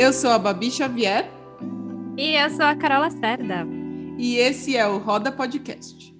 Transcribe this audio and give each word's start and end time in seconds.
Eu 0.00 0.14
sou 0.14 0.30
a 0.30 0.38
Babi 0.38 0.70
Xavier. 0.70 1.30
E 2.16 2.34
eu 2.34 2.48
sou 2.48 2.64
a 2.64 2.74
Carola 2.74 3.10
Cerda. 3.10 3.66
E 4.16 4.36
esse 4.36 4.74
é 4.74 4.86
o 4.86 4.96
Roda 4.96 5.30
Podcast. 5.30 6.16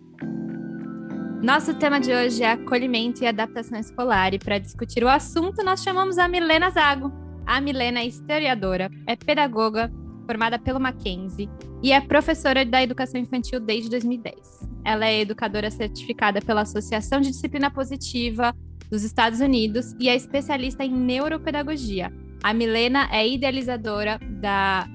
Nosso 1.43 1.73
tema 1.73 1.99
de 1.99 2.13
hoje 2.13 2.43
é 2.43 2.51
acolhimento 2.51 3.25
e 3.25 3.27
adaptação 3.27 3.81
escolar. 3.81 4.35
E 4.35 4.39
para 4.39 4.59
discutir 4.59 5.03
o 5.03 5.09
assunto, 5.09 5.65
nós 5.65 5.83
chamamos 5.83 6.19
a 6.19 6.29
Milena 6.29 6.69
Zago. 6.69 7.11
A 7.47 7.59
Milena 7.59 8.01
é 8.01 8.07
historiadora, 8.07 8.91
é 9.07 9.17
pedagoga, 9.17 9.91
formada 10.27 10.59
pelo 10.59 10.79
Mackenzie 10.79 11.49
e 11.83 11.91
é 11.91 12.03
professora 12.03 12.67
da 12.67 12.83
educação 12.83 13.19
infantil 13.19 13.61
desde 13.61 13.89
2010. 13.89 14.37
Ela 14.85 15.07
é 15.07 15.21
educadora 15.21 15.71
certificada 15.71 16.43
pela 16.43 16.61
Associação 16.61 17.23
de 17.23 17.31
Disciplina 17.31 17.71
Positiva 17.71 18.55
dos 18.91 19.05
Estados 19.05 19.41
Unidos 19.41 19.95
e 19.99 20.11
é 20.11 20.15
especialista 20.15 20.85
em 20.85 20.93
neuropedagogia 20.93 22.13
a 22.43 22.53
Milena 22.53 23.09
é 23.13 23.27
idealizadora 23.27 24.19
da 24.41 24.87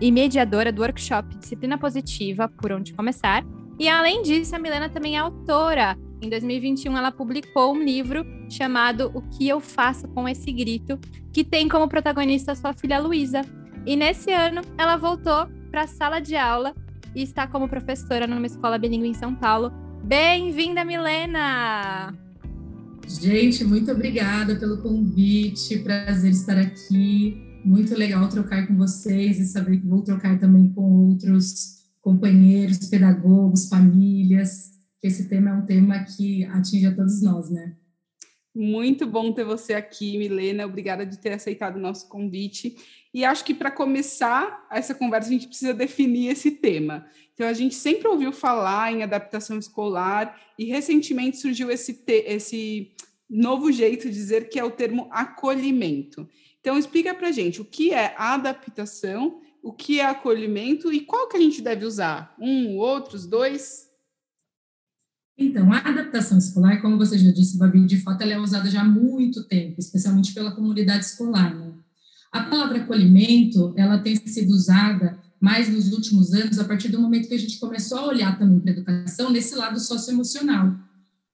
e 0.00 0.10
mediadora 0.10 0.72
do 0.72 0.82
workshop 0.82 1.36
Disciplina 1.36 1.78
Positiva, 1.78 2.48
Por 2.48 2.72
Onde 2.72 2.92
Começar. 2.92 3.44
E 3.78 3.88
além 3.88 4.22
disso, 4.22 4.56
a 4.56 4.58
Milena 4.58 4.88
também 4.88 5.16
é 5.16 5.20
autora. 5.20 5.96
Em 6.20 6.28
2021, 6.28 6.96
ela 6.96 7.12
publicou 7.12 7.72
um 7.72 7.82
livro 7.82 8.24
chamado 8.50 9.10
O 9.14 9.22
que 9.22 9.48
eu 9.48 9.60
faço 9.60 10.08
com 10.08 10.28
esse 10.28 10.52
grito, 10.52 10.98
que 11.32 11.44
tem 11.44 11.68
como 11.68 11.88
protagonista 11.88 12.54
sua 12.54 12.72
filha 12.72 12.98
Luísa. 12.98 13.42
E 13.86 13.96
nesse 13.96 14.32
ano, 14.32 14.62
ela 14.76 14.96
voltou 14.96 15.46
para 15.70 15.82
a 15.82 15.86
sala 15.86 16.20
de 16.20 16.36
aula 16.36 16.74
e 17.14 17.22
está 17.22 17.46
como 17.46 17.68
professora 17.68 18.26
numa 18.26 18.46
escola 18.46 18.78
bilíngue 18.78 19.08
em 19.08 19.14
São 19.14 19.34
Paulo. 19.34 19.72
Bem-vinda, 20.04 20.84
Milena! 20.84 22.12
Gente, 23.08 23.64
muito 23.64 23.90
obrigada 23.90 24.56
pelo 24.56 24.82
convite, 24.82 25.78
prazer 25.78 26.32
estar 26.32 26.58
aqui. 26.58 27.36
Muito 27.64 27.94
legal 27.94 28.28
trocar 28.28 28.66
com 28.66 28.76
vocês 28.76 29.38
e 29.38 29.46
saber 29.46 29.80
que 29.80 29.86
vou 29.86 30.02
trocar 30.02 30.38
também 30.38 30.72
com 30.72 31.08
outros 31.08 31.82
companheiros, 32.00 32.88
pedagogos, 32.88 33.68
famílias, 33.68 34.70
que 35.00 35.06
esse 35.06 35.28
tema 35.28 35.50
é 35.50 35.54
um 35.54 35.66
tema 35.66 36.04
que 36.04 36.44
atinge 36.46 36.86
a 36.86 36.94
todos 36.94 37.22
nós, 37.22 37.50
né? 37.50 37.76
Muito 38.54 39.06
bom 39.06 39.32
ter 39.32 39.44
você 39.44 39.72
aqui, 39.72 40.18
Milena. 40.18 40.66
Obrigada 40.66 41.06
de 41.06 41.18
ter 41.18 41.32
aceitado 41.32 41.76
o 41.76 41.80
nosso 41.80 42.08
convite. 42.08 42.76
E 43.14 43.24
acho 43.24 43.44
que 43.44 43.52
para 43.52 43.70
começar 43.70 44.66
essa 44.70 44.94
conversa, 44.94 45.28
a 45.28 45.32
gente 45.32 45.46
precisa 45.46 45.74
definir 45.74 46.30
esse 46.30 46.50
tema. 46.50 47.06
Então, 47.34 47.46
a 47.46 47.52
gente 47.52 47.74
sempre 47.74 48.08
ouviu 48.08 48.32
falar 48.32 48.92
em 48.92 49.02
adaptação 49.02 49.58
escolar 49.58 50.40
e 50.58 50.64
recentemente 50.64 51.36
surgiu 51.36 51.70
esse, 51.70 52.02
esse 52.06 52.92
novo 53.28 53.70
jeito 53.70 54.08
de 54.08 54.14
dizer 54.14 54.48
que 54.48 54.58
é 54.58 54.64
o 54.64 54.70
termo 54.70 55.08
acolhimento. 55.10 56.28
Então, 56.60 56.78
explica 56.78 57.14
para 57.14 57.32
gente 57.32 57.60
o 57.60 57.64
que 57.64 57.92
é 57.92 58.14
adaptação, 58.16 59.40
o 59.62 59.72
que 59.72 60.00
é 60.00 60.06
acolhimento 60.06 60.92
e 60.92 61.00
qual 61.00 61.28
que 61.28 61.36
a 61.36 61.40
gente 61.40 61.60
deve 61.60 61.84
usar? 61.84 62.34
Um, 62.38 62.78
outros, 62.78 63.26
dois? 63.26 63.90
Então, 65.36 65.72
a 65.72 65.78
adaptação 65.78 66.38
escolar, 66.38 66.80
como 66.80 66.96
você 66.96 67.18
já 67.18 67.30
disse, 67.30 67.58
Babi, 67.58 67.84
de 67.84 68.00
fato, 68.00 68.22
ela 68.22 68.32
é 68.32 68.38
usada 68.38 68.70
já 68.70 68.82
há 68.82 68.84
muito 68.84 69.44
tempo, 69.48 69.80
especialmente 69.80 70.32
pela 70.32 70.54
comunidade 70.54 71.04
escolar. 71.04 71.54
Né? 71.54 71.72
A 72.32 72.44
palavra 72.44 72.78
acolhimento, 72.78 73.74
ela 73.76 73.98
tem 73.98 74.16
sido 74.16 74.50
usada 74.50 75.18
mais 75.38 75.68
nos 75.68 75.92
últimos 75.92 76.32
anos, 76.32 76.58
a 76.58 76.64
partir 76.64 76.88
do 76.88 77.00
momento 77.00 77.28
que 77.28 77.34
a 77.34 77.38
gente 77.38 77.58
começou 77.58 77.98
a 77.98 78.06
olhar 78.06 78.38
também 78.38 78.58
para 78.58 78.70
a 78.70 78.74
educação 78.74 79.30
nesse 79.30 79.54
lado 79.54 79.78
socioemocional. 79.78 80.74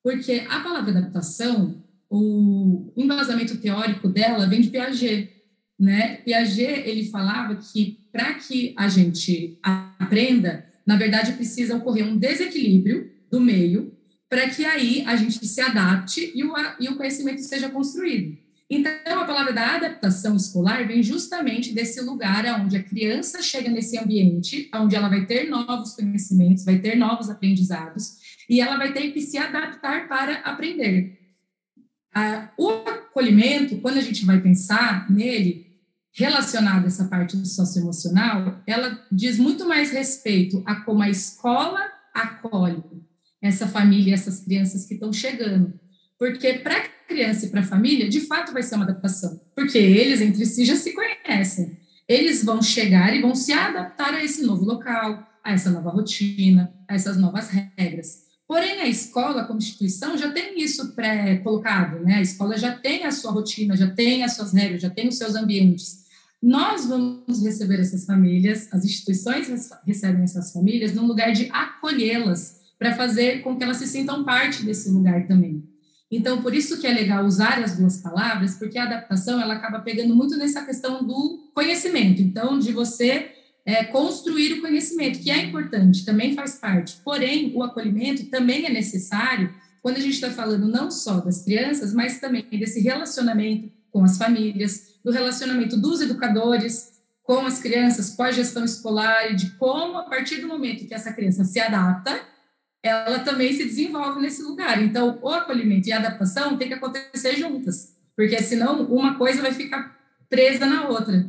Porque 0.03 0.45
a 0.49 0.61
palavra 0.61 0.91
adaptação, 0.91 1.85
o 2.11 2.93
embasamento 2.97 3.59
teórico 3.59 4.09
dela 4.09 4.47
vem 4.47 4.61
de 4.61 4.71
Piaget, 4.71 5.31
né? 5.79 6.17
Piaget, 6.17 6.89
ele 6.89 7.05
falava 7.11 7.55
que 7.57 7.99
para 8.11 8.35
que 8.35 8.75
a 8.77 8.89
gente 8.89 9.59
aprenda, 9.63 10.65
na 10.85 10.97
verdade 10.97 11.35
precisa 11.35 11.77
ocorrer 11.77 12.07
um 12.07 12.17
desequilíbrio 12.17 13.11
do 13.31 13.41
meio 13.41 13.93
para 14.29 14.49
que 14.49 14.65
aí 14.65 15.05
a 15.07 15.17
gente 15.17 15.47
se 15.47 15.61
adapte 15.61 16.33
e 16.35 16.45
o, 16.45 16.53
e 16.81 16.89
o 16.89 16.97
conhecimento 16.97 17.43
seja 17.43 17.69
construído. 17.69 18.37
Então, 18.71 19.23
a 19.23 19.25
palavra 19.25 19.53
da 19.53 19.77
adaptação 19.77 20.37
escolar 20.37 20.87
vem 20.87 21.03
justamente 21.03 21.73
desse 21.73 22.03
lugar 22.03 22.45
onde 22.61 22.77
a 22.77 22.83
criança 22.83 23.41
chega 23.41 23.71
nesse 23.71 23.97
ambiente, 23.99 24.71
onde 24.75 24.95
ela 24.95 25.09
vai 25.09 25.25
ter 25.25 25.49
novos 25.49 25.95
conhecimentos, 25.95 26.65
vai 26.65 26.79
ter 26.79 26.95
novos 26.95 27.31
aprendizados, 27.31 28.19
e 28.49 28.61
ela 28.61 28.77
vai 28.77 28.93
ter 28.93 29.11
que 29.13 29.23
se 29.23 29.39
adaptar 29.39 30.07
para 30.07 30.41
aprender. 30.41 31.19
O 32.59 32.69
acolhimento, 32.69 33.79
quando 33.79 33.97
a 33.97 34.03
gente 34.03 34.27
vai 34.27 34.41
pensar 34.41 35.11
nele, 35.11 35.67
relacionado 36.13 36.85
a 36.85 36.89
essa 36.89 37.07
parte 37.07 37.37
socioemocional, 37.47 38.61
ela 38.67 39.03
diz 39.11 39.39
muito 39.39 39.67
mais 39.67 39.93
respeito 39.93 40.63
a 40.67 40.77
como 40.77 41.03
a 41.03 41.09
escola 41.09 41.81
acolhe 42.13 42.83
essa 43.41 43.67
família, 43.69 44.15
essas 44.15 44.41
crianças 44.41 44.85
que 44.85 44.95
estão 44.95 45.13
chegando. 45.13 45.79
Porque 46.19 46.55
para 46.55 46.77
a 46.77 46.89
criança 47.07 47.47
e 47.47 47.49
para 47.49 47.61
a 47.61 47.65
família, 47.65 48.09
de 48.09 48.21
fato 48.21 48.53
vai 48.53 48.63
ser 48.63 48.75
uma 48.75 48.85
adaptação, 48.85 49.41
porque 49.55 49.79
eles 49.79 50.21
entre 50.21 50.45
si 50.45 50.65
já 50.65 50.77
se 50.77 50.93
conhecem. 50.93 51.79
Eles 52.09 52.43
vão 52.43 52.61
chegar 52.61 53.15
e 53.15 53.21
vão 53.21 53.35
se 53.35 53.53
adaptar 53.53 54.15
a 54.15 54.25
esse 54.25 54.43
novo 54.43 54.65
local, 54.65 55.27
a 55.45 55.53
essa 55.53 55.71
nova 55.71 55.91
rotina, 55.91 56.73
a 56.89 56.95
essas 56.95 57.17
novas 57.17 57.51
regras. 57.77 58.27
Porém, 58.47 58.81
a 58.81 58.89
escola, 58.89 59.45
como 59.45 59.59
instituição, 59.59 60.17
já 60.17 60.33
tem 60.33 60.59
isso 60.59 60.95
pré-colocado, 60.95 62.03
né? 62.03 62.15
A 62.15 62.23
escola 62.23 62.57
já 62.57 62.75
tem 62.75 63.05
a 63.05 63.11
sua 63.11 63.31
rotina, 63.31 63.77
já 63.77 63.91
tem 63.91 64.25
as 64.25 64.37
suas 64.37 64.55
regras, 64.55 64.81
já 64.81 64.89
tem 64.89 65.07
os 65.07 65.19
seus 65.19 65.35
ambientes. 65.35 66.07
Nós 66.43 66.87
vamos 66.87 67.45
receber 67.45 67.79
essas 67.79 68.07
famílias, 68.07 68.69
as 68.73 68.85
instituições 68.85 69.49
recebem 69.87 70.23
essas 70.23 70.51
famílias 70.51 70.95
num 70.95 71.07
lugar 71.07 71.33
de 71.33 71.51
acolhê-las, 71.53 72.59
para 72.79 72.95
fazer 72.95 73.43
com 73.43 73.57
que 73.57 73.65
elas 73.65 73.77
se 73.77 73.87
sintam 73.87 74.25
parte 74.25 74.65
desse 74.65 74.89
lugar 74.89 75.27
também. 75.27 75.63
Então, 76.11 76.41
por 76.41 76.55
isso 76.55 76.81
que 76.81 76.87
é 76.87 76.93
legal 76.93 77.25
usar 77.25 77.63
as 77.63 77.77
duas 77.77 77.99
palavras, 77.99 78.55
porque 78.55 78.79
a 78.79 78.85
adaptação 78.85 79.41
ela 79.41 79.55
acaba 79.55 79.81
pegando 79.81 80.17
muito 80.17 80.37
nessa 80.37 80.65
questão 80.65 81.05
do 81.05 81.51
conhecimento. 81.55 82.23
Então, 82.23 82.59
de 82.59 82.73
você 82.73 83.31
é, 83.67 83.85
construir 83.85 84.55
o 84.55 84.61
conhecimento, 84.63 85.19
que 85.19 85.31
é 85.31 85.43
importante, 85.43 86.07
também 86.07 86.35
faz 86.35 86.55
parte. 86.55 86.97
Porém, 87.05 87.53
o 87.55 87.63
acolhimento 87.63 88.25
também 88.31 88.65
é 88.65 88.71
necessário 88.71 89.55
quando 89.83 89.99
a 89.99 90.01
gente 90.01 90.15
está 90.15 90.31
falando 90.31 90.67
não 90.67 90.91
só 90.91 91.21
das 91.21 91.45
crianças, 91.45 91.93
mas 91.93 92.19
também 92.19 92.45
desse 92.51 92.81
relacionamento 92.81 93.71
com 93.91 94.03
as 94.03 94.17
famílias, 94.17 94.95
do 95.05 95.11
relacionamento 95.11 95.77
dos 95.77 96.01
educadores 96.01 96.99
com 97.23 97.45
as 97.45 97.61
crianças, 97.61 98.15
com 98.15 98.23
a 98.23 98.33
gestão 98.33 98.65
escolar 98.65 99.31
e 99.31 99.37
de 99.37 99.51
como, 99.57 99.99
a 99.99 100.05
partir 100.05 100.41
do 100.41 100.49
momento 100.49 100.87
que 100.87 100.95
essa 100.95 101.13
criança 101.13 101.45
se 101.45 101.61
adapta, 101.61 102.19
ela 102.83 103.21
também 103.21 103.53
se 103.53 103.65
desenvolve 103.65 104.21
nesse 104.21 104.43
lugar. 104.43 104.83
Então, 104.83 105.19
o 105.23 105.29
acolhimento 105.29 105.89
e 105.89 105.93
a 105.93 105.99
adaptação 105.99 106.57
tem 106.57 106.69
que 106.69 106.75
acontecer 106.75 107.37
juntas, 107.37 107.97
porque 108.17 108.41
senão 108.43 108.83
uma 108.87 109.17
coisa 109.17 109.43
vai 109.43 109.53
ficar 109.53 109.99
presa 110.29 110.67
na 110.67 110.89
outra. 110.89 111.29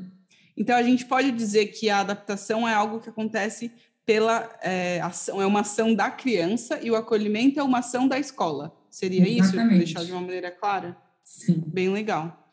Então, 0.56 0.76
a 0.76 0.84
gente 0.84 1.06
pode 1.06 1.32
dizer 1.32 1.68
que 1.68 1.90
a 1.90 2.00
adaptação 2.00 2.68
é 2.68 2.74
algo 2.74 3.00
que 3.00 3.10
acontece 3.10 3.72
pela 4.06 4.50
é, 4.62 5.00
ação, 5.02 5.42
é 5.42 5.46
uma 5.46 5.62
ação 5.62 5.94
da 5.94 6.10
criança 6.10 6.80
e 6.82 6.90
o 6.90 6.96
acolhimento 6.96 7.60
é 7.60 7.64
uma 7.64 7.80
ação 7.80 8.08
da 8.08 8.20
escola. 8.20 8.76
Seria 8.90 9.28
Exatamente. 9.28 9.84
isso? 9.84 9.94
Deixar 9.94 10.04
de 10.04 10.12
uma 10.12 10.22
maneira 10.22 10.52
clara? 10.52 10.98
Sim. 11.24 11.64
Bem 11.68 11.90
legal. 11.90 12.52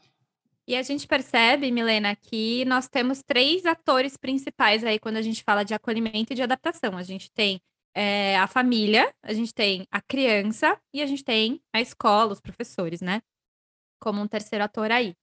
E 0.69 0.77
a 0.77 0.83
gente 0.83 1.07
percebe, 1.07 1.71
Milena, 1.71 2.15
que 2.15 2.65
nós 2.65 2.89
temos 2.89 3.23
três 3.23 3.65
atores 3.65 4.17
principais 4.17 4.85
aí 4.85 4.99
quando 4.99 5.17
a 5.17 5.23
gente 5.23 5.43
fala 5.43 5.65
de 5.65 5.73
acolhimento 5.73 6.33
e 6.33 6.37
de 6.37 6.43
adaptação. 6.43 6.97
A 6.97 7.03
gente 7.03 7.31
tem 7.31 7.61
é, 7.97 8.37
a 8.37 8.47
família, 8.47 9.11
a 9.23 9.33
gente 9.33 9.55
tem 9.55 9.87
a 9.91 10.03
criança 10.03 10.79
e 10.93 11.01
a 11.01 11.07
gente 11.07 11.25
tem 11.25 11.63
a 11.73 11.81
escola, 11.81 12.33
os 12.33 12.41
professores, 12.43 13.01
né? 13.01 13.23
Como 13.99 14.21
um 14.21 14.29
terceiro 14.29 14.63
ator 14.65 14.93
aí. 14.93 15.15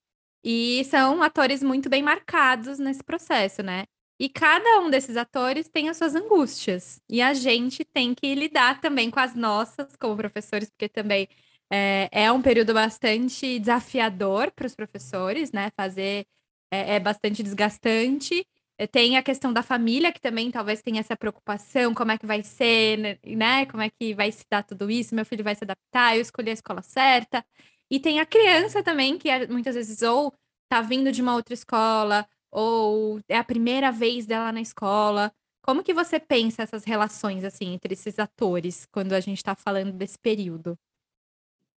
E 0.43 0.83
são 0.85 1.21
atores 1.21 1.61
muito 1.61 1.87
bem 1.87 2.01
marcados 2.01 2.79
nesse 2.79 3.03
processo, 3.03 3.61
né? 3.61 3.85
E 4.19 4.27
cada 4.27 4.79
um 4.79 4.89
desses 4.89 5.17
atores 5.17 5.69
tem 5.69 5.87
as 5.87 5.97
suas 5.97 6.15
angústias. 6.15 6.99
E 7.07 7.21
a 7.21 7.33
gente 7.33 7.85
tem 7.85 8.15
que 8.15 8.33
lidar 8.33 8.81
também 8.81 9.11
com 9.11 9.19
as 9.19 9.35
nossas, 9.35 9.95
como 9.95 10.17
professores, 10.17 10.69
porque 10.71 10.89
também 10.89 11.27
é, 11.71 12.09
é 12.11 12.31
um 12.31 12.41
período 12.41 12.73
bastante 12.73 13.59
desafiador 13.59 14.51
para 14.51 14.65
os 14.65 14.75
professores, 14.75 15.51
né? 15.51 15.71
Fazer 15.77 16.25
é, 16.71 16.95
é 16.95 16.99
bastante 16.99 17.43
desgastante. 17.43 18.47
Eh, 18.77 18.87
tem 18.87 19.17
a 19.17 19.23
questão 19.23 19.53
da 19.53 19.61
família, 19.63 20.11
que 20.11 20.19
também 20.21 20.49
talvez 20.51 20.81
tenha 20.81 20.99
essa 20.99 21.15
preocupação, 21.15 21.93
como 21.93 22.11
é 22.11 22.17
que 22.17 22.25
vai 22.25 22.43
ser, 22.43 22.97
né, 22.97 23.17
né? 23.35 23.65
Como 23.67 23.83
é 23.83 23.89
que 23.89 24.13
vai 24.15 24.31
se 24.31 24.45
dar 24.49 24.63
tudo 24.63 24.89
isso? 24.89 25.15
Meu 25.15 25.25
filho 25.25 25.43
vai 25.43 25.55
se 25.55 25.63
adaptar, 25.63 26.15
eu 26.15 26.21
escolhi 26.21 26.49
a 26.49 26.53
escola 26.53 26.81
certa. 26.81 27.45
E 27.89 27.99
tem 27.99 28.19
a 28.19 28.25
criança 28.25 28.81
também, 28.83 29.17
que 29.17 29.29
é, 29.29 29.47
muitas 29.47 29.75
vezes 29.75 30.01
ou 30.01 30.33
tá 30.69 30.81
vindo 30.81 31.11
de 31.11 31.21
uma 31.21 31.35
outra 31.35 31.53
escola, 31.53 32.27
ou 32.51 33.19
é 33.29 33.37
a 33.37 33.43
primeira 33.43 33.91
vez 33.91 34.25
dela 34.25 34.51
na 34.51 34.61
escola. 34.61 35.31
Como 35.61 35.83
que 35.83 35.93
você 35.93 36.19
pensa 36.19 36.63
essas 36.63 36.83
relações, 36.83 37.43
assim, 37.43 37.73
entre 37.73 37.93
esses 37.93 38.19
atores, 38.19 38.87
quando 38.91 39.13
a 39.13 39.19
gente 39.19 39.37
está 39.37 39.55
falando 39.55 39.93
desse 39.93 40.17
período? 40.19 40.77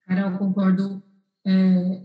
Carol, 0.04 0.38
concordo 0.38 1.02
é, 1.44 2.02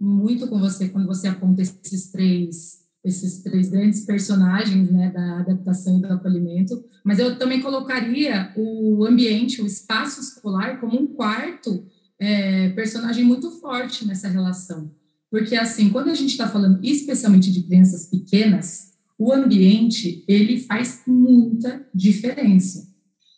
muito 0.00 0.48
com 0.48 0.58
você 0.58 0.88
quando 0.88 1.06
você 1.06 1.28
aponta 1.28 1.62
esses 1.62 2.10
três 2.10 2.83
esses 3.04 3.42
três 3.42 3.68
grandes 3.68 4.00
personagens 4.06 4.90
né, 4.90 5.10
da 5.10 5.40
adaptação 5.40 5.98
e 5.98 6.00
do 6.00 6.12
acolhimento, 6.12 6.82
mas 7.04 7.18
eu 7.18 7.38
também 7.38 7.60
colocaria 7.60 8.50
o 8.56 9.04
ambiente, 9.04 9.60
o 9.60 9.66
espaço 9.66 10.20
escolar, 10.20 10.80
como 10.80 10.98
um 10.98 11.06
quarto 11.06 11.84
é, 12.18 12.70
personagem 12.70 13.24
muito 13.24 13.50
forte 13.60 14.06
nessa 14.06 14.28
relação. 14.28 14.90
Porque, 15.30 15.54
assim, 15.56 15.90
quando 15.90 16.08
a 16.08 16.14
gente 16.14 16.30
está 16.30 16.48
falando 16.48 16.78
especialmente 16.82 17.52
de 17.52 17.64
crianças 17.64 18.06
pequenas, 18.08 18.94
o 19.18 19.32
ambiente, 19.32 20.24
ele 20.26 20.60
faz 20.60 21.02
muita 21.06 21.86
diferença. 21.94 22.93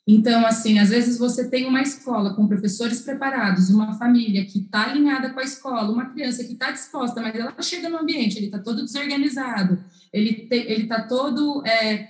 Então, 0.06 0.47
assim, 0.47 0.79
às 0.79 0.91
vezes 0.91 1.19
você 1.19 1.49
tem 1.49 1.67
uma 1.67 1.82
escola 1.82 2.32
com 2.35 2.47
professores 2.47 3.00
preparados, 3.00 3.70
uma 3.70 3.99
família 3.99 4.44
que 4.47 4.61
está 4.61 4.85
alinhada 4.91 5.31
com 5.31 5.41
a 5.41 5.43
escola, 5.43 5.91
uma 5.91 6.11
criança 6.11 6.44
que 6.44 6.53
está 6.53 6.70
disposta, 6.70 7.20
mas 7.20 7.35
ela 7.35 7.55
chega 7.61 7.88
no 7.88 7.99
ambiente, 7.99 8.37
ele 8.37 8.47
está 8.47 8.61
todo 8.61 8.85
desorganizado, 8.85 9.82
ele 10.12 10.49
está 10.50 11.03
todo 11.03 11.67
é, 11.67 12.08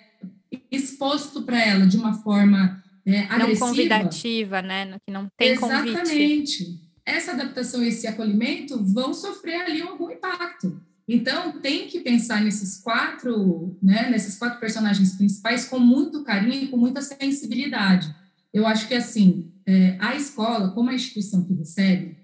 exposto 0.71 1.43
para 1.43 1.59
ela 1.59 1.87
de 1.87 1.97
uma 1.97 2.13
forma 2.13 2.85
é, 3.07 3.21
agressiva. 3.21 3.49
Não 3.49 3.57
convidativa, 3.57 4.63
né? 4.63 4.99
Que 5.07 5.13
não 5.13 5.29
tem 5.35 5.53
Exatamente. 5.53 5.93
convite. 5.93 6.63
Exatamente. 6.63 6.87
Essa 7.07 7.33
adaptação 7.33 7.83
e 7.83 7.89
esse 7.89 8.07
acolhimento 8.07 8.83
vão 8.85 9.15
sofrer 9.15 9.63
ali 9.63 9.81
algum 9.81 10.11
impacto. 10.11 10.79
Então, 11.09 11.61
tem 11.61 11.87
que 11.87 12.01
pensar 12.01 12.43
nesses 12.43 12.79
quatro, 12.79 13.79
né, 13.81 14.11
nesses 14.11 14.37
quatro 14.37 14.59
personagens 14.59 15.15
principais 15.15 15.65
com 15.65 15.79
muito 15.79 16.25
carinho 16.25 16.65
e 16.65 16.69
com 16.69 16.77
muita 16.77 17.01
sensibilidade. 17.01 18.13
Eu 18.53 18.67
acho 18.67 18.89
que, 18.89 18.95
assim, 18.95 19.53
é, 19.65 19.97
a 20.01 20.17
escola, 20.17 20.73
como 20.73 20.91
a 20.91 20.95
instituição 20.95 21.45
que 21.45 21.55
recebe, 21.55 22.17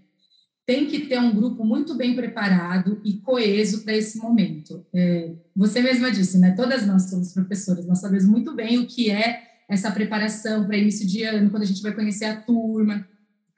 tem 0.67 0.87
que 0.87 1.06
ter 1.06 1.19
um 1.19 1.34
grupo 1.34 1.64
muito 1.64 1.94
bem 1.94 2.14
preparado 2.14 3.00
e 3.05 3.14
coeso 3.14 3.82
para 3.82 3.96
esse 3.96 4.19
momento. 4.19 4.85
É, 4.94 5.32
você 5.55 5.81
mesma 5.81 6.11
disse, 6.11 6.38
né? 6.38 6.52
Todas 6.52 6.87
nós 6.87 7.11
somos 7.11 7.32
professoras, 7.32 7.87
nós 7.87 8.00
sabemos 8.00 8.25
muito 8.25 8.55
bem 8.55 8.78
o 8.78 8.87
que 8.87 9.11
é 9.11 9.43
essa 9.69 9.90
preparação 9.90 10.67
para 10.67 10.76
início 10.76 11.06
de 11.06 11.23
ano, 11.25 11.50
quando 11.50 11.62
a 11.62 11.67
gente 11.67 11.82
vai 11.82 11.93
conhecer 11.93 12.26
a 12.26 12.37
turma, 12.37 13.06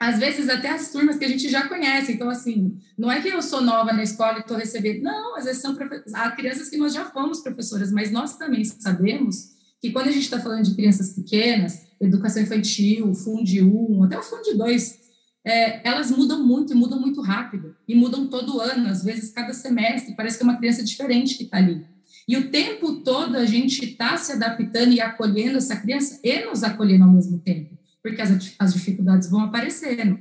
às 0.04 0.18
vezes 0.18 0.50
até 0.50 0.68
as 0.68 0.92
turmas 0.92 1.16
que 1.16 1.24
a 1.24 1.28
gente 1.28 1.48
já 1.48 1.66
conhece. 1.66 2.12
Então, 2.12 2.28
assim, 2.28 2.76
não 2.96 3.10
é 3.10 3.22
que 3.22 3.28
eu 3.28 3.40
sou 3.40 3.62
nova 3.62 3.90
na 3.90 4.02
escola 4.02 4.36
e 4.36 4.40
estou 4.40 4.56
recebendo. 4.56 5.02
Não, 5.02 5.34
às 5.34 5.44
vezes 5.44 5.62
são 5.62 5.74
há 6.14 6.30
crianças 6.32 6.68
que 6.68 6.76
nós 6.76 6.92
já 6.92 7.06
fomos 7.06 7.40
professoras, 7.40 7.90
mas 7.90 8.10
nós 8.10 8.36
também 8.36 8.62
sabemos 8.64 9.54
que 9.80 9.90
quando 9.92 10.08
a 10.08 10.12
gente 10.12 10.24
está 10.24 10.38
falando 10.38 10.64
de 10.64 10.74
crianças 10.74 11.14
pequenas, 11.14 11.86
educação 11.98 12.42
infantil, 12.42 13.14
Fundi 13.14 13.62
1, 13.62 14.04
até 14.04 14.18
o 14.18 14.22
Fundi 14.22 14.54
2, 14.54 14.98
é, 15.42 15.88
elas 15.88 16.10
mudam 16.10 16.46
muito 16.46 16.74
e 16.74 16.76
mudam 16.76 17.00
muito 17.00 17.22
rápido. 17.22 17.74
E 17.88 17.94
mudam 17.94 18.26
todo 18.26 18.60
ano, 18.60 18.88
às 18.88 19.02
vezes 19.02 19.32
cada 19.32 19.54
semestre, 19.54 20.14
parece 20.14 20.36
que 20.36 20.44
é 20.44 20.46
uma 20.46 20.58
criança 20.58 20.84
diferente 20.84 21.38
que 21.38 21.44
está 21.44 21.56
ali. 21.56 21.82
E 22.28 22.36
o 22.36 22.50
tempo 22.50 22.96
todo 22.96 23.36
a 23.36 23.46
gente 23.46 23.82
está 23.86 24.18
se 24.18 24.32
adaptando 24.32 24.92
e 24.92 25.00
acolhendo 25.00 25.56
essa 25.56 25.76
criança 25.76 26.20
e 26.22 26.44
nos 26.44 26.62
acolhendo 26.62 27.04
ao 27.04 27.12
mesmo 27.12 27.38
tempo 27.38 27.74
porque 28.04 28.20
as, 28.20 28.54
as 28.58 28.74
dificuldades 28.74 29.30
vão 29.30 29.40
aparecendo. 29.40 30.18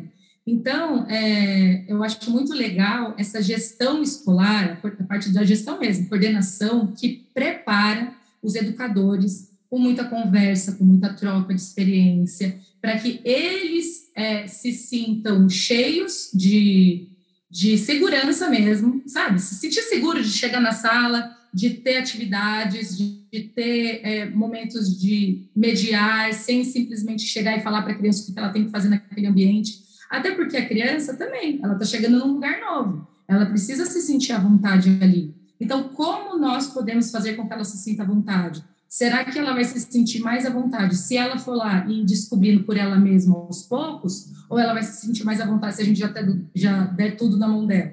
Então, 0.47 1.05
é, 1.09 1.83
eu 1.85 2.01
acho 2.01 2.31
muito 2.31 2.53
legal 2.53 3.13
essa 3.17 3.41
gestão 3.41 4.01
escolar, 4.01 4.79
a 4.81 5.03
parte 5.03 5.29
da 5.33 5.43
gestão 5.43 5.77
mesmo, 5.77 6.07
coordenação, 6.07 6.87
que 6.87 7.25
prepara 7.33 8.13
os 8.41 8.55
educadores 8.55 9.51
com 9.69 9.77
muita 9.77 10.05
conversa, 10.05 10.73
com 10.73 10.85
muita 10.85 11.13
troca 11.13 11.53
de 11.53 11.59
experiência, 11.59 12.57
para 12.81 12.97
que 12.97 13.19
eles 13.25 14.09
é, 14.15 14.47
se 14.47 14.71
sintam 14.71 15.49
cheios 15.49 16.29
de, 16.33 17.09
de 17.49 17.77
segurança 17.77 18.49
mesmo, 18.49 19.03
sabe? 19.07 19.41
Se 19.41 19.55
sentir 19.55 19.81
seguro 19.81 20.23
de 20.23 20.29
chegar 20.29 20.61
na 20.61 20.71
sala, 20.71 21.35
de 21.53 21.69
ter 21.71 21.97
atividades, 21.97 22.97
de, 22.97 23.41
ter 23.55 24.01
é, 24.03 24.29
momentos 24.29 24.99
de 24.99 25.49
mediar, 25.55 26.33
sem 26.33 26.63
simplesmente 26.63 27.23
chegar 27.23 27.57
e 27.57 27.61
falar 27.61 27.83
para 27.83 27.93
a 27.93 27.95
criança 27.95 28.29
o 28.29 28.33
que 28.33 28.39
ela 28.39 28.49
tem 28.49 28.65
que 28.65 28.71
fazer 28.71 28.89
naquele 28.89 29.27
ambiente. 29.27 29.83
Até 30.09 30.31
porque 30.31 30.57
a 30.57 30.67
criança 30.67 31.15
também, 31.15 31.59
ela 31.63 31.73
está 31.73 31.85
chegando 31.85 32.19
num 32.19 32.33
lugar 32.33 32.59
novo, 32.59 33.07
ela 33.27 33.45
precisa 33.45 33.85
se 33.85 34.01
sentir 34.01 34.31
à 34.31 34.39
vontade 34.39 34.97
ali. 35.01 35.33
Então, 35.59 35.89
como 35.89 36.37
nós 36.37 36.67
podemos 36.67 37.11
fazer 37.11 37.35
com 37.35 37.47
que 37.47 37.53
ela 37.53 37.63
se 37.63 37.77
sinta 37.77 38.03
à 38.03 38.05
vontade? 38.05 38.63
Será 38.89 39.25
que 39.25 39.39
ela 39.39 39.53
vai 39.53 39.63
se 39.63 39.79
sentir 39.79 40.19
mais 40.19 40.45
à 40.45 40.51
vontade 40.51 40.95
se 40.95 41.17
ela 41.17 41.39
for 41.39 41.55
lá 41.55 41.83
e 41.89 42.05
descobrindo 42.05 42.63
por 42.63 42.77
ela 42.77 42.95
mesma 42.95 43.35
aos 43.35 43.63
poucos? 43.63 44.31
Ou 44.47 44.59
ela 44.59 44.73
vai 44.73 44.83
se 44.83 45.01
sentir 45.01 45.23
mais 45.23 45.41
à 45.41 45.47
vontade 45.47 45.75
se 45.75 45.81
a 45.81 45.85
gente 45.85 45.99
já, 45.99 46.09
ter, 46.09 46.23
já 46.53 46.83
der 46.85 47.17
tudo 47.17 47.37
na 47.37 47.47
mão 47.47 47.65
dela? 47.65 47.91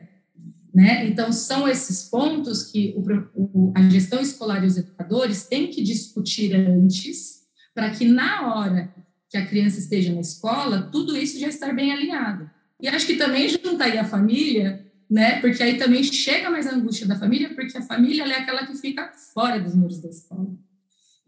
Né? 0.73 1.07
Então, 1.09 1.33
são 1.33 1.69
esses 1.69 2.09
pontos 2.09 2.65
que 2.65 2.95
o, 2.97 3.03
o, 3.35 3.73
a 3.77 3.89
gestão 3.89 4.21
escolar 4.21 4.63
e 4.63 4.67
os 4.67 4.77
educadores 4.77 5.45
têm 5.45 5.69
que 5.69 5.83
discutir 5.83 6.55
antes, 6.55 7.41
para 7.75 7.91
que 7.91 8.05
na 8.05 8.55
hora 8.55 8.95
que 9.29 9.37
a 9.37 9.47
criança 9.47 9.79
esteja 9.79 10.13
na 10.13 10.21
escola, 10.21 10.89
tudo 10.91 11.17
isso 11.17 11.39
já 11.39 11.49
estar 11.49 11.75
bem 11.75 11.93
alinhado. 11.93 12.51
E 12.81 12.89
acho 12.89 13.07
que 13.07 13.17
também 13.17 13.49
juntar 13.49 13.87
aí 13.87 13.99
a 13.99 14.05
família, 14.05 14.85
né? 15.09 15.41
Porque 15.41 15.63
aí 15.63 15.77
também 15.77 16.03
chega 16.03 16.51
mais 16.51 16.67
a 16.67 16.75
angústia 16.75 17.07
da 17.07 17.17
família, 17.17 17.53
porque 17.55 17.77
a 17.77 17.83
família 17.83 18.25
é 18.25 18.39
aquela 18.39 18.67
que 18.67 18.77
fica 18.77 19.13
fora 19.35 19.61
dos 19.61 19.75
muros 19.75 20.01
da 20.01 20.09
escola. 20.09 20.51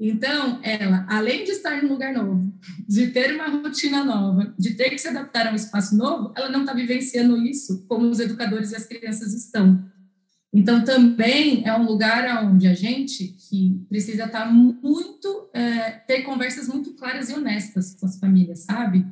Então, 0.04 0.58
ela, 0.64 1.06
além 1.08 1.44
de 1.44 1.52
estar 1.52 1.80
num 1.80 1.90
lugar 1.90 2.12
novo, 2.12 2.52
de 2.88 3.06
ter 3.12 3.36
uma 3.36 3.46
rotina 3.46 4.02
nova, 4.02 4.52
de 4.58 4.74
ter 4.74 4.90
que 4.90 4.98
se 4.98 5.06
adaptar 5.06 5.46
a 5.46 5.52
um 5.52 5.54
espaço 5.54 5.96
novo, 5.96 6.32
ela 6.36 6.48
não 6.48 6.62
está 6.62 6.74
vivenciando 6.74 7.36
isso 7.36 7.86
como 7.86 8.10
os 8.10 8.18
educadores 8.18 8.72
e 8.72 8.76
as 8.76 8.84
crianças 8.84 9.32
estão. 9.32 9.80
Então, 10.52 10.82
também 10.82 11.64
é 11.64 11.72
um 11.78 11.84
lugar 11.84 12.44
onde 12.44 12.66
a 12.66 12.74
gente 12.74 13.28
que 13.48 13.80
precisa 13.88 14.24
estar 14.24 14.40
tá 14.40 14.50
muito, 14.50 15.48
é, 15.54 15.92
ter 15.92 16.22
conversas 16.22 16.66
muito 16.66 16.94
claras 16.94 17.30
e 17.30 17.34
honestas 17.34 17.94
com 17.94 18.04
as 18.04 18.18
famílias, 18.18 18.64
sabe? 18.64 19.06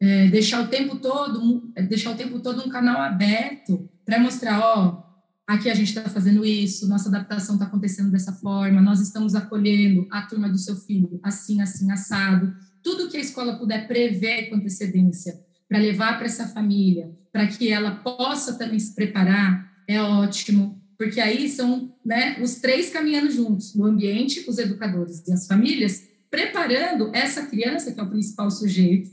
É, 0.00 0.26
deixar 0.26 0.60
o 0.60 0.66
tempo 0.66 0.96
todo, 0.96 1.72
deixar 1.88 2.10
o 2.10 2.16
tempo 2.16 2.40
todo 2.40 2.66
um 2.66 2.68
canal 2.68 3.00
aberto 3.00 3.88
para 4.04 4.18
mostrar, 4.18 4.58
ó, 4.58 5.11
aqui 5.46 5.68
a 5.68 5.74
gente 5.74 5.88
está 5.88 6.08
fazendo 6.08 6.44
isso, 6.44 6.88
nossa 6.88 7.08
adaptação 7.08 7.56
está 7.56 7.66
acontecendo 7.66 8.10
dessa 8.10 8.32
forma, 8.32 8.80
nós 8.80 9.00
estamos 9.00 9.34
acolhendo 9.34 10.06
a 10.10 10.22
turma 10.22 10.48
do 10.48 10.58
seu 10.58 10.76
filho 10.76 11.18
assim, 11.22 11.60
assim, 11.60 11.90
assado. 11.90 12.54
Tudo 12.82 13.08
que 13.08 13.16
a 13.16 13.20
escola 13.20 13.58
puder 13.58 13.86
prever 13.86 14.48
com 14.48 14.56
antecedência 14.56 15.40
para 15.68 15.78
levar 15.78 16.16
para 16.16 16.26
essa 16.26 16.48
família, 16.48 17.10
para 17.32 17.46
que 17.46 17.68
ela 17.68 17.96
possa 17.96 18.54
também 18.54 18.78
se 18.78 18.94
preparar, 18.94 19.70
é 19.86 20.00
ótimo, 20.00 20.80
porque 20.98 21.20
aí 21.20 21.48
são 21.48 21.94
né, 22.04 22.38
os 22.40 22.56
três 22.56 22.90
caminhando 22.90 23.30
juntos, 23.30 23.74
o 23.74 23.84
ambiente, 23.84 24.44
os 24.48 24.58
educadores 24.58 25.26
e 25.26 25.32
as 25.32 25.46
famílias, 25.46 26.08
preparando 26.30 27.10
essa 27.14 27.46
criança, 27.46 27.92
que 27.92 28.00
é 28.00 28.02
o 28.02 28.10
principal 28.10 28.50
sujeito 28.50 29.10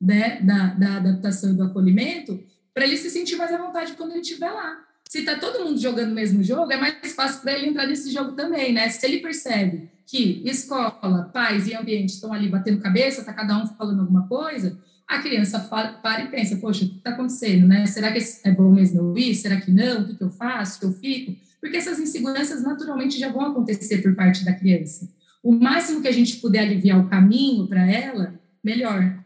né, 0.00 0.40
da, 0.40 0.74
da 0.74 0.96
adaptação 0.96 1.52
e 1.52 1.56
do 1.56 1.64
acolhimento, 1.64 2.42
para 2.72 2.84
ele 2.84 2.96
se 2.96 3.10
sentir 3.10 3.36
mais 3.36 3.52
à 3.52 3.58
vontade 3.58 3.92
quando 3.92 4.12
ele 4.12 4.20
estiver 4.20 4.50
lá 4.50 4.87
se 5.08 5.20
está 5.20 5.38
todo 5.38 5.64
mundo 5.64 5.80
jogando 5.80 6.12
o 6.12 6.14
mesmo 6.14 6.44
jogo, 6.44 6.70
é 6.70 6.76
mais 6.76 7.14
fácil 7.14 7.40
para 7.40 7.54
ele 7.54 7.68
entrar 7.68 7.86
nesse 7.86 8.12
jogo 8.12 8.32
também, 8.32 8.74
né? 8.74 8.90
Se 8.90 9.06
ele 9.06 9.20
percebe 9.20 9.88
que 10.04 10.42
escola, 10.44 11.30
pais 11.32 11.66
e 11.66 11.74
ambiente 11.74 12.10
estão 12.10 12.30
ali 12.30 12.46
batendo 12.46 12.82
cabeça, 12.82 13.20
está 13.20 13.32
cada 13.32 13.56
um 13.56 13.66
falando 13.66 14.00
alguma 14.00 14.28
coisa, 14.28 14.78
a 15.06 15.18
criança 15.20 15.60
para 15.60 16.24
e 16.24 16.28
pensa, 16.28 16.56
poxa, 16.56 16.84
o 16.84 16.88
que 16.90 16.96
está 16.98 17.10
acontecendo, 17.10 17.66
né? 17.66 17.86
Será 17.86 18.12
que 18.12 18.18
é 18.44 18.50
bom 18.50 18.70
mesmo 18.70 19.00
eu 19.00 19.16
ir? 19.16 19.34
Será 19.34 19.58
que 19.58 19.70
não? 19.70 20.02
O 20.02 20.08
que, 20.08 20.14
que 20.14 20.22
eu 20.24 20.30
faço? 20.30 20.84
Eu 20.84 20.92
fico? 20.92 21.34
Porque 21.58 21.78
essas 21.78 21.98
inseguranças 21.98 22.62
naturalmente 22.62 23.18
já 23.18 23.32
vão 23.32 23.46
acontecer 23.46 24.02
por 24.02 24.14
parte 24.14 24.44
da 24.44 24.52
criança. 24.52 25.10
O 25.42 25.52
máximo 25.52 26.02
que 26.02 26.08
a 26.08 26.12
gente 26.12 26.36
puder 26.36 26.60
aliviar 26.60 27.00
o 27.00 27.08
caminho 27.08 27.66
para 27.66 27.90
ela, 27.90 28.38
melhor. 28.62 29.24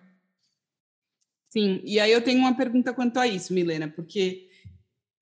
Sim, 1.48 1.80
e 1.84 1.98
aí 1.98 2.12
eu 2.12 2.22
tenho 2.22 2.38
uma 2.38 2.54
pergunta 2.54 2.92
quanto 2.92 3.18
a 3.18 3.26
isso, 3.26 3.52
Milena, 3.52 3.88
porque 3.88 4.51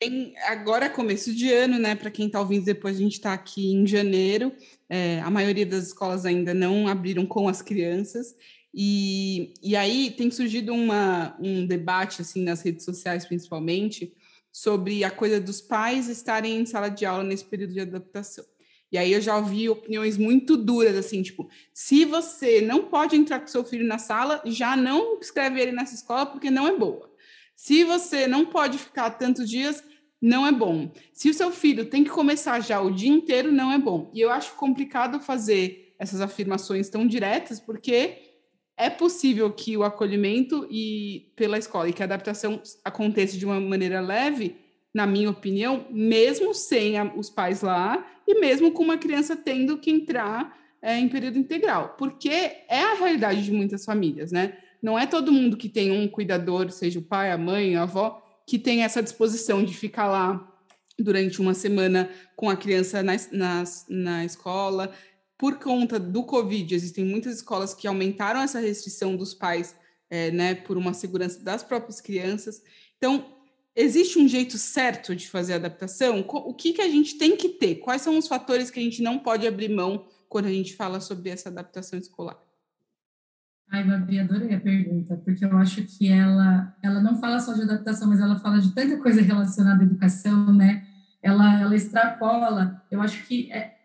tem, 0.00 0.34
agora 0.46 0.86
é 0.86 0.88
começo 0.88 1.32
de 1.34 1.52
ano, 1.52 1.78
né? 1.78 1.94
Para 1.94 2.10
quem 2.10 2.26
está 2.26 2.40
ouvindo 2.40 2.64
depois, 2.64 2.96
a 2.96 3.00
gente 3.00 3.12
está 3.12 3.34
aqui 3.34 3.70
em 3.70 3.86
janeiro. 3.86 4.50
É, 4.88 5.20
a 5.20 5.30
maioria 5.30 5.66
das 5.66 5.88
escolas 5.88 6.24
ainda 6.24 6.54
não 6.54 6.88
abriram 6.88 7.26
com 7.26 7.46
as 7.46 7.60
crianças. 7.60 8.34
E, 8.72 9.52
e 9.62 9.76
aí 9.76 10.10
tem 10.10 10.30
surgido 10.30 10.72
uma, 10.72 11.36
um 11.38 11.66
debate, 11.66 12.22
assim, 12.22 12.42
nas 12.42 12.62
redes 12.62 12.84
sociais, 12.84 13.26
principalmente, 13.26 14.14
sobre 14.50 15.04
a 15.04 15.10
coisa 15.10 15.38
dos 15.38 15.60
pais 15.60 16.08
estarem 16.08 16.58
em 16.58 16.66
sala 16.66 16.88
de 16.88 17.04
aula 17.04 17.22
nesse 17.22 17.44
período 17.44 17.74
de 17.74 17.80
adaptação. 17.80 18.44
E 18.90 18.96
aí 18.96 19.12
eu 19.12 19.20
já 19.20 19.36
ouvi 19.36 19.68
opiniões 19.68 20.16
muito 20.16 20.56
duras, 20.56 20.96
assim, 20.96 21.22
tipo, 21.22 21.48
se 21.72 22.04
você 22.04 22.60
não 22.60 22.86
pode 22.86 23.14
entrar 23.14 23.38
com 23.38 23.46
seu 23.46 23.64
filho 23.64 23.86
na 23.86 23.98
sala, 23.98 24.42
já 24.46 24.76
não 24.76 25.20
escreve 25.20 25.60
ele 25.60 25.72
nessa 25.72 25.94
escola 25.94 26.26
porque 26.26 26.50
não 26.50 26.66
é 26.66 26.76
boa. 26.76 27.08
Se 27.54 27.84
você 27.84 28.26
não 28.26 28.46
pode 28.46 28.78
ficar 28.78 29.10
tantos 29.10 29.48
dias, 29.48 29.84
não 30.20 30.46
é 30.46 30.52
bom. 30.52 30.90
Se 31.12 31.30
o 31.30 31.34
seu 31.34 31.50
filho 31.50 31.86
tem 31.86 32.04
que 32.04 32.10
começar 32.10 32.60
já 32.60 32.80
o 32.80 32.90
dia 32.90 33.10
inteiro, 33.10 33.50
não 33.50 33.72
é 33.72 33.78
bom. 33.78 34.10
E 34.12 34.20
eu 34.20 34.30
acho 34.30 34.54
complicado 34.54 35.20
fazer 35.20 35.94
essas 35.98 36.20
afirmações 36.20 36.88
tão 36.88 37.06
diretas, 37.06 37.60
porque 37.60 38.18
é 38.76 38.88
possível 38.88 39.50
que 39.52 39.76
o 39.76 39.82
acolhimento 39.82 40.66
e 40.70 41.32
pela 41.36 41.58
escola 41.58 41.88
e 41.88 41.92
que 41.92 42.02
a 42.02 42.06
adaptação 42.06 42.62
aconteça 42.84 43.36
de 43.36 43.44
uma 43.44 43.60
maneira 43.60 44.00
leve 44.00 44.56
na 44.92 45.06
minha 45.06 45.30
opinião, 45.30 45.86
mesmo 45.90 46.52
sem 46.52 46.98
a, 46.98 47.04
os 47.14 47.30
pais 47.30 47.62
lá 47.62 48.04
e 48.26 48.40
mesmo 48.40 48.72
com 48.72 48.82
uma 48.82 48.98
criança 48.98 49.36
tendo 49.36 49.78
que 49.78 49.90
entrar 49.90 50.58
é, 50.82 50.98
em 50.98 51.08
período 51.08 51.38
integral, 51.38 51.94
porque 51.98 52.30
é 52.30 52.82
a 52.82 52.94
realidade 52.94 53.44
de 53.44 53.52
muitas 53.52 53.84
famílias, 53.84 54.32
né? 54.32 54.56
Não 54.82 54.98
é 54.98 55.06
todo 55.06 55.30
mundo 55.30 55.56
que 55.56 55.68
tem 55.68 55.90
um 55.92 56.08
cuidador, 56.08 56.70
seja 56.70 56.98
o 56.98 57.02
pai, 57.02 57.30
a 57.30 57.36
mãe, 57.36 57.76
a 57.76 57.82
avó, 57.82 58.19
que 58.50 58.58
tem 58.58 58.82
essa 58.82 59.00
disposição 59.00 59.64
de 59.64 59.72
ficar 59.72 60.08
lá 60.08 60.60
durante 60.98 61.40
uma 61.40 61.54
semana 61.54 62.10
com 62.34 62.50
a 62.50 62.56
criança 62.56 63.00
na, 63.00 63.12
na, 63.30 63.64
na 63.88 64.24
escola. 64.24 64.92
Por 65.38 65.60
conta 65.60 66.00
do 66.00 66.24
Covid, 66.24 66.74
existem 66.74 67.04
muitas 67.04 67.36
escolas 67.36 67.74
que 67.74 67.86
aumentaram 67.86 68.40
essa 68.40 68.58
restrição 68.58 69.14
dos 69.14 69.34
pais, 69.34 69.76
é, 70.10 70.32
né, 70.32 70.56
por 70.56 70.76
uma 70.76 70.92
segurança 70.92 71.40
das 71.44 71.62
próprias 71.62 72.00
crianças. 72.00 72.60
Então, 72.96 73.24
existe 73.76 74.18
um 74.18 74.26
jeito 74.26 74.58
certo 74.58 75.14
de 75.14 75.28
fazer 75.28 75.52
a 75.52 75.56
adaptação? 75.56 76.26
O 76.28 76.52
que, 76.52 76.72
que 76.72 76.82
a 76.82 76.88
gente 76.88 77.18
tem 77.18 77.36
que 77.36 77.50
ter? 77.50 77.76
Quais 77.76 78.02
são 78.02 78.18
os 78.18 78.26
fatores 78.26 78.68
que 78.68 78.80
a 78.80 78.82
gente 78.82 79.00
não 79.00 79.20
pode 79.20 79.46
abrir 79.46 79.68
mão 79.68 80.08
quando 80.28 80.46
a 80.46 80.52
gente 80.52 80.74
fala 80.74 80.98
sobre 80.98 81.30
essa 81.30 81.50
adaptação 81.50 81.96
escolar? 81.96 82.49
Ai, 83.72 83.84
Babi, 83.84 84.18
adorei 84.18 84.52
a 84.52 84.60
pergunta, 84.60 85.16
porque 85.24 85.44
eu 85.44 85.56
acho 85.56 85.84
que 85.84 86.08
ela, 86.08 86.76
ela 86.82 87.00
não 87.00 87.20
fala 87.20 87.38
só 87.38 87.52
de 87.52 87.62
adaptação, 87.62 88.08
mas 88.08 88.18
ela 88.18 88.36
fala 88.40 88.60
de 88.60 88.74
tanta 88.74 88.96
coisa 88.96 89.22
relacionada 89.22 89.82
à 89.82 89.86
educação, 89.86 90.52
né? 90.52 90.84
Ela, 91.22 91.60
ela 91.60 91.76
extrapola, 91.76 92.82
eu 92.90 93.00
acho 93.00 93.24
que 93.26 93.50
é 93.52 93.76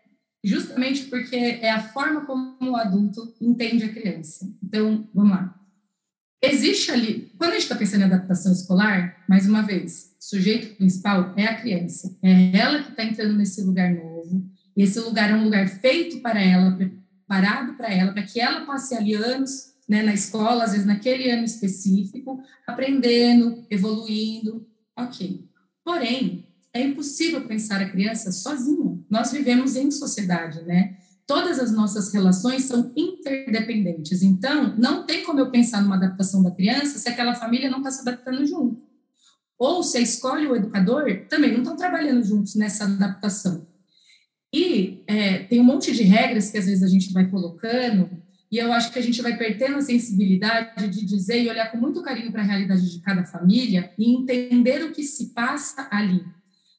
justamente 0.42 1.04
porque 1.04 1.36
é 1.36 1.70
a 1.70 1.80
forma 1.80 2.26
como 2.26 2.56
o 2.60 2.76
adulto 2.76 3.32
entende 3.40 3.84
a 3.84 3.92
criança. 3.92 4.52
Então, 4.62 5.08
vamos 5.14 5.30
lá. 5.30 5.54
Existe 6.42 6.90
ali, 6.90 7.32
quando 7.38 7.50
a 7.50 7.54
gente 7.54 7.62
está 7.62 7.76
pensando 7.76 8.02
em 8.02 8.04
adaptação 8.06 8.52
escolar, 8.52 9.24
mais 9.28 9.48
uma 9.48 9.62
vez, 9.62 10.16
sujeito 10.18 10.76
principal 10.76 11.32
é 11.36 11.46
a 11.46 11.60
criança, 11.60 12.16
é 12.22 12.56
ela 12.56 12.82
que 12.82 12.90
está 12.90 13.04
entrando 13.04 13.36
nesse 13.36 13.62
lugar 13.62 13.94
novo, 13.94 14.44
e 14.76 14.82
esse 14.82 14.98
lugar 14.98 15.30
é 15.30 15.34
um 15.34 15.44
lugar 15.44 15.68
feito 15.68 16.20
para 16.20 16.40
ela, 16.42 16.76
preparado 16.76 17.74
para 17.76 17.88
ela, 17.88 18.12
para 18.12 18.22
que 18.22 18.40
ela 18.40 18.66
passe 18.66 18.94
ali 18.96 19.14
anos 19.14 19.75
né, 19.88 20.02
na 20.02 20.12
escola, 20.12 20.64
às 20.64 20.72
vezes 20.72 20.86
naquele 20.86 21.30
ano 21.30 21.44
específico, 21.44 22.40
aprendendo, 22.66 23.64
evoluindo, 23.70 24.66
ok. 24.96 25.48
Porém, 25.84 26.46
é 26.72 26.82
impossível 26.82 27.46
pensar 27.46 27.80
a 27.80 27.88
criança 27.88 28.32
sozinha. 28.32 28.98
Nós 29.08 29.32
vivemos 29.32 29.76
em 29.76 29.90
sociedade, 29.90 30.62
né? 30.62 30.96
Todas 31.26 31.58
as 31.58 31.72
nossas 31.72 32.12
relações 32.12 32.64
são 32.64 32.92
interdependentes. 32.96 34.22
Então, 34.22 34.76
não 34.76 35.06
tem 35.06 35.24
como 35.24 35.40
eu 35.40 35.50
pensar 35.50 35.82
numa 35.82 35.96
adaptação 35.96 36.42
da 36.42 36.50
criança 36.50 36.98
se 36.98 37.08
aquela 37.08 37.34
família 37.34 37.70
não 37.70 37.78
está 37.78 37.90
se 37.90 38.00
adaptando 38.02 38.46
junto. 38.46 38.80
Ou 39.58 39.82
se 39.82 39.96
a 39.98 40.00
escola 40.00 40.40
e 40.40 40.46
o 40.46 40.54
educador 40.54 41.26
também 41.28 41.50
não 41.52 41.60
estão 41.60 41.76
trabalhando 41.76 42.22
juntos 42.22 42.54
nessa 42.54 42.84
adaptação. 42.84 43.66
E 44.52 45.02
é, 45.06 45.38
tem 45.38 45.60
um 45.60 45.64
monte 45.64 45.92
de 45.92 46.02
regras 46.02 46.50
que 46.50 46.58
às 46.58 46.66
vezes 46.66 46.82
a 46.82 46.88
gente 46.88 47.12
vai 47.12 47.28
colocando 47.28 48.10
e 48.50 48.58
eu 48.58 48.72
acho 48.72 48.92
que 48.92 48.98
a 48.98 49.02
gente 49.02 49.20
vai 49.20 49.36
perdendo 49.36 49.76
a 49.76 49.80
sensibilidade 49.80 50.88
de 50.88 51.04
dizer 51.04 51.42
e 51.42 51.50
olhar 51.50 51.70
com 51.70 51.78
muito 51.78 52.02
carinho 52.02 52.30
para 52.30 52.42
a 52.42 52.44
realidade 52.44 52.90
de 52.90 53.00
cada 53.00 53.24
família 53.24 53.92
e 53.98 54.14
entender 54.14 54.84
o 54.84 54.92
que 54.92 55.02
se 55.02 55.34
passa 55.34 55.88
ali. 55.90 56.24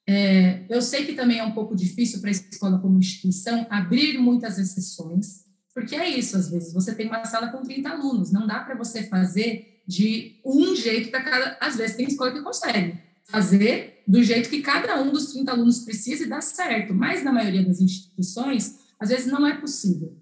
É, 0.08 0.64
eu 0.70 0.82
sei 0.82 1.06
que 1.06 1.14
também 1.14 1.40
é 1.40 1.44
um 1.44 1.52
pouco 1.52 1.76
difícil 1.76 2.22
para 2.22 2.30
a 2.30 2.32
escola 2.32 2.80
como 2.80 2.98
instituição 2.98 3.68
abrir 3.70 4.18
muitas 4.18 4.58
exceções, 4.58 5.46
porque 5.74 5.96
é 5.96 6.10
isso, 6.10 6.38
às 6.38 6.50
vezes, 6.50 6.74
você 6.74 6.96
tem 6.96 7.08
uma 7.08 7.24
sala 7.26 7.50
com 7.50 7.62
30 7.62 7.90
alunos, 7.90 8.32
não 8.32 8.48
dá 8.48 8.62
para 8.62 8.76
você 8.76 9.04
fazer 9.04 9.82
de 9.86 10.40
um 10.46 10.76
jeito 10.76 11.12
para 11.12 11.22
cada. 11.22 11.58
Às 11.60 11.76
vezes 11.76 11.98
tem 11.98 12.08
escola 12.08 12.32
que 12.32 12.42
consegue 12.42 12.98
fazer 13.26 14.04
do 14.08 14.24
jeito 14.24 14.50
que 14.50 14.62
cada 14.62 15.02
um 15.02 15.12
dos 15.12 15.34
30 15.34 15.52
alunos 15.52 15.80
precisa 15.80 16.24
e 16.24 16.30
dá 16.30 16.40
certo, 16.40 16.94
mas 16.94 17.24
na 17.24 17.32
maioria 17.32 17.64
das 17.64 17.82
instituições, 17.82 18.80
às 18.98 19.10
vezes 19.10 19.28
não 19.28 19.46
é 19.46 19.58
possível. 19.58 20.18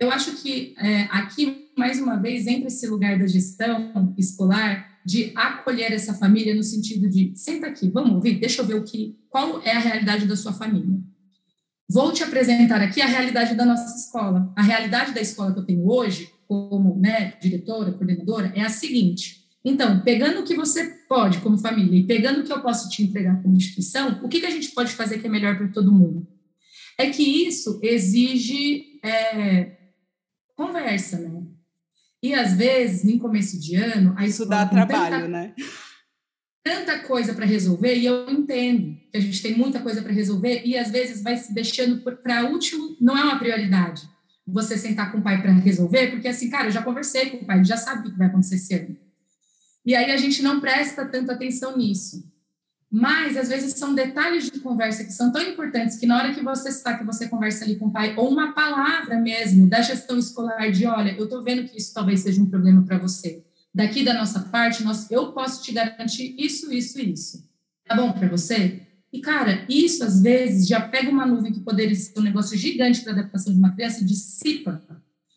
Eu 0.00 0.10
acho 0.10 0.36
que 0.36 0.74
é, 0.78 1.02
aqui, 1.10 1.68
mais 1.76 2.00
uma 2.00 2.16
vez, 2.16 2.46
entra 2.46 2.68
esse 2.68 2.86
lugar 2.86 3.18
da 3.18 3.26
gestão 3.26 4.14
escolar 4.16 4.98
de 5.04 5.32
acolher 5.34 5.92
essa 5.92 6.14
família 6.14 6.54
no 6.54 6.62
sentido 6.62 7.08
de 7.08 7.32
senta 7.34 7.66
aqui, 7.66 7.88
vamos 7.88 8.12
ouvir, 8.12 8.38
deixa 8.38 8.60
eu 8.60 8.66
ver 8.66 8.74
o 8.74 8.84
que, 8.84 9.16
qual 9.30 9.62
é 9.62 9.72
a 9.72 9.78
realidade 9.78 10.26
da 10.26 10.36
sua 10.36 10.52
família. 10.52 10.98
Vou 11.90 12.12
te 12.12 12.22
apresentar 12.22 12.82
aqui 12.82 13.00
a 13.00 13.06
realidade 13.06 13.54
da 13.54 13.64
nossa 13.64 13.96
escola. 13.96 14.52
A 14.54 14.62
realidade 14.62 15.12
da 15.14 15.22
escola 15.22 15.54
que 15.54 15.60
eu 15.60 15.64
tenho 15.64 15.88
hoje, 15.88 16.30
como 16.46 17.00
né, 17.00 17.32
diretora, 17.40 17.92
coordenadora, 17.92 18.52
é 18.54 18.60
a 18.60 18.68
seguinte. 18.68 19.46
Então, 19.64 20.00
pegando 20.00 20.40
o 20.40 20.44
que 20.44 20.54
você 20.54 20.84
pode 21.08 21.38
como 21.38 21.56
família 21.56 21.98
e 21.98 22.06
pegando 22.06 22.40
o 22.40 22.44
que 22.44 22.52
eu 22.52 22.60
posso 22.60 22.90
te 22.90 23.02
entregar 23.02 23.42
como 23.42 23.56
instituição, 23.56 24.20
o 24.22 24.28
que, 24.28 24.40
que 24.40 24.46
a 24.46 24.50
gente 24.50 24.70
pode 24.72 24.92
fazer 24.92 25.18
que 25.18 25.26
é 25.26 25.30
melhor 25.30 25.56
para 25.56 25.68
todo 25.68 25.90
mundo? 25.90 26.26
É 26.98 27.08
que 27.08 27.22
isso 27.22 27.80
exige 27.82 29.00
é, 29.02 29.77
conversa, 30.58 31.20
né? 31.20 31.44
E 32.20 32.34
às 32.34 32.52
vezes, 32.54 33.04
em 33.04 33.16
começo 33.16 33.60
de 33.60 33.76
ano, 33.76 34.12
a 34.18 34.26
isso 34.26 34.44
dá 34.44 34.66
trabalho, 34.66 35.14
tanta, 35.14 35.28
né? 35.28 35.54
Tanta 36.64 36.98
coisa 36.98 37.32
para 37.32 37.46
resolver, 37.46 37.94
e 37.94 38.04
eu 38.04 38.28
entendo 38.28 38.98
que 39.12 39.16
a 39.16 39.20
gente 39.20 39.40
tem 39.40 39.56
muita 39.56 39.80
coisa 39.80 40.02
para 40.02 40.12
resolver, 40.12 40.62
e 40.64 40.76
às 40.76 40.90
vezes 40.90 41.22
vai 41.22 41.36
se 41.36 41.54
deixando 41.54 42.00
para 42.00 42.50
último, 42.50 42.96
não 43.00 43.16
é 43.16 43.22
uma 43.22 43.38
prioridade 43.38 44.02
você 44.44 44.76
sentar 44.76 45.12
com 45.12 45.18
o 45.18 45.22
pai 45.22 45.40
para 45.40 45.52
resolver, 45.52 46.10
porque 46.10 46.26
assim, 46.26 46.50
cara, 46.50 46.66
eu 46.66 46.72
já 46.72 46.82
conversei 46.82 47.30
com 47.30 47.36
o 47.36 47.46
pai, 47.46 47.64
já 47.64 47.76
sabe 47.76 48.08
o 48.08 48.10
que 48.10 48.18
vai 48.18 48.26
acontecer 48.26 48.56
esse 48.56 48.74
ano. 48.74 48.96
E 49.86 49.94
aí 49.94 50.10
a 50.10 50.16
gente 50.16 50.42
não 50.42 50.58
presta 50.58 51.06
tanta 51.06 51.34
atenção 51.34 51.76
nisso. 51.76 52.24
Mas, 52.90 53.36
às 53.36 53.48
vezes, 53.48 53.74
são 53.74 53.94
detalhes 53.94 54.50
de 54.50 54.60
conversa 54.60 55.04
que 55.04 55.12
são 55.12 55.30
tão 55.30 55.42
importantes 55.42 55.98
que 55.98 56.06
na 56.06 56.16
hora 56.16 56.34
que 56.34 56.42
você 56.42 56.70
está, 56.70 56.96
que 56.96 57.04
você 57.04 57.28
conversa 57.28 57.64
ali 57.64 57.76
com 57.76 57.86
o 57.86 57.92
pai, 57.92 58.14
ou 58.16 58.30
uma 58.30 58.52
palavra 58.52 59.20
mesmo 59.20 59.68
da 59.68 59.82
gestão 59.82 60.18
escolar 60.18 60.70
de, 60.70 60.86
olha, 60.86 61.12
eu 61.12 61.24
estou 61.24 61.42
vendo 61.42 61.68
que 61.68 61.76
isso 61.76 61.92
talvez 61.92 62.20
seja 62.20 62.40
um 62.40 62.48
problema 62.48 62.82
para 62.84 62.98
você. 62.98 63.44
Daqui 63.74 64.02
da 64.02 64.14
nossa 64.14 64.40
parte, 64.40 64.82
nós, 64.82 65.10
eu 65.10 65.32
posso 65.32 65.62
te 65.62 65.72
garantir 65.72 66.34
isso, 66.38 66.72
isso 66.72 66.98
e 66.98 67.12
isso. 67.12 67.46
Tá 67.86 67.94
bom 67.94 68.10
para 68.12 68.28
você? 68.28 68.82
E, 69.12 69.20
cara, 69.20 69.66
isso 69.68 70.02
às 70.04 70.22
vezes 70.22 70.66
já 70.66 70.80
pega 70.80 71.10
uma 71.10 71.26
nuvem 71.26 71.52
que 71.52 71.60
poderia 71.60 71.94
ser 71.94 72.18
um 72.18 72.22
negócio 72.22 72.56
gigante 72.56 73.02
para 73.02 73.12
a 73.12 73.16
adaptação 73.16 73.52
de 73.52 73.58
uma 73.58 73.74
criança 73.74 74.00
e 74.00 74.04
dissipa. 74.04 74.82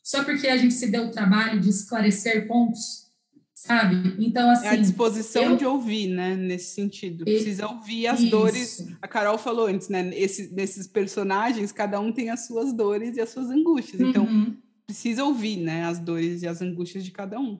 Só 0.03 0.23
porque 0.23 0.47
a 0.47 0.57
gente 0.57 0.73
se 0.73 0.87
deu 0.87 1.05
o 1.05 1.11
trabalho 1.11 1.59
de 1.59 1.69
esclarecer 1.69 2.47
pontos 2.47 3.00
sabe? 3.71 4.15
Então, 4.19 4.49
assim. 4.49 4.65
É 4.65 4.69
a 4.69 4.71
assim, 4.73 4.81
disposição 4.81 5.43
eu... 5.43 5.57
de 5.57 5.65
ouvir, 5.65 6.07
né? 6.07 6.35
Nesse 6.35 6.75
sentido. 6.75 7.23
Precisa 7.23 7.67
ouvir 7.67 8.07
as 8.07 8.19
Isso. 8.19 8.29
dores. 8.29 8.87
A 9.01 9.07
Carol 9.07 9.37
falou 9.37 9.67
antes, 9.67 9.89
né? 9.89 10.11
Esse, 10.13 10.53
nesses 10.53 10.87
personagens, 10.87 11.71
cada 11.71 11.99
um 11.99 12.11
tem 12.11 12.29
as 12.29 12.45
suas 12.47 12.73
dores 12.73 13.17
e 13.17 13.21
as 13.21 13.29
suas 13.29 13.49
angústias. 13.49 14.01
Então, 14.01 14.25
uhum. 14.25 14.55
precisa 14.85 15.23
ouvir, 15.23 15.57
né? 15.57 15.85
As 15.85 15.99
dores 15.99 16.41
e 16.41 16.47
as 16.47 16.61
angústias 16.61 17.03
de 17.03 17.11
cada 17.11 17.39
um. 17.39 17.59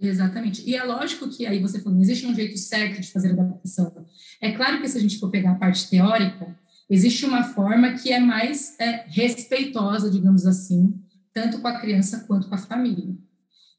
Exatamente. 0.00 0.68
E 0.68 0.74
é 0.74 0.82
lógico 0.82 1.28
que 1.28 1.46
aí 1.46 1.60
você 1.60 1.78
falou, 1.78 1.94
não 1.94 2.02
existe 2.02 2.26
um 2.26 2.34
jeito 2.34 2.58
certo 2.58 3.00
de 3.00 3.10
fazer 3.10 3.32
adaptação. 3.32 4.06
É 4.40 4.52
claro 4.52 4.80
que 4.80 4.88
se 4.88 4.98
a 4.98 5.00
gente 5.00 5.18
for 5.18 5.30
pegar 5.30 5.52
a 5.52 5.54
parte 5.56 5.88
teórica, 5.88 6.54
existe 6.90 7.24
uma 7.24 7.44
forma 7.44 7.94
que 7.94 8.12
é 8.12 8.20
mais 8.20 8.78
é, 8.78 9.04
respeitosa, 9.08 10.10
digamos 10.10 10.46
assim, 10.46 10.94
tanto 11.32 11.60
com 11.60 11.68
a 11.68 11.80
criança 11.80 12.24
quanto 12.26 12.48
com 12.48 12.54
a 12.54 12.58
família. 12.58 13.14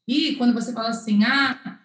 E 0.06 0.36
quando 0.36 0.54
você 0.54 0.72
fala 0.72 0.90
assim, 0.90 1.24
ah, 1.24 1.78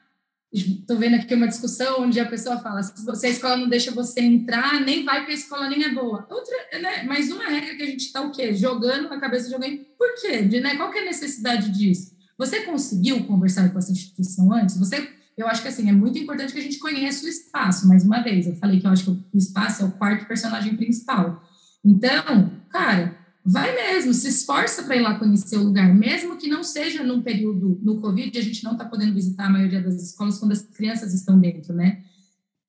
estou 0.53 0.97
vendo 0.97 1.15
aqui 1.15 1.33
uma 1.33 1.47
discussão 1.47 2.01
onde 2.01 2.19
a 2.19 2.25
pessoa 2.25 2.59
fala, 2.59 2.83
se 2.83 3.25
a 3.25 3.29
escola 3.29 3.57
não 3.57 3.69
deixa 3.69 3.91
você 3.91 4.19
entrar, 4.21 4.81
nem 4.81 5.03
vai 5.03 5.23
para 5.23 5.31
a 5.31 5.35
escola, 5.35 5.69
nem 5.69 5.83
é 5.83 5.89
boa. 5.89 6.27
Outra, 6.29 6.55
né? 6.79 7.03
Mais 7.03 7.31
uma 7.31 7.47
regra 7.47 7.75
que 7.75 7.83
a 7.83 7.87
gente 7.87 8.05
está 8.05 8.21
o 8.21 8.31
quê? 8.31 8.53
Jogando 8.53 9.09
na 9.09 9.19
cabeça 9.19 9.47
de 9.47 9.53
alguém. 9.55 9.87
Por 9.97 10.13
quê? 10.21 10.43
De, 10.43 10.59
né? 10.59 10.75
Qual 10.75 10.91
que 10.91 10.99
é 10.99 11.01
a 11.01 11.05
necessidade 11.05 11.71
disso? 11.71 12.11
Você 12.37 12.61
conseguiu 12.61 13.23
conversar 13.25 13.69
com 13.71 13.79
essa 13.79 13.91
instituição 13.91 14.51
antes? 14.53 14.77
Você, 14.77 15.09
eu 15.37 15.47
acho 15.47 15.61
que 15.61 15.67
assim, 15.67 15.89
é 15.89 15.93
muito 15.93 16.19
importante 16.19 16.53
que 16.53 16.59
a 16.59 16.63
gente 16.63 16.79
conheça 16.79 17.25
o 17.25 17.29
espaço, 17.29 17.87
mais 17.87 18.03
uma 18.03 18.21
vez. 18.21 18.45
Eu 18.45 18.55
falei 18.55 18.79
que 18.79 18.85
eu 18.85 18.91
acho 18.91 19.05
que 19.05 19.11
o 19.11 19.37
espaço 19.37 19.83
é 19.83 19.85
o 19.85 19.91
quarto 19.91 20.27
personagem 20.27 20.75
principal. 20.75 21.43
Então, 21.83 22.51
cara, 22.69 23.17
vai 23.43 23.73
mesmo, 23.73 24.13
se 24.13 24.27
esforça 24.29 24.83
para 24.83 24.95
ir 24.95 25.01
lá 25.01 25.17
conhecer 25.17 25.57
o 25.57 25.63
lugar, 25.63 25.93
mesmo 25.93 26.37
que 26.37 26.47
não 26.47 26.63
seja 26.63 27.03
num 27.03 27.21
período 27.21 27.79
no 27.81 27.99
Covid, 27.99 28.37
a 28.37 28.41
gente 28.41 28.63
não 28.63 28.73
está 28.73 28.85
podendo 28.85 29.13
visitar 29.13 29.47
a 29.47 29.49
maioria 29.49 29.81
das 29.81 30.01
escolas 30.01 30.37
quando 30.37 30.51
as 30.51 30.61
crianças 30.61 31.13
estão 31.13 31.39
dentro, 31.39 31.73
né? 31.73 32.03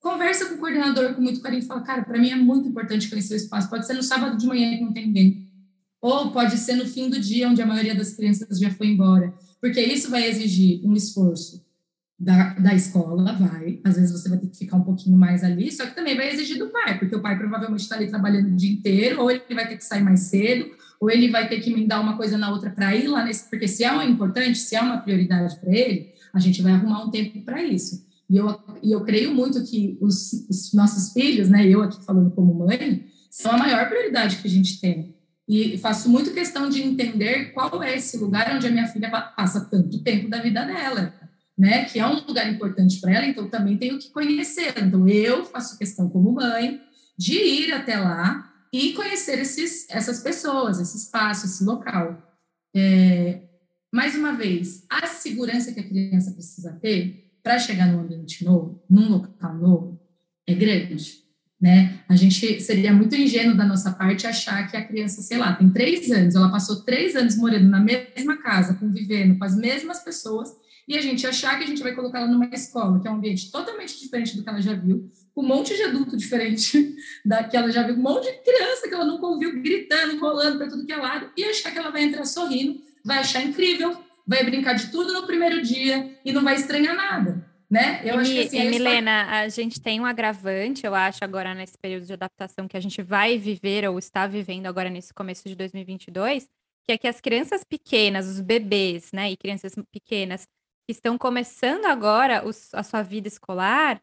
Conversa 0.00 0.46
com 0.46 0.56
o 0.56 0.58
coordenador 0.58 1.14
com 1.14 1.20
muito 1.20 1.40
carinho 1.40 1.62
e 1.62 1.66
fala, 1.66 1.82
cara, 1.82 2.02
para 2.02 2.18
mim 2.18 2.30
é 2.30 2.36
muito 2.36 2.68
importante 2.68 3.08
conhecer 3.08 3.34
o 3.34 3.36
espaço. 3.36 3.70
Pode 3.70 3.86
ser 3.86 3.94
no 3.94 4.02
sábado 4.02 4.36
de 4.36 4.46
manhã 4.46 4.76
que 4.76 4.82
não 4.82 4.92
tem 4.92 5.06
ninguém. 5.06 5.48
Ou 6.00 6.32
pode 6.32 6.58
ser 6.58 6.74
no 6.74 6.84
fim 6.84 7.08
do 7.08 7.20
dia, 7.20 7.48
onde 7.48 7.62
a 7.62 7.66
maioria 7.66 7.94
das 7.94 8.14
crianças 8.14 8.58
já 8.58 8.68
foi 8.70 8.88
embora. 8.88 9.32
Porque 9.60 9.80
isso 9.80 10.10
vai 10.10 10.28
exigir 10.28 10.84
um 10.84 10.94
esforço 10.94 11.64
da, 12.22 12.54
da 12.54 12.72
escola, 12.72 13.32
vai. 13.32 13.80
Às 13.82 13.96
vezes 13.96 14.12
você 14.12 14.28
vai 14.28 14.38
ter 14.38 14.46
que 14.46 14.56
ficar 14.56 14.76
um 14.76 14.84
pouquinho 14.84 15.16
mais 15.16 15.42
ali, 15.42 15.72
só 15.72 15.84
que 15.84 15.94
também 15.94 16.16
vai 16.16 16.30
exigir 16.32 16.56
do 16.56 16.68
pai, 16.68 16.96
porque 16.96 17.16
o 17.16 17.20
pai 17.20 17.36
provavelmente 17.36 17.80
está 17.80 17.96
ali 17.96 18.06
trabalhando 18.06 18.46
o 18.46 18.56
dia 18.56 18.72
inteiro, 18.72 19.20
ou 19.20 19.30
ele 19.30 19.42
vai 19.50 19.66
ter 19.68 19.76
que 19.76 19.84
sair 19.84 20.04
mais 20.04 20.20
cedo, 20.20 20.70
ou 21.00 21.10
ele 21.10 21.30
vai 21.30 21.48
ter 21.48 21.60
que 21.60 21.72
emendar 21.72 22.00
uma 22.00 22.16
coisa 22.16 22.38
na 22.38 22.50
outra 22.50 22.70
para 22.70 22.94
ir 22.94 23.08
lá 23.08 23.24
nesse. 23.24 23.50
Porque 23.50 23.66
se 23.66 23.82
é 23.82 23.90
uma 23.90 24.04
importante, 24.04 24.56
se 24.56 24.76
é 24.76 24.80
uma 24.80 24.98
prioridade 24.98 25.56
para 25.56 25.72
ele, 25.74 26.12
a 26.32 26.38
gente 26.38 26.62
vai 26.62 26.72
arrumar 26.72 27.04
um 27.04 27.10
tempo 27.10 27.44
para 27.44 27.60
isso. 27.60 28.06
E 28.30 28.36
eu, 28.36 28.56
e 28.80 28.92
eu 28.92 29.00
creio 29.00 29.34
muito 29.34 29.62
que 29.64 29.98
os, 30.00 30.32
os 30.48 30.72
nossos 30.72 31.12
filhos, 31.12 31.48
né, 31.48 31.66
eu 31.66 31.82
aqui 31.82 32.04
falando 32.04 32.30
como 32.30 32.54
mãe, 32.54 33.04
são 33.28 33.50
a 33.50 33.58
maior 33.58 33.88
prioridade 33.88 34.36
que 34.36 34.46
a 34.46 34.50
gente 34.50 34.80
tem. 34.80 35.16
E 35.48 35.76
faço 35.78 36.08
muito 36.08 36.32
questão 36.32 36.68
de 36.68 36.82
entender 36.82 37.52
qual 37.52 37.82
é 37.82 37.96
esse 37.96 38.16
lugar 38.16 38.54
onde 38.54 38.68
a 38.68 38.70
minha 38.70 38.86
filha 38.86 39.10
passa 39.10 39.68
tanto 39.68 40.02
tempo 40.04 40.30
da 40.30 40.40
vida 40.40 40.64
dela, 40.64 41.12
né? 41.56 41.84
Que 41.84 41.98
é 41.98 42.06
um 42.06 42.24
lugar 42.26 42.50
importante 42.52 43.00
para 43.00 43.12
ela, 43.12 43.26
então 43.26 43.48
também 43.48 43.76
tenho 43.76 43.98
que 43.98 44.10
conhecer. 44.10 44.74
Então 44.78 45.08
eu 45.08 45.44
faço 45.44 45.78
questão 45.78 46.08
como 46.08 46.32
mãe 46.32 46.80
de 47.16 47.34
ir 47.34 47.72
até 47.72 47.96
lá 47.96 48.50
e 48.72 48.94
conhecer 48.94 49.38
esses, 49.38 49.88
essas 49.90 50.20
pessoas, 50.20 50.80
esse 50.80 50.96
espaço, 50.96 51.46
esse 51.46 51.62
local. 51.62 52.22
É, 52.74 53.42
mais 53.92 54.14
uma 54.16 54.32
vez, 54.32 54.84
a 54.88 55.06
segurança 55.06 55.72
que 55.72 55.80
a 55.80 55.86
criança 55.86 56.32
precisa 56.32 56.72
ter 56.80 57.30
para 57.42 57.58
chegar 57.58 57.86
num 57.86 58.00
ambiente 58.00 58.44
novo, 58.44 58.82
num 58.88 59.10
local 59.10 59.54
novo, 59.54 60.00
é 60.46 60.54
grande. 60.54 61.20
Né? 61.60 62.00
A 62.08 62.16
gente 62.16 62.60
seria 62.60 62.92
muito 62.92 63.14
ingênuo 63.14 63.56
da 63.56 63.64
nossa 63.64 63.92
parte 63.92 64.26
achar 64.26 64.68
que 64.68 64.76
a 64.76 64.84
criança, 64.84 65.22
sei 65.22 65.38
lá, 65.38 65.54
tem 65.54 65.70
três 65.70 66.10
anos, 66.10 66.34
ela 66.34 66.50
passou 66.50 66.82
três 66.82 67.14
anos 67.14 67.36
morando 67.36 67.68
na 67.68 67.78
mesma 67.78 68.36
casa, 68.38 68.74
convivendo 68.74 69.38
com 69.38 69.44
as 69.44 69.56
mesmas 69.56 70.00
pessoas, 70.00 70.48
e 70.86 70.96
a 70.96 71.00
gente 71.00 71.26
achar 71.26 71.56
que 71.58 71.64
a 71.64 71.66
gente 71.66 71.82
vai 71.82 71.94
colocar 71.94 72.18
ela 72.18 72.28
numa 72.28 72.46
escola, 72.52 73.00
que 73.00 73.06
é 73.06 73.10
um 73.10 73.14
ambiente 73.14 73.50
totalmente 73.50 73.98
diferente 73.98 74.36
do 74.36 74.42
que 74.42 74.48
ela 74.48 74.60
já 74.60 74.74
viu, 74.74 75.10
com 75.34 75.42
um 75.42 75.46
monte 75.46 75.74
de 75.76 75.82
adulto 75.82 76.16
diferente 76.16 76.96
da 77.24 77.44
que 77.44 77.56
ela 77.56 77.70
já 77.70 77.82
viu, 77.82 77.94
um 77.94 78.02
monte 78.02 78.30
de 78.30 78.38
criança 78.42 78.88
que 78.88 78.94
ela 78.94 79.04
nunca 79.04 79.26
ouviu 79.26 79.52
gritando, 79.62 80.18
rolando 80.18 80.58
para 80.58 80.68
tudo 80.68 80.84
que 80.84 80.92
é 80.92 80.96
lado, 80.96 81.30
e 81.36 81.44
achar 81.44 81.70
que 81.70 81.78
ela 81.78 81.90
vai 81.90 82.02
entrar 82.02 82.24
sorrindo, 82.24 82.80
vai 83.04 83.18
achar 83.18 83.42
incrível, 83.42 83.96
vai 84.26 84.44
brincar 84.44 84.74
de 84.74 84.90
tudo 84.90 85.12
no 85.12 85.26
primeiro 85.26 85.62
dia 85.62 86.18
e 86.24 86.32
não 86.32 86.42
vai 86.42 86.54
estranhar 86.54 86.94
nada. 86.94 87.50
Né? 87.70 88.02
Eu 88.04 88.16
e, 88.16 88.18
acho 88.18 88.30
que 88.32 88.40
assim, 88.40 88.60
e, 88.60 88.70
Milena, 88.70 89.30
a 89.30 89.48
gente 89.48 89.80
tem 89.80 89.98
um 89.98 90.04
agravante, 90.04 90.84
eu 90.84 90.94
acho, 90.94 91.24
agora 91.24 91.54
nesse 91.54 91.78
período 91.78 92.04
de 92.04 92.12
adaptação 92.12 92.68
que 92.68 92.76
a 92.76 92.80
gente 92.80 93.00
vai 93.00 93.38
viver 93.38 93.88
ou 93.88 93.98
está 93.98 94.26
vivendo 94.26 94.66
agora 94.66 94.90
nesse 94.90 95.14
começo 95.14 95.48
de 95.48 95.56
2022, 95.56 96.46
que 96.84 96.92
é 96.92 96.98
que 96.98 97.08
as 97.08 97.18
crianças 97.18 97.64
pequenas, 97.64 98.26
os 98.26 98.40
bebês, 98.40 99.10
né, 99.10 99.30
e 99.30 99.38
crianças 99.38 99.74
pequenas 99.90 100.46
que 100.86 100.92
estão 100.92 101.16
começando 101.16 101.86
agora 101.86 102.46
os, 102.46 102.72
a 102.74 102.82
sua 102.82 103.02
vida 103.02 103.28
escolar, 103.28 104.00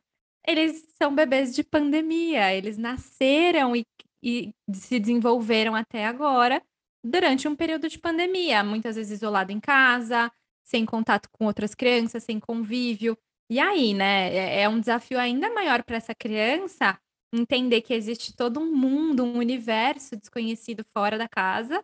eles 0.48 0.86
são 1.01 1.13
bebês 1.13 1.53
de 1.53 1.63
pandemia, 1.63 2.53
eles 2.53 2.77
nasceram 2.77 3.75
e, 3.75 3.86
e 4.24 4.53
se 4.74 5.00
desenvolveram 5.00 5.75
até 5.75 6.05
agora 6.05 6.62
durante 7.03 7.48
um 7.48 7.55
período 7.55 7.88
de 7.88 7.98
pandemia, 7.98 8.63
muitas 8.63 8.95
vezes 8.95 9.19
isolado 9.19 9.51
em 9.51 9.59
casa, 9.59 10.31
sem 10.63 10.86
contato 10.86 11.29
com 11.31 11.45
outras 11.45 11.74
crianças, 11.74 12.24
sem 12.24 12.39
convívio. 12.39 13.17
E 13.50 13.59
aí, 13.59 13.93
né, 13.93 14.33
é, 14.33 14.62
é 14.62 14.69
um 14.69 14.79
desafio 14.79 15.19
ainda 15.19 15.50
maior 15.53 15.83
para 15.83 15.98
essa 15.98 16.13
criança 16.13 17.00
entender 17.33 17.81
que 17.81 17.93
existe 17.93 18.36
todo 18.36 18.59
um 18.59 18.75
mundo, 18.75 19.24
um 19.24 19.38
universo 19.38 20.15
desconhecido 20.15 20.83
fora 20.93 21.17
da 21.17 21.27
casa, 21.27 21.83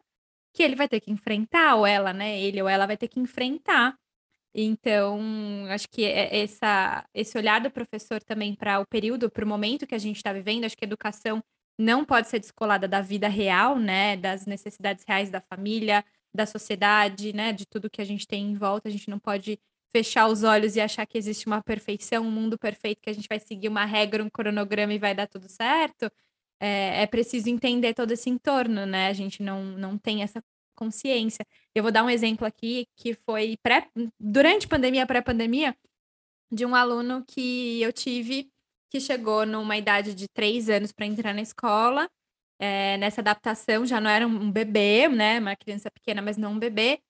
que 0.53 0.63
ele 0.63 0.75
vai 0.75 0.87
ter 0.87 0.99
que 0.99 1.11
enfrentar, 1.11 1.75
ou 1.75 1.85
ela, 1.85 2.13
né, 2.13 2.39
ele 2.39 2.61
ou 2.61 2.69
ela 2.69 2.85
vai 2.85 2.97
ter 2.97 3.07
que 3.07 3.19
enfrentar. 3.19 3.95
Então, 4.57 5.19
acho 5.69 5.89
que 5.89 6.05
é, 6.05 6.41
essa, 6.43 7.05
esse 7.13 7.37
olhar 7.37 7.59
do 7.59 7.69
professor 7.69 8.23
também 8.23 8.55
para 8.55 8.79
o 8.79 8.85
período, 8.85 9.29
para 9.29 9.43
o 9.43 9.47
momento 9.47 9.85
que 9.85 9.93
a 9.93 9.99
gente 9.99 10.15
está 10.15 10.31
vivendo, 10.31 10.63
acho 10.63 10.77
que 10.77 10.85
a 10.85 10.87
educação 10.87 11.43
não 11.77 12.05
pode 12.05 12.29
ser 12.29 12.39
descolada 12.39 12.87
da 12.87 13.01
vida 13.01 13.27
real, 13.27 13.77
né, 13.77 14.15
das 14.15 14.45
necessidades 14.45 15.03
reais 15.05 15.29
da 15.29 15.41
família, 15.41 16.05
da 16.33 16.45
sociedade, 16.45 17.33
né, 17.33 17.51
de 17.51 17.65
tudo 17.65 17.89
que 17.89 18.01
a 18.01 18.05
gente 18.05 18.25
tem 18.25 18.45
em 18.51 18.55
volta. 18.55 18.87
A 18.87 18.91
gente 18.91 19.09
não 19.09 19.19
pode 19.19 19.59
fechar 19.91 20.27
os 20.27 20.43
olhos 20.43 20.77
e 20.77 20.81
achar 20.81 21.05
que 21.05 21.17
existe 21.17 21.47
uma 21.47 21.61
perfeição, 21.61 22.25
um 22.25 22.31
mundo 22.31 22.57
perfeito, 22.57 23.01
que 23.01 23.09
a 23.09 23.13
gente 23.13 23.27
vai 23.27 23.39
seguir 23.41 23.67
uma 23.67 23.83
regra, 23.83 24.23
um 24.23 24.29
cronograma 24.29 24.93
e 24.93 24.99
vai 24.99 25.13
dar 25.13 25.27
tudo 25.27 25.49
certo, 25.49 26.09
é, 26.61 27.03
é 27.03 27.07
preciso 27.07 27.49
entender 27.49 27.93
todo 27.93 28.11
esse 28.11 28.29
entorno, 28.29 28.85
né? 28.85 29.07
A 29.09 29.13
gente 29.13 29.43
não, 29.43 29.63
não 29.63 29.97
tem 29.97 30.23
essa 30.23 30.41
consciência. 30.75 31.45
Eu 31.73 31.83
vou 31.83 31.91
dar 31.91 32.03
um 32.03 32.09
exemplo 32.09 32.45
aqui 32.45 32.87
que 32.95 33.13
foi 33.13 33.57
pré, 33.63 33.89
durante 34.19 34.67
pandemia, 34.67 35.07
pré-pandemia, 35.07 35.75
de 36.51 36.65
um 36.65 36.75
aluno 36.75 37.23
que 37.27 37.81
eu 37.81 37.91
tive 37.91 38.51
que 38.89 38.99
chegou 38.99 39.45
numa 39.45 39.77
idade 39.77 40.13
de 40.13 40.27
três 40.27 40.69
anos 40.69 40.91
para 40.91 41.05
entrar 41.05 41.33
na 41.33 41.41
escola. 41.41 42.09
É, 42.59 42.97
nessa 42.97 43.21
adaptação 43.21 43.85
já 43.85 43.99
não 43.99 44.09
era 44.09 44.25
um 44.27 44.51
bebê, 44.51 45.07
né? 45.09 45.39
Uma 45.39 45.55
criança 45.55 45.91
pequena, 45.91 46.21
mas 46.21 46.37
não 46.37 46.53
um 46.53 46.59
bebê. 46.59 47.01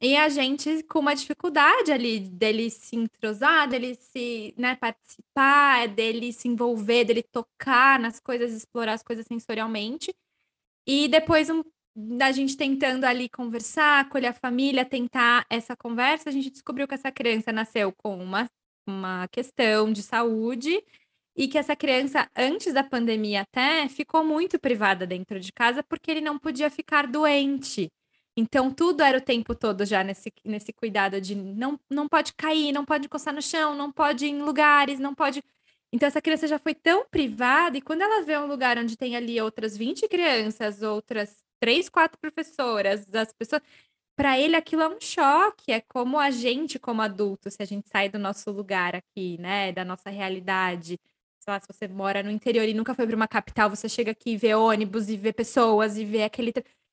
E 0.00 0.16
a 0.16 0.28
gente 0.28 0.82
com 0.84 0.98
uma 0.98 1.14
dificuldade 1.14 1.90
ali 1.90 2.20
dele 2.20 2.70
se 2.70 2.94
entrosar, 2.94 3.68
dele 3.68 3.94
se 3.94 4.54
né, 4.56 4.76
participar, 4.76 5.88
dele 5.88 6.32
se 6.32 6.46
envolver, 6.46 7.04
dele 7.04 7.22
tocar 7.22 7.98
nas 7.98 8.20
coisas, 8.20 8.52
explorar 8.52 8.92
as 8.94 9.02
coisas 9.02 9.26
sensorialmente. 9.26 10.14
E 10.86 11.08
depois 11.08 11.48
um, 11.50 11.62
da 11.94 12.32
gente 12.32 12.56
tentando 12.56 13.04
ali 13.04 13.28
conversar, 13.28 14.00
acolher 14.00 14.28
a 14.28 14.32
família, 14.32 14.84
tentar 14.84 15.46
essa 15.48 15.76
conversa, 15.76 16.28
a 16.28 16.32
gente 16.32 16.50
descobriu 16.50 16.88
que 16.88 16.94
essa 16.94 17.12
criança 17.12 17.52
nasceu 17.52 17.92
com 17.92 18.16
uma, 18.18 18.48
uma 18.86 19.28
questão 19.28 19.92
de 19.92 20.02
saúde 20.02 20.82
e 21.36 21.48
que 21.48 21.58
essa 21.58 21.76
criança, 21.76 22.28
antes 22.36 22.72
da 22.72 22.82
pandemia 22.82 23.42
até, 23.42 23.88
ficou 23.88 24.24
muito 24.24 24.58
privada 24.58 25.06
dentro 25.06 25.38
de 25.38 25.52
casa 25.52 25.82
porque 25.82 26.10
ele 26.10 26.20
não 26.20 26.38
podia 26.38 26.70
ficar 26.70 27.06
doente. 27.06 27.90
Então, 28.36 28.70
tudo 28.72 29.02
era 29.02 29.18
o 29.18 29.20
tempo 29.20 29.54
todo 29.54 29.84
já 29.84 30.02
nesse, 30.02 30.32
nesse 30.44 30.72
cuidado 30.72 31.20
de 31.20 31.36
não, 31.36 31.78
não 31.88 32.08
pode 32.08 32.32
cair, 32.34 32.72
não 32.72 32.84
pode 32.84 33.06
encostar 33.06 33.32
no 33.32 33.42
chão, 33.42 33.76
não 33.76 33.92
pode 33.92 34.26
ir 34.26 34.30
em 34.30 34.42
lugares, 34.42 34.98
não 34.98 35.14
pode. 35.14 35.42
Então, 35.92 36.08
essa 36.08 36.20
criança 36.20 36.48
já 36.48 36.58
foi 36.58 36.74
tão 36.74 37.06
privada, 37.08 37.78
e 37.78 37.80
quando 37.82 38.02
ela 38.02 38.22
vê 38.22 38.36
um 38.36 38.46
lugar 38.46 38.76
onde 38.78 38.96
tem 38.96 39.14
ali 39.16 39.40
outras 39.40 39.76
20 39.76 40.08
crianças, 40.08 40.82
outras 40.82 41.43
três, 41.64 41.88
quatro 41.88 42.18
professoras, 42.20 43.06
as 43.14 43.32
pessoas. 43.32 43.62
Para 44.16 44.38
ele, 44.38 44.54
aquilo 44.56 44.82
é 44.82 44.88
um 44.88 45.00
choque. 45.00 45.72
É 45.72 45.80
como 45.80 46.18
a 46.18 46.30
gente, 46.30 46.78
como 46.78 47.02
adulto, 47.02 47.50
se 47.50 47.62
a 47.62 47.64
gente 47.64 47.88
sai 47.88 48.08
do 48.08 48.18
nosso 48.18 48.50
lugar 48.50 48.94
aqui, 48.94 49.38
né, 49.38 49.72
da 49.72 49.84
nossa 49.84 50.10
realidade. 50.10 51.00
Sei 51.40 51.52
lá, 51.52 51.58
se 51.60 51.66
você 51.66 51.88
mora 51.88 52.22
no 52.22 52.30
interior 52.30 52.68
e 52.68 52.74
nunca 52.74 52.94
foi 52.94 53.06
para 53.06 53.16
uma 53.16 53.28
capital, 53.28 53.70
você 53.70 53.88
chega 53.88 54.12
aqui 54.12 54.32
e 54.32 54.36
vê 54.36 54.54
ônibus 54.54 55.08
e 55.08 55.16
vê 55.16 55.32
pessoas 55.32 55.96
e 55.96 56.04
vê 56.04 56.22
aquele 56.24 56.52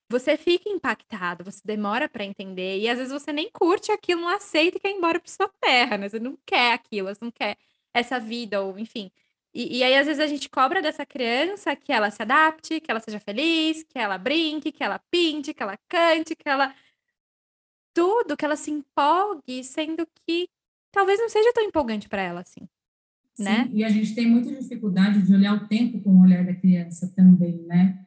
você 0.10 0.38
fica 0.38 0.70
impactado, 0.70 1.44
você 1.44 1.62
demora 1.64 2.10
para 2.10 2.26
entender, 2.26 2.80
e 2.80 2.90
às 2.90 2.98
vezes 2.98 3.14
você 3.14 3.32
nem 3.32 3.50
curte 3.50 3.92
aquilo, 3.94 4.22
não 4.22 4.28
aceita 4.28 4.78
e 4.78 4.80
quer 4.82 4.92
ir 4.92 4.98
embora 4.98 5.20
para 5.20 5.32
sua 5.32 5.50
terra, 5.62 5.98
né? 5.98 6.10
Você 6.10 6.20
não 6.20 6.38
quer 6.46 6.74
aquilo, 6.74 7.08
você 7.08 7.24
não 7.24 7.32
quer 7.32 7.58
essa 7.94 8.20
vida, 8.20 8.62
ou 8.62 8.78
enfim. 8.78 9.10
E, 9.54 9.80
e, 9.80 9.84
aí, 9.84 9.96
às 9.96 10.08
vezes, 10.08 10.22
a 10.22 10.28
gente 10.28 10.50
cobra 10.50 10.82
dessa 10.82 11.06
criança 11.06 11.76
que 11.76 11.92
ela 11.92 12.10
se 12.10 12.22
adapte, 12.22 12.80
que 12.80 12.90
ela 12.90 13.00
seja 13.00 13.20
feliz, 13.20 13.84
que 13.84 14.00
ela 14.00 14.18
brinque, 14.18 14.72
que 14.72 14.84
ela 14.84 15.00
pinte, 15.12 15.54
que 15.54 15.62
ela 15.62 15.78
cante, 15.90 16.36
que 16.36 16.48
ela. 16.48 16.74
Tudo, 17.94 18.38
que 18.38 18.46
ela 18.46 18.56
se 18.56 18.72
empolgue, 18.72 19.64
sendo 19.64 20.08
que 20.26 20.48
talvez 20.94 21.20
não 21.20 21.28
seja 21.28 21.52
tão 21.54 21.64
empolgante 21.64 22.08
para 22.08 22.22
ela 22.22 22.42
assim. 22.42 22.68
Sim, 23.34 23.44
né? 23.44 23.70
E 23.74 23.84
a 23.84 23.90
gente 23.90 24.16
tem 24.16 24.26
muita 24.26 24.54
dificuldade 24.56 25.22
de 25.22 25.34
olhar 25.34 25.54
o 25.54 25.68
tempo 25.68 26.02
com 26.02 26.12
o 26.12 26.24
olhar 26.24 26.46
da 26.46 26.54
criança 26.54 27.12
também, 27.14 27.62
né? 27.68 28.06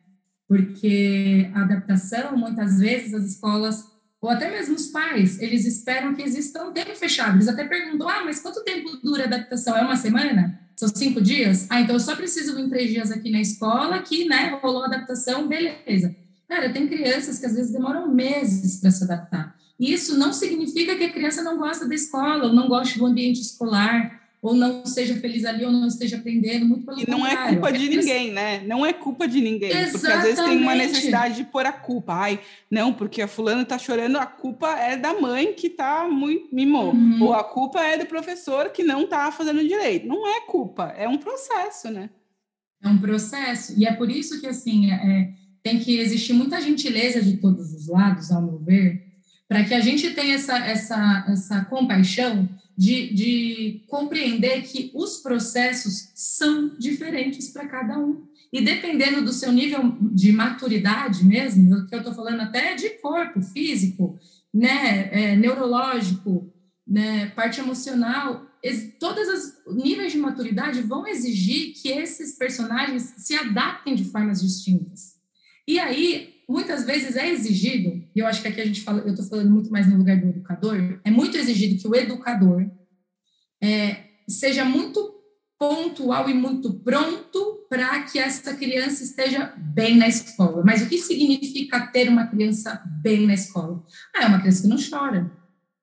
porque 0.48 1.50
a 1.54 1.62
adaptação, 1.62 2.36
muitas 2.36 2.78
vezes, 2.78 3.14
as 3.14 3.24
escolas, 3.24 3.84
ou 4.20 4.30
até 4.30 4.50
mesmo 4.50 4.74
os 4.74 4.86
pais, 4.88 5.40
eles 5.40 5.64
esperam 5.66 6.14
que 6.14 6.22
exista 6.22 6.64
um 6.64 6.72
tempo 6.72 6.94
fechado. 6.94 7.36
Eles 7.36 7.48
até 7.48 7.64
perguntam, 7.66 8.08
ah, 8.08 8.24
mas 8.24 8.40
quanto 8.40 8.64
tempo 8.64 8.96
dura 9.02 9.24
a 9.24 9.26
adaptação? 9.26 9.76
É 9.76 9.82
uma 9.82 9.96
semana? 9.96 10.60
São 10.76 10.88
cinco 10.88 11.20
dias? 11.20 11.66
Ah, 11.70 11.80
então 11.80 11.94
eu 11.94 12.00
só 12.00 12.16
preciso 12.16 12.56
vir 12.56 12.68
três 12.68 12.90
dias 12.90 13.10
aqui 13.10 13.30
na 13.30 13.40
escola, 13.40 14.02
que, 14.02 14.24
né, 14.26 14.58
rolou 14.62 14.84
adaptação, 14.84 15.46
beleza. 15.46 16.14
Cara, 16.48 16.72
tem 16.72 16.88
crianças 16.88 17.38
que 17.38 17.46
às 17.46 17.54
vezes 17.54 17.72
demoram 17.72 18.12
meses 18.12 18.80
para 18.80 18.90
se 18.90 19.04
adaptar. 19.04 19.56
E 19.78 19.92
isso 19.92 20.16
não 20.18 20.32
significa 20.32 20.96
que 20.96 21.04
a 21.04 21.12
criança 21.12 21.42
não 21.42 21.58
gosta 21.58 21.86
da 21.86 21.94
escola, 21.94 22.46
ou 22.46 22.52
não 22.52 22.68
gosta 22.68 22.98
do 22.98 23.06
ambiente 23.06 23.40
escolar, 23.40 24.23
ou 24.44 24.54
não 24.54 24.84
seja 24.84 25.16
feliz 25.16 25.42
ali, 25.46 25.64
ou 25.64 25.72
não 25.72 25.86
esteja 25.86 26.18
aprendendo, 26.18 26.66
muito 26.66 26.84
pelo 26.84 27.00
E 27.00 27.08
não 27.08 27.26
é 27.26 27.48
culpa 27.48 27.72
de 27.72 27.88
ninguém, 27.88 28.30
né? 28.30 28.62
Não 28.66 28.84
é 28.84 28.92
culpa 28.92 29.26
de 29.26 29.40
ninguém. 29.40 29.70
Exatamente. 29.70 29.92
Porque 29.92 30.12
às 30.12 30.22
vezes 30.22 30.44
tem 30.44 30.58
uma 30.58 30.74
necessidade 30.74 31.36
de 31.36 31.44
pôr 31.44 31.64
a 31.64 31.72
culpa. 31.72 32.12
Ai, 32.12 32.38
não, 32.70 32.92
porque 32.92 33.22
a 33.22 33.26
fulana 33.26 33.64
tá 33.64 33.78
chorando, 33.78 34.18
a 34.18 34.26
culpa 34.26 34.68
é 34.78 34.98
da 34.98 35.18
mãe 35.18 35.54
que 35.54 35.70
tá 35.70 36.06
muito 36.06 36.54
mimou. 36.54 36.92
Uhum. 36.92 37.22
Ou 37.22 37.32
a 37.32 37.42
culpa 37.42 37.80
é 37.80 37.96
do 37.96 38.04
professor 38.04 38.68
que 38.68 38.84
não 38.84 39.06
tá 39.06 39.32
fazendo 39.32 39.66
direito. 39.66 40.06
Não 40.06 40.28
é 40.28 40.42
culpa, 40.42 40.94
é 40.94 41.08
um 41.08 41.16
processo, 41.16 41.90
né? 41.90 42.10
É 42.82 42.88
um 42.90 42.98
processo. 42.98 43.72
E 43.78 43.86
é 43.86 43.94
por 43.94 44.10
isso 44.10 44.42
que, 44.42 44.46
assim, 44.46 44.90
é, 44.90 45.30
tem 45.62 45.78
que 45.78 45.98
existir 45.98 46.34
muita 46.34 46.60
gentileza 46.60 47.22
de 47.22 47.38
todos 47.38 47.72
os 47.72 47.88
lados, 47.88 48.30
ao 48.30 48.42
meu 48.42 48.58
ver, 48.58 49.02
para 49.48 49.64
que 49.64 49.72
a 49.72 49.80
gente 49.80 50.10
tenha 50.10 50.34
essa, 50.34 50.58
essa, 50.58 51.24
essa 51.30 51.64
compaixão 51.64 52.46
de, 52.76 53.14
de 53.14 53.84
compreender 53.86 54.62
que 54.62 54.90
os 54.94 55.18
processos 55.18 56.10
são 56.14 56.76
diferentes 56.78 57.48
para 57.48 57.68
cada 57.68 57.98
um. 57.98 58.26
E 58.52 58.60
dependendo 58.60 59.24
do 59.24 59.32
seu 59.32 59.52
nível 59.52 59.96
de 60.00 60.32
maturidade 60.32 61.24
mesmo, 61.24 61.86
que 61.86 61.94
eu 61.94 61.98
estou 61.98 62.14
falando 62.14 62.40
até 62.40 62.74
de 62.74 62.90
corpo, 63.00 63.42
físico, 63.42 64.18
né, 64.52 65.08
é, 65.12 65.36
neurológico, 65.36 66.52
né, 66.86 67.26
parte 67.30 67.60
emocional, 67.60 68.46
todos 68.98 69.28
os 69.28 69.74
níveis 69.76 70.12
de 70.12 70.18
maturidade 70.18 70.80
vão 70.82 71.06
exigir 71.06 71.74
que 71.74 71.88
esses 71.88 72.38
personagens 72.38 73.14
se 73.18 73.34
adaptem 73.34 73.94
de 73.94 74.04
formas 74.04 74.40
distintas. 74.40 75.14
E 75.66 75.78
aí, 75.78 76.33
muitas 76.48 76.84
vezes 76.84 77.16
é 77.16 77.28
exigido, 77.30 78.06
e 78.14 78.18
eu 78.18 78.26
acho 78.26 78.42
que 78.42 78.48
aqui 78.48 78.60
a 78.60 78.66
gente 78.66 78.82
fala, 78.82 79.00
eu 79.00 79.10
estou 79.10 79.26
falando 79.26 79.50
muito 79.50 79.70
mais 79.70 79.86
no 79.86 79.96
lugar 79.96 80.20
do 80.20 80.28
educador, 80.28 81.00
é 81.04 81.10
muito 81.10 81.36
exigido 81.36 81.80
que 81.80 81.88
o 81.88 81.94
educador 81.94 82.70
é, 83.62 84.04
seja 84.28 84.64
muito 84.64 85.14
pontual 85.58 86.28
e 86.28 86.34
muito 86.34 86.74
pronto 86.80 87.66
para 87.68 88.02
que 88.02 88.18
essa 88.18 88.54
criança 88.54 89.02
esteja 89.02 89.54
bem 89.56 89.96
na 89.96 90.06
escola. 90.06 90.62
Mas 90.64 90.82
o 90.82 90.88
que 90.88 90.98
significa 90.98 91.86
ter 91.86 92.08
uma 92.08 92.26
criança 92.26 92.82
bem 93.02 93.26
na 93.26 93.34
escola? 93.34 93.82
Ah, 94.14 94.24
é 94.24 94.26
uma 94.26 94.40
criança 94.40 94.62
que 94.62 94.68
não 94.68 94.76
chora, 94.76 95.30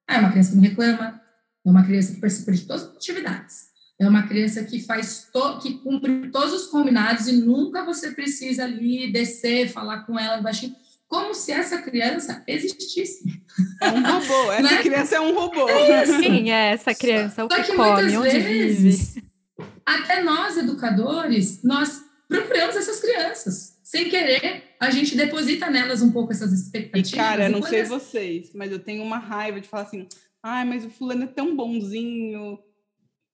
ah, 0.07 0.15
é 0.15 0.19
uma 0.19 0.29
criança 0.29 0.51
que 0.51 0.55
não 0.57 0.63
reclama, 0.63 1.21
é 1.65 1.69
uma 1.69 1.83
criança 1.83 2.13
que 2.13 2.21
participa 2.21 2.51
de 2.51 2.61
todas 2.65 2.83
as 2.83 2.95
atividades, 2.95 3.70
é 4.01 4.09
uma 4.09 4.27
criança 4.27 4.63
que 4.63 4.81
faz 4.81 5.29
to, 5.31 5.59
que 5.59 5.77
cumpre 5.77 6.31
todos 6.31 6.53
os 6.53 6.67
combinados 6.67 7.27
e 7.27 7.33
nunca 7.33 7.85
você 7.85 8.09
precisa 8.11 8.63
ali 8.63 9.11
descer, 9.11 9.69
falar 9.69 10.07
com 10.07 10.17
ela 10.17 10.41
baixinho 10.41 10.75
como 11.07 11.35
se 11.35 11.51
essa 11.51 11.81
criança 11.81 12.41
existisse. 12.47 13.43
É 13.81 13.89
um 13.89 14.01
robô, 14.01 14.51
essa 14.53 14.61
né? 14.61 14.81
criança 14.81 15.15
é 15.17 15.19
um 15.19 15.35
robô. 15.35 15.69
É 15.69 16.05
Sim, 16.05 16.49
é 16.49 16.71
essa 16.71 16.95
criança, 16.95 17.43
o 17.43 17.49
que, 17.49 17.63
que 17.63 17.75
come, 17.75 18.17
onde 18.17 18.39
vezes, 18.39 19.13
vive. 19.13 19.27
Até 19.85 20.23
nós, 20.23 20.57
educadores, 20.57 21.61
nós 21.63 22.01
procuramos 22.29 22.77
essas 22.77 23.01
crianças. 23.01 23.77
Sem 23.83 24.09
querer, 24.09 24.63
a 24.79 24.89
gente 24.89 25.17
deposita 25.17 25.69
nelas 25.69 26.01
um 26.01 26.11
pouco 26.11 26.31
essas 26.31 26.53
expectativas. 26.53 27.11
E, 27.11 27.15
cara, 27.15 27.43
eu 27.47 27.51
não 27.51 27.61
sei 27.61 27.83
vocês, 27.83 28.51
mas 28.55 28.71
eu 28.71 28.79
tenho 28.79 29.03
uma 29.03 29.17
raiva 29.17 29.59
de 29.59 29.67
falar 29.67 29.83
assim, 29.83 30.07
ai, 30.41 30.63
mas 30.63 30.85
o 30.85 30.89
fulano 30.89 31.25
é 31.25 31.27
tão 31.27 31.55
bonzinho, 31.57 32.57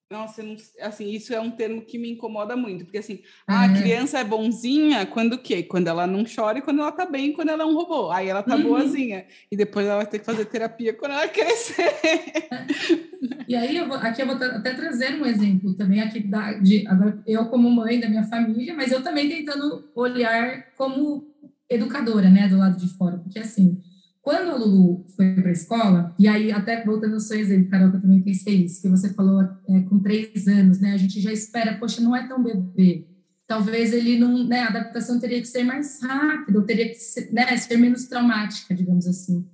nossa, 0.10 0.42
não, 0.42 0.56
assim, 0.82 1.10
isso 1.12 1.34
é 1.34 1.40
um 1.42 1.52
termo 1.52 1.82
que 1.82 1.98
me 1.98 2.10
incomoda 2.10 2.56
muito, 2.56 2.86
porque 2.86 3.00
assim, 3.00 3.22
ah, 3.46 3.66
a 3.66 3.74
criança 3.74 4.20
é 4.20 4.24
bonzinha 4.24 5.06
quando 5.06 5.34
o 5.34 5.38
quê? 5.38 5.64
Quando 5.64 5.88
ela 5.88 6.08
não 6.08 6.24
chora 6.24 6.60
e 6.60 6.62
quando 6.62 6.80
ela 6.80 6.94
tá 6.94 7.06
bem, 7.06 7.34
quando 7.34 7.50
ela 7.50 7.64
é 7.64 7.66
um 7.66 7.74
robô. 7.74 8.10
Aí 8.10 8.30
ela 8.30 8.42
tá 8.42 8.56
uhum. 8.56 8.64
boazinha. 8.64 9.26
E 9.52 9.58
depois 9.58 9.86
ela 9.86 9.98
vai 9.98 10.06
ter 10.06 10.20
que 10.20 10.26
fazer 10.26 10.46
terapia 10.46 10.94
quando 10.94 11.12
ela 11.12 11.28
crescer. 11.28 11.94
E 13.48 13.56
aí, 13.56 13.78
eu 13.78 13.88
vou, 13.88 13.96
aqui 13.96 14.22
eu 14.22 14.28
vou 14.28 14.36
até 14.36 14.74
trazer 14.74 15.16
um 15.16 15.26
exemplo 15.26 15.74
também 15.74 16.02
aqui 16.02 16.20
da, 16.20 16.52
de 16.54 16.86
agora 16.86 17.18
eu 17.26 17.46
como 17.46 17.72
mãe 17.72 17.98
da 17.98 18.10
minha 18.10 18.26
família, 18.26 18.76
mas 18.76 18.92
eu 18.92 19.02
também 19.02 19.30
tentando 19.30 19.90
olhar 19.96 20.66
como 20.76 21.34
educadora, 21.70 22.30
né, 22.30 22.50
do 22.50 22.58
lado 22.58 22.78
de 22.78 22.90
fora, 22.98 23.18
porque 23.18 23.40
assim, 23.40 23.82
quando 24.28 24.52
a 24.52 24.56
Lulu 24.58 25.06
foi 25.16 25.36
para 25.36 25.48
a 25.48 25.54
escola, 25.54 26.14
e 26.20 26.28
aí 26.28 26.52
até 26.52 26.84
voltando 26.84 27.14
ao 27.14 27.20
seu 27.22 27.40
exemplo, 27.40 27.72
Carol, 27.72 27.92
que 27.92 27.96
eu 27.96 28.02
também 28.02 28.22
pensei 28.22 28.66
isso, 28.66 28.82
que 28.82 28.90
você 28.90 29.14
falou 29.14 29.42
é, 29.42 29.80
com 29.84 30.00
três 30.00 30.46
anos, 30.50 30.82
né? 30.82 30.92
A 30.92 30.98
gente 30.98 31.22
já 31.22 31.32
espera, 31.32 31.78
poxa, 31.78 32.02
não 32.02 32.14
é 32.14 32.28
tão 32.28 32.44
bebê. 32.44 33.08
Talvez 33.48 33.94
ele 33.94 34.20
não, 34.20 34.46
né? 34.46 34.64
A 34.64 34.68
adaptação 34.68 35.18
teria 35.18 35.40
que 35.40 35.48
ser 35.48 35.64
mais 35.64 36.04
rápida, 36.04 36.60
ou 36.60 36.66
teria 36.66 36.90
que 36.90 36.96
ser, 36.96 37.32
né, 37.32 37.56
ser 37.56 37.78
menos 37.78 38.08
traumática, 38.08 38.76
digamos 38.76 39.08
assim. 39.08 39.48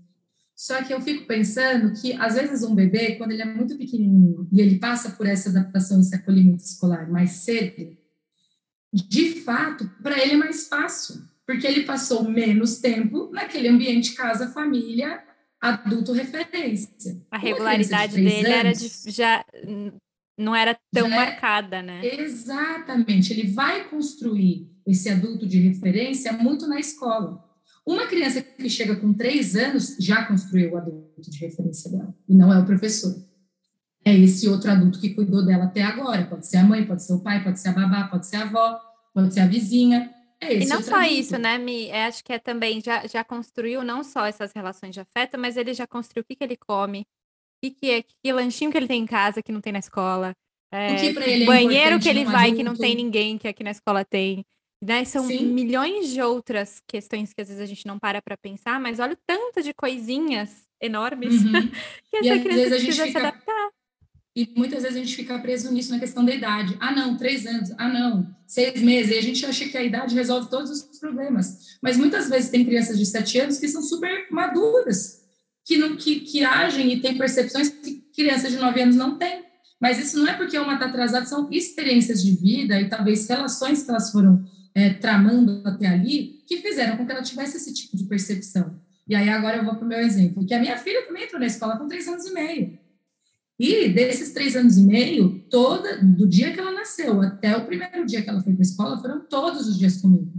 Só 0.55 0.81
que 0.81 0.91
eu 0.91 0.99
fico 0.99 1.27
pensando 1.27 1.93
que, 1.93 2.13
às 2.13 2.33
vezes, 2.33 2.63
um 2.63 2.73
bebê, 2.73 3.13
quando 3.17 3.29
ele 3.29 3.43
é 3.43 3.45
muito 3.45 3.77
pequenininho 3.77 4.47
e 4.51 4.59
ele 4.59 4.79
passa 4.79 5.11
por 5.11 5.27
essa 5.27 5.49
adaptação, 5.49 6.01
esse 6.01 6.15
acolhimento 6.15 6.63
escolar 6.63 7.07
mais 7.11 7.29
cedo, 7.29 7.95
de 8.91 9.35
fato, 9.41 9.87
para 10.01 10.19
ele 10.19 10.33
é 10.33 10.37
mais 10.37 10.67
fácil 10.67 11.21
porque 11.45 11.67
ele 11.67 11.83
passou 11.83 12.23
menos 12.23 12.79
tempo 12.79 13.29
naquele 13.31 13.67
ambiente 13.67 14.13
casa, 14.13 14.51
família, 14.51 15.23
adulto 15.61 16.11
referência. 16.11 17.21
A 17.31 17.37
regularidade 17.37 18.15
de 18.15 18.23
dele 18.23 18.47
anos, 18.47 18.53
era 18.53 18.73
de, 18.73 19.11
já 19.11 19.45
não 20.37 20.55
era 20.55 20.77
tão 20.91 21.07
é, 21.07 21.09
marcada, 21.09 21.81
né? 21.81 22.01
Exatamente. 22.05 23.31
Ele 23.31 23.51
vai 23.51 23.87
construir 23.89 24.69
esse 24.85 25.09
adulto 25.09 25.45
de 25.45 25.59
referência 25.59 26.33
muito 26.33 26.67
na 26.67 26.79
escola. 26.79 27.43
Uma 27.85 28.07
criança 28.07 28.41
que 28.41 28.69
chega 28.69 28.95
com 28.95 29.13
três 29.13 29.55
anos 29.55 29.97
já 29.99 30.25
construiu 30.25 30.71
o 30.71 30.77
adulto 30.77 31.21
de 31.21 31.37
referência 31.39 31.91
dela, 31.91 32.15
e 32.27 32.33
não 32.33 32.51
é 32.51 32.59
o 32.59 32.65
professor. 32.65 33.13
É 34.05 34.17
esse 34.17 34.47
outro 34.47 34.71
adulto 34.71 34.99
que 34.99 35.13
cuidou 35.13 35.45
dela 35.45 35.65
até 35.65 35.81
agora. 35.81 36.25
Pode 36.25 36.47
ser 36.47 36.57
a 36.57 36.63
mãe, 36.63 36.85
pode 36.85 37.03
ser 37.03 37.13
o 37.13 37.19
pai, 37.19 37.43
pode 37.43 37.59
ser 37.59 37.69
a 37.69 37.73
babá, 37.73 38.07
pode 38.07 38.27
ser 38.27 38.37
a 38.37 38.43
avó, 38.43 38.79
pode 39.13 39.33
ser 39.33 39.41
a 39.41 39.47
vizinha. 39.47 40.12
É 40.43 40.59
e 40.59 40.65
não 40.65 40.81
só 40.81 41.01
isso, 41.01 41.37
né, 41.37 41.57
Mi? 41.57 41.87
É, 41.87 42.05
acho 42.05 42.23
que 42.23 42.33
é 42.33 42.39
também, 42.39 42.81
já, 42.81 43.05
já 43.07 43.23
construiu 43.23 43.83
não 43.83 44.03
só 44.03 44.25
essas 44.25 44.51
relações 44.53 44.93
de 44.93 44.99
afeto, 44.99 45.37
mas 45.37 45.57
ele 45.57 45.73
já 45.73 45.87
construiu 45.87 46.23
o 46.23 46.25
que, 46.25 46.35
que 46.35 46.43
ele 46.43 46.57
come, 46.57 47.01
o 47.01 47.05
que, 47.63 47.71
que, 47.71 47.91
é, 47.91 48.03
que 48.03 48.33
lanchinho 48.33 48.71
que 48.71 48.77
ele 48.77 48.87
tem 48.87 49.01
em 49.01 49.05
casa 49.05 49.41
que 49.41 49.51
não 49.51 49.61
tem 49.61 49.73
na 49.73 49.79
escola, 49.79 50.35
é, 50.71 50.93
o 50.93 50.97
que 50.97 51.05
ele 51.05 51.43
é 51.43 51.45
banheiro 51.45 51.99
que 51.99 52.09
ele 52.09 52.25
vai 52.25 52.45
adulto. 52.45 52.57
que 52.57 52.63
não 52.63 52.75
tem 52.75 52.95
ninguém 52.95 53.37
que 53.37 53.47
aqui 53.47 53.63
na 53.63 53.71
escola 53.71 54.03
tem. 54.03 54.43
Né? 54.83 55.05
São 55.05 55.25
Sim. 55.27 55.45
milhões 55.45 56.09
de 56.09 56.21
outras 56.21 56.81
questões 56.87 57.31
que 57.31 57.41
às 57.41 57.47
vezes 57.47 57.61
a 57.61 57.65
gente 57.65 57.85
não 57.85 57.99
para 57.99 58.21
para 58.21 58.35
pensar, 58.35 58.79
mas 58.79 58.99
olha 58.99 59.13
o 59.13 59.19
tanto 59.25 59.61
de 59.61 59.73
coisinhas 59.73 60.67
enormes 60.81 61.41
uhum. 61.43 61.51
que 62.09 62.17
essa 62.17 62.35
e 62.35 62.43
criança 62.43 62.69
precisa 62.69 63.07
se 63.07 63.17
adaptar. 63.17 63.69
E 64.35 64.49
muitas 64.55 64.81
vezes 64.81 64.97
a 64.97 64.99
gente 64.99 65.15
fica 65.15 65.37
preso 65.37 65.71
nisso 65.71 65.91
na 65.91 65.99
questão 65.99 66.25
da 66.25 66.33
idade. 66.33 66.75
Ah, 66.79 66.91
não, 66.91 67.15
três 67.15 67.45
anos. 67.45 67.71
Ah, 67.77 67.87
não, 67.87 68.27
seis 68.47 68.81
meses. 68.81 69.11
E 69.11 69.17
a 69.17 69.21
gente 69.21 69.45
acha 69.45 69.67
que 69.67 69.77
a 69.77 69.83
idade 69.83 70.15
resolve 70.15 70.49
todos 70.49 70.71
os 70.71 70.99
problemas. 70.99 71.77
Mas 71.81 71.97
muitas 71.97 72.29
vezes 72.29 72.49
tem 72.49 72.65
crianças 72.65 72.97
de 72.97 73.05
sete 73.05 73.39
anos 73.39 73.59
que 73.59 73.67
são 73.67 73.83
super 73.83 74.27
maduras, 74.31 75.21
que, 75.63 75.77
não, 75.77 75.95
que, 75.95 76.21
que 76.21 76.43
agem 76.43 76.93
e 76.93 76.99
têm 76.99 77.15
percepções 77.15 77.69
que 77.69 78.03
crianças 78.15 78.51
de 78.51 78.57
nove 78.57 78.81
anos 78.81 78.95
não 78.95 79.19
têm. 79.19 79.43
Mas 79.79 79.99
isso 79.99 80.17
não 80.17 80.27
é 80.27 80.33
porque 80.33 80.57
uma 80.57 80.75
está 80.75 80.85
atrasada, 80.85 81.25
são 81.25 81.47
experiências 81.51 82.23
de 82.23 82.31
vida 82.31 82.79
e 82.79 82.89
talvez 82.89 83.27
relações 83.27 83.83
que 83.83 83.89
elas 83.89 84.11
foram 84.11 84.43
é, 84.73 84.91
tramando 84.91 85.61
até 85.65 85.87
ali 85.87 86.41
que 86.47 86.57
fizeram 86.57 86.97
com 86.97 87.05
que 87.05 87.11
ela 87.11 87.21
tivesse 87.21 87.57
esse 87.57 87.73
tipo 87.73 87.97
de 87.97 88.05
percepção. 88.05 88.79
E 89.07 89.13
aí 89.13 89.29
agora 89.29 89.57
eu 89.57 89.65
vou 89.65 89.75
para 89.75 89.85
o 89.85 89.87
meu 89.87 89.99
exemplo, 89.99 90.45
que 90.45 90.53
a 90.53 90.59
minha 90.59 90.77
filha 90.77 91.05
também 91.05 91.25
entrou 91.25 91.39
na 91.39 91.45
escola 91.45 91.77
com 91.77 91.87
três 91.87 92.07
anos 92.07 92.25
e 92.25 92.33
meio. 92.33 92.79
E 93.59 93.89
desses 93.89 94.33
três 94.33 94.55
anos 94.55 94.77
e 94.77 94.83
meio, 94.83 95.45
toda, 95.49 95.97
do 96.03 96.27
dia 96.27 96.51
que 96.51 96.59
ela 96.59 96.71
nasceu 96.71 97.21
até 97.21 97.55
o 97.55 97.65
primeiro 97.65 98.05
dia 98.05 98.21
que 98.21 98.29
ela 98.29 98.41
foi 98.41 98.53
para 98.53 98.61
a 98.61 98.67
escola, 98.67 98.97
foram 98.99 99.27
todos 99.27 99.67
os 99.67 99.77
dias 99.77 100.01
comigo. 100.01 100.31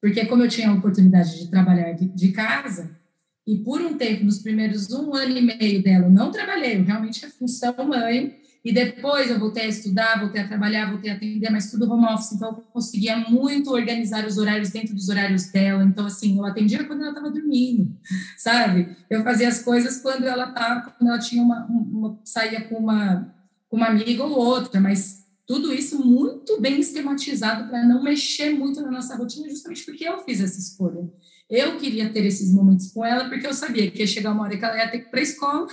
Porque 0.00 0.26
como 0.26 0.42
eu 0.42 0.48
tinha 0.48 0.68
a 0.68 0.74
oportunidade 0.74 1.38
de 1.38 1.50
trabalhar 1.50 1.92
de, 1.92 2.08
de 2.08 2.32
casa, 2.32 2.98
e 3.46 3.56
por 3.58 3.80
um 3.80 3.96
tempo, 3.96 4.24
nos 4.24 4.38
primeiros 4.38 4.92
um 4.92 5.14
ano 5.14 5.36
e 5.36 5.40
meio 5.40 5.82
dela, 5.82 6.06
eu 6.06 6.10
não 6.10 6.30
trabalhei, 6.30 6.76
eu 6.76 6.84
realmente 6.84 7.24
a 7.24 7.30
função 7.30 7.74
mãe, 7.86 8.36
e 8.64 8.72
depois 8.72 9.28
eu 9.28 9.40
voltei 9.40 9.64
a 9.64 9.68
estudar, 9.68 10.20
voltei 10.20 10.40
a 10.40 10.46
trabalhar, 10.46 10.88
voltei 10.88 11.10
a 11.10 11.14
atender, 11.14 11.50
mas 11.50 11.68
tudo 11.68 11.90
home 11.90 12.06
office, 12.06 12.32
então 12.32 12.50
eu 12.50 12.54
conseguia 12.72 13.16
muito 13.16 13.70
organizar 13.70 14.24
os 14.24 14.38
horários 14.38 14.70
dentro 14.70 14.94
dos 14.94 15.08
horários 15.08 15.50
dela. 15.50 15.82
Então, 15.82 16.06
assim, 16.06 16.38
eu 16.38 16.46
atendia 16.46 16.84
quando 16.84 17.00
ela 17.00 17.10
estava 17.10 17.30
dormindo, 17.30 17.90
sabe? 18.38 18.96
Eu 19.10 19.24
fazia 19.24 19.48
as 19.48 19.62
coisas 19.62 20.00
quando 20.00 20.24
ela 20.24 20.48
estava, 20.48 20.90
quando 20.92 21.10
ela 21.10 21.18
tinha 21.18 21.42
uma, 21.42 21.66
uma 21.66 22.20
saía 22.24 22.60
com 22.68 22.76
uma, 22.76 23.34
com 23.68 23.76
uma 23.76 23.88
amiga 23.88 24.22
ou 24.22 24.38
outra, 24.38 24.80
mas 24.80 25.26
tudo 25.44 25.72
isso 25.74 25.98
muito 25.98 26.60
bem 26.60 26.78
esquematizado 26.78 27.68
para 27.68 27.84
não 27.84 28.00
mexer 28.00 28.50
muito 28.50 28.80
na 28.80 28.92
nossa 28.92 29.16
rotina, 29.16 29.50
justamente 29.50 29.84
porque 29.84 30.04
eu 30.04 30.20
fiz 30.20 30.40
essa 30.40 30.60
escolha. 30.60 31.10
Eu 31.50 31.78
queria 31.78 32.12
ter 32.12 32.24
esses 32.24 32.54
momentos 32.54 32.92
com 32.92 33.04
ela, 33.04 33.28
porque 33.28 33.44
eu 33.44 33.52
sabia 33.52 33.90
que 33.90 33.98
ia 33.98 34.06
chegar 34.06 34.30
uma 34.30 34.44
hora 34.44 34.56
que 34.56 34.64
ela 34.64 34.76
ia 34.76 34.88
ter 34.88 35.00
que 35.00 35.08
ir 35.08 35.10
para 35.10 35.18
a 35.18 35.24
escola 35.24 35.66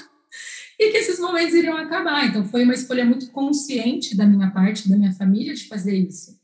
e 0.79 0.91
que 0.91 0.97
esses 0.97 1.19
momentos 1.19 1.53
iriam 1.53 1.75
acabar. 1.75 2.25
Então, 2.25 2.45
foi 2.45 2.63
uma 2.63 2.73
escolha 2.73 3.05
muito 3.05 3.29
consciente 3.31 4.15
da 4.15 4.25
minha 4.25 4.49
parte, 4.49 4.87
da 4.87 4.95
minha 4.95 5.11
família, 5.11 5.53
de 5.53 5.67
fazer 5.67 5.95
isso. 5.95 6.39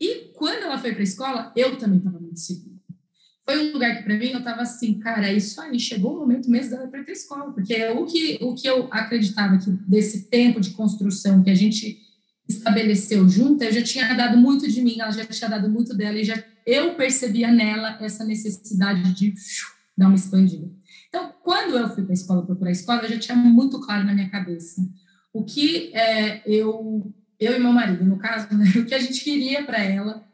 E 0.00 0.32
quando 0.34 0.64
ela 0.64 0.76
foi 0.76 0.90
para 0.90 1.00
a 1.00 1.04
escola, 1.04 1.52
eu 1.54 1.78
também 1.78 1.98
estava 1.98 2.18
muito 2.18 2.40
segura. 2.40 2.74
Foi 3.44 3.68
um 3.68 3.72
lugar 3.72 3.96
que, 3.96 4.02
para 4.02 4.18
mim, 4.18 4.30
eu 4.30 4.40
estava 4.40 4.62
assim, 4.62 4.98
cara, 4.98 5.28
é 5.28 5.34
isso 5.34 5.60
aí, 5.60 5.78
chegou 5.78 6.16
o 6.16 6.18
momento 6.18 6.50
mesmo 6.50 6.72
dela 6.72 6.88
para 6.88 7.00
a 7.00 7.12
escola, 7.12 7.52
porque 7.52 7.74
é 7.74 7.92
o 7.92 8.04
que, 8.04 8.38
o 8.42 8.56
que 8.56 8.68
eu 8.68 8.88
acreditava 8.90 9.56
que 9.56 9.70
desse 9.70 10.24
tempo 10.28 10.60
de 10.60 10.70
construção 10.70 11.44
que 11.44 11.50
a 11.50 11.54
gente 11.54 12.00
estabeleceu 12.48 13.28
junto, 13.28 13.62
eu 13.62 13.72
já 13.72 13.82
tinha 13.82 14.12
dado 14.14 14.36
muito 14.36 14.68
de 14.68 14.82
mim, 14.82 15.00
ela 15.00 15.12
já 15.12 15.24
tinha 15.24 15.48
dado 15.48 15.70
muito 15.70 15.96
dela, 15.96 16.18
e 16.18 16.24
já 16.24 16.42
eu 16.66 16.94
percebia 16.96 17.52
nela 17.52 17.96
essa 18.00 18.24
necessidade 18.24 19.14
de 19.14 19.32
dar 19.96 20.08
uma 20.08 20.16
expandida. 20.16 20.68
Quando 21.46 21.78
eu 21.78 21.88
fui 21.88 22.02
para 22.02 22.12
a 22.12 22.14
escola 22.14 22.44
procurar 22.44 22.72
escola, 22.72 23.04
eu 23.04 23.10
já 23.10 23.18
tinha 23.20 23.36
muito 23.36 23.78
claro 23.78 24.04
na 24.04 24.12
minha 24.12 24.28
cabeça 24.28 24.84
o 25.32 25.44
que 25.44 25.94
é, 25.94 26.42
eu, 26.44 27.14
eu 27.38 27.54
e 27.54 27.60
meu 27.60 27.72
marido, 27.72 28.04
no 28.04 28.18
caso, 28.18 28.52
né, 28.52 28.64
o 28.82 28.84
que 28.84 28.92
a 28.92 28.98
gente 28.98 29.22
queria 29.22 29.64
para 29.64 29.78
ela 29.78 30.24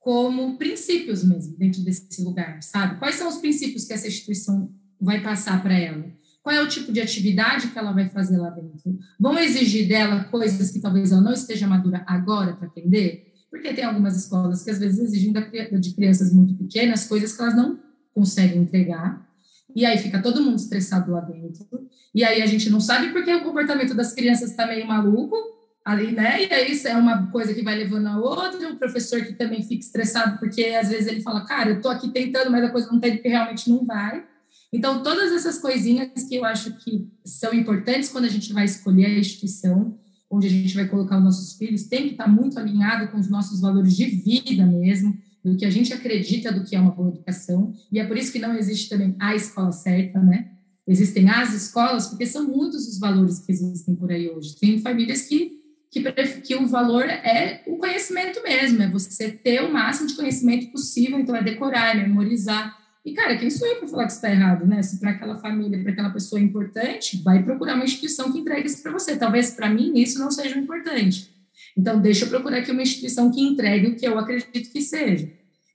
como 0.00 0.56
princípios 0.56 1.22
mesmo 1.24 1.58
dentro 1.58 1.82
desse 1.82 2.24
lugar, 2.24 2.62
sabe? 2.62 2.98
Quais 2.98 3.16
são 3.16 3.28
os 3.28 3.36
princípios 3.36 3.84
que 3.84 3.92
essa 3.92 4.08
instituição 4.08 4.72
vai 4.98 5.20
passar 5.20 5.62
para 5.62 5.78
ela? 5.78 6.06
Qual 6.42 6.56
é 6.56 6.62
o 6.62 6.68
tipo 6.68 6.90
de 6.90 7.02
atividade 7.02 7.68
que 7.68 7.78
ela 7.78 7.92
vai 7.92 8.08
fazer 8.08 8.38
lá 8.38 8.48
dentro? 8.48 8.98
Vão 9.20 9.38
exigir 9.38 9.86
dela 9.86 10.24
coisas 10.24 10.70
que 10.70 10.80
talvez 10.80 11.12
ela 11.12 11.20
não 11.20 11.34
esteja 11.34 11.66
madura 11.66 12.02
agora 12.06 12.54
para 12.54 12.68
aprender? 12.68 13.30
Porque 13.50 13.74
tem 13.74 13.84
algumas 13.84 14.16
escolas 14.16 14.64
que 14.64 14.70
às 14.70 14.78
vezes 14.78 14.98
exigem 15.00 15.34
de 15.78 15.94
crianças 15.94 16.32
muito 16.32 16.54
pequenas 16.54 17.06
coisas 17.06 17.36
que 17.36 17.42
elas 17.42 17.54
não 17.54 17.78
conseguem 18.14 18.62
entregar 18.62 19.30
e 19.74 19.84
aí 19.84 19.98
fica 19.98 20.22
todo 20.22 20.42
mundo 20.42 20.56
estressado 20.56 21.10
lá 21.10 21.20
dentro, 21.20 21.66
e 22.14 22.24
aí 22.24 22.42
a 22.42 22.46
gente 22.46 22.68
não 22.70 22.80
sabe 22.80 23.10
porque 23.10 23.34
o 23.34 23.42
comportamento 23.42 23.94
das 23.94 24.12
crianças 24.12 24.50
está 24.50 24.66
meio 24.66 24.86
maluco, 24.86 25.36
ali, 25.84 26.12
né? 26.12 26.44
E 26.44 26.52
aí 26.52 26.72
isso 26.72 26.86
é 26.86 26.96
uma 26.96 27.26
coisa 27.30 27.52
que 27.52 27.62
vai 27.62 27.76
levando 27.76 28.06
a 28.06 28.18
outra, 28.18 28.70
o 28.70 28.76
professor 28.76 29.24
que 29.24 29.32
também 29.32 29.62
fica 29.62 29.84
estressado, 29.84 30.38
porque 30.38 30.64
às 30.66 30.88
vezes 30.88 31.06
ele 31.06 31.20
fala, 31.20 31.44
cara, 31.44 31.70
eu 31.70 31.80
tô 31.80 31.88
aqui 31.88 32.10
tentando, 32.10 32.50
mas 32.50 32.64
a 32.64 32.70
coisa 32.70 32.90
não 32.90 33.00
tem, 33.00 33.14
porque 33.14 33.28
realmente 33.28 33.68
não 33.68 33.84
vai. 33.84 34.24
Então, 34.72 35.02
todas 35.02 35.32
essas 35.32 35.58
coisinhas 35.58 36.24
que 36.28 36.36
eu 36.36 36.44
acho 36.44 36.72
que 36.76 37.08
são 37.24 37.52
importantes 37.52 38.08
quando 38.08 38.24
a 38.24 38.28
gente 38.28 38.52
vai 38.52 38.64
escolher 38.64 39.06
a 39.06 39.18
instituição 39.18 39.98
onde 40.30 40.46
a 40.46 40.50
gente 40.50 40.74
vai 40.74 40.86
colocar 40.88 41.18
os 41.18 41.24
nossos 41.24 41.58
filhos, 41.58 41.82
tem 41.84 42.04
que 42.04 42.12
estar 42.12 42.26
muito 42.26 42.58
alinhado 42.58 43.08
com 43.08 43.18
os 43.18 43.28
nossos 43.28 43.60
valores 43.60 43.94
de 43.94 44.06
vida 44.06 44.64
mesmo, 44.64 45.14
do 45.44 45.56
que 45.56 45.64
a 45.64 45.70
gente 45.70 45.92
acredita 45.92 46.52
do 46.52 46.64
que 46.64 46.76
é 46.76 46.80
uma 46.80 46.92
boa 46.92 47.08
educação, 47.08 47.72
e 47.90 47.98
é 47.98 48.04
por 48.04 48.16
isso 48.16 48.32
que 48.32 48.38
não 48.38 48.56
existe 48.56 48.88
também 48.88 49.16
a 49.18 49.34
escola 49.34 49.72
certa, 49.72 50.20
né? 50.20 50.52
Existem 50.86 51.28
as 51.28 51.54
escolas, 51.54 52.08
porque 52.08 52.26
são 52.26 52.46
muitos 52.46 52.88
os 52.88 52.98
valores 52.98 53.38
que 53.40 53.52
existem 53.52 53.94
por 53.94 54.10
aí 54.10 54.28
hoje. 54.28 54.56
Tem 54.58 54.80
famílias 54.80 55.22
que, 55.22 55.60
que, 55.90 56.02
que 56.40 56.54
o 56.56 56.66
valor 56.66 57.04
é 57.04 57.62
o 57.66 57.76
conhecimento 57.76 58.42
mesmo, 58.42 58.82
é 58.82 58.90
você 58.90 59.30
ter 59.30 59.62
o 59.62 59.72
máximo 59.72 60.08
de 60.08 60.14
conhecimento 60.14 60.70
possível, 60.72 61.18
então 61.18 61.36
é 61.36 61.42
decorar, 61.42 61.96
é 61.96 62.02
memorizar. 62.02 62.76
E, 63.04 63.14
cara, 63.14 63.36
quem 63.36 63.50
sou 63.50 63.66
eu 63.66 63.76
para 63.76 63.88
falar 63.88 64.06
que 64.06 64.12
está 64.12 64.30
errado, 64.30 64.66
né? 64.66 64.80
Se 64.82 64.98
para 64.98 65.10
aquela 65.10 65.36
família, 65.36 65.80
para 65.82 65.92
aquela 65.92 66.10
pessoa 66.10 66.40
é 66.40 66.44
importante, 66.44 67.20
vai 67.22 67.42
procurar 67.42 67.74
uma 67.74 67.84
instituição 67.84 68.32
que 68.32 68.38
entregue 68.38 68.66
isso 68.66 68.82
para 68.82 68.92
você. 68.92 69.16
Talvez 69.16 69.50
para 69.50 69.68
mim 69.68 69.92
isso 69.96 70.18
não 70.18 70.30
seja 70.30 70.58
importante. 70.58 71.32
Então, 71.76 72.00
deixa 72.00 72.24
eu 72.24 72.28
procurar 72.28 72.58
aqui 72.58 72.70
uma 72.70 72.82
instituição 72.82 73.30
que 73.30 73.40
entregue 73.40 73.88
o 73.88 73.96
que 73.96 74.06
eu 74.06 74.18
acredito 74.18 74.70
que 74.70 74.80
seja. 74.80 75.30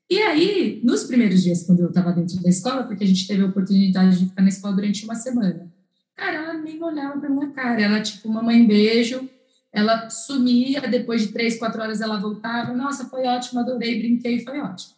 E 0.09 0.19
aí, 0.19 0.81
nos 0.83 1.03
primeiros 1.03 1.43
dias, 1.43 1.63
quando 1.63 1.81
eu 1.81 1.89
estava 1.89 2.13
dentro 2.13 2.41
da 2.41 2.49
escola, 2.49 2.83
porque 2.83 3.03
a 3.03 3.07
gente 3.07 3.27
teve 3.27 3.43
a 3.43 3.47
oportunidade 3.47 4.19
de 4.19 4.29
ficar 4.29 4.41
na 4.41 4.47
escola 4.47 4.75
durante 4.75 5.03
uma 5.03 5.15
semana, 5.15 5.71
cara, 6.15 6.37
ela 6.37 6.53
nem 6.53 6.81
olhava 6.81 7.19
para 7.19 7.29
minha 7.29 7.51
cara. 7.51 7.81
Ela, 7.81 8.01
tipo, 8.01 8.29
mamãe, 8.29 8.65
beijo. 8.65 9.29
Ela 9.73 10.09
sumia, 10.09 10.81
depois 10.81 11.21
de 11.21 11.33
três, 11.33 11.59
quatro 11.59 11.81
horas 11.81 11.99
ela 11.99 12.19
voltava. 12.19 12.73
Nossa, 12.73 13.05
foi 13.05 13.25
ótimo, 13.27 13.59
adorei, 13.59 13.99
brinquei, 13.99 14.39
foi 14.39 14.59
ótimo. 14.59 14.93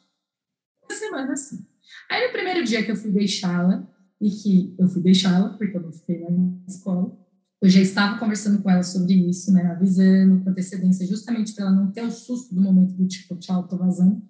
Uma 0.84 0.96
semana 0.96 1.34
assim. 1.34 1.66
Aí, 2.10 2.28
no 2.28 2.32
primeiro 2.32 2.64
dia 2.64 2.84
que 2.84 2.92
eu 2.92 2.96
fui 2.96 3.12
deixá-la, 3.12 3.88
e 4.22 4.30
que 4.30 4.76
eu 4.78 4.88
fui 4.88 5.02
deixá-la, 5.02 5.50
porque 5.50 5.76
eu 5.76 5.82
não 5.82 5.92
fiquei 5.92 6.20
na 6.20 6.30
escola, 6.68 7.18
eu 7.62 7.70
já 7.70 7.82
estava 7.82 8.18
conversando 8.18 8.62
com 8.62 8.70
ela 8.70 8.84
sobre 8.84 9.14
isso, 9.14 9.52
né, 9.52 9.64
avisando 9.64 10.44
com 10.44 10.50
antecedência, 10.50 11.06
justamente 11.06 11.54
para 11.54 11.66
ela 11.66 11.76
não 11.76 11.92
ter 11.92 12.04
o 12.04 12.12
susto 12.12 12.56
do 12.56 12.62
momento 12.62 12.94
do 12.94 13.08
tipo, 13.08 13.36
tchau, 13.36 13.68
tô 13.68 13.78
vazando. 13.78 14.22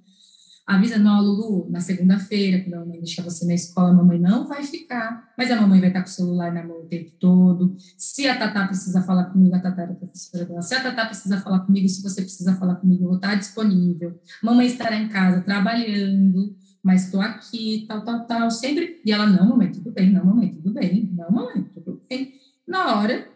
Avisa, 0.69 0.99
não, 0.99 1.19
Lulu, 1.19 1.67
na 1.71 1.79
segunda-feira, 1.79 2.63
quando 2.63 2.75
a 2.75 2.79
mamãe 2.81 2.99
deixar 2.99 3.23
você 3.23 3.43
na 3.43 3.55
escola, 3.55 3.89
a 3.89 3.93
mamãe 3.93 4.19
não 4.19 4.47
vai 4.47 4.63
ficar, 4.63 5.33
mas 5.35 5.49
a 5.49 5.59
mamãe 5.59 5.79
vai 5.79 5.89
estar 5.89 6.03
com 6.03 6.07
o 6.07 6.11
celular 6.11 6.53
na 6.53 6.63
mão 6.63 6.81
o 6.81 6.85
tempo 6.85 7.09
todo. 7.19 7.75
Se 7.97 8.27
a 8.27 8.37
Tatá 8.37 8.67
precisa 8.67 9.01
falar 9.01 9.25
comigo, 9.31 9.55
a 9.55 9.59
Tatá 9.59 9.81
era 9.81 9.93
a 9.93 9.95
professora 9.95 10.45
dela. 10.45 10.61
Se 10.61 10.75
a 10.75 10.83
Tatá 10.83 11.07
precisa 11.07 11.41
falar 11.41 11.61
comigo, 11.61 11.89
se 11.89 12.03
você 12.03 12.21
precisa 12.21 12.55
falar 12.55 12.75
comigo, 12.75 13.03
eu 13.03 13.07
vou 13.07 13.15
estar 13.15 13.33
disponível. 13.33 14.19
Mamãe 14.43 14.67
estará 14.67 14.95
em 14.95 15.09
casa 15.09 15.41
trabalhando, 15.41 16.55
mas 16.83 17.05
estou 17.05 17.19
aqui, 17.19 17.85
tal, 17.87 18.05
tal, 18.05 18.27
tal. 18.27 18.51
Sempre. 18.51 19.01
E 19.03 19.11
ela, 19.11 19.25
não, 19.25 19.49
mamãe, 19.49 19.71
tudo 19.71 19.91
bem, 19.91 20.11
não, 20.11 20.23
mamãe, 20.23 20.53
tudo 20.53 20.71
bem, 20.71 21.11
não, 21.17 21.31
mamãe, 21.31 21.63
tudo 21.73 21.99
bem. 22.07 22.38
Na 22.69 22.99
hora, 22.99 23.27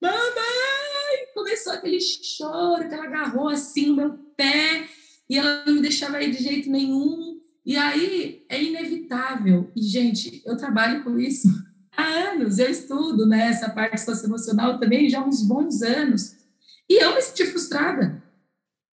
mamãe! 0.00 1.32
Começou 1.32 1.72
aquele 1.72 2.00
choro 2.00 2.88
que 2.88 2.92
ela 2.92 3.04
agarrou 3.04 3.48
assim 3.48 3.86
no 3.86 3.94
meu 3.94 4.10
pé 4.36 4.88
e 5.30 5.38
ela 5.38 5.62
não 5.64 5.74
me 5.74 5.80
deixava 5.80 6.20
ir 6.20 6.32
de 6.32 6.42
jeito 6.42 6.68
nenhum. 6.68 7.40
E 7.64 7.76
aí 7.76 8.44
é 8.48 8.60
inevitável. 8.60 9.70
E, 9.76 9.82
gente, 9.82 10.42
eu 10.44 10.56
trabalho 10.56 11.04
com 11.04 11.16
isso 11.16 11.46
há 11.96 12.02
anos, 12.32 12.58
eu 12.58 12.68
estudo 12.68 13.24
né, 13.24 13.50
essa 13.50 13.70
parte 13.70 14.00
socioemocional 14.00 14.80
também 14.80 15.08
já 15.08 15.20
há 15.20 15.24
uns 15.24 15.42
bons 15.42 15.80
anos. 15.82 16.34
E 16.90 17.00
eu 17.00 17.14
me 17.14 17.22
senti 17.22 17.46
frustrada. 17.46 18.20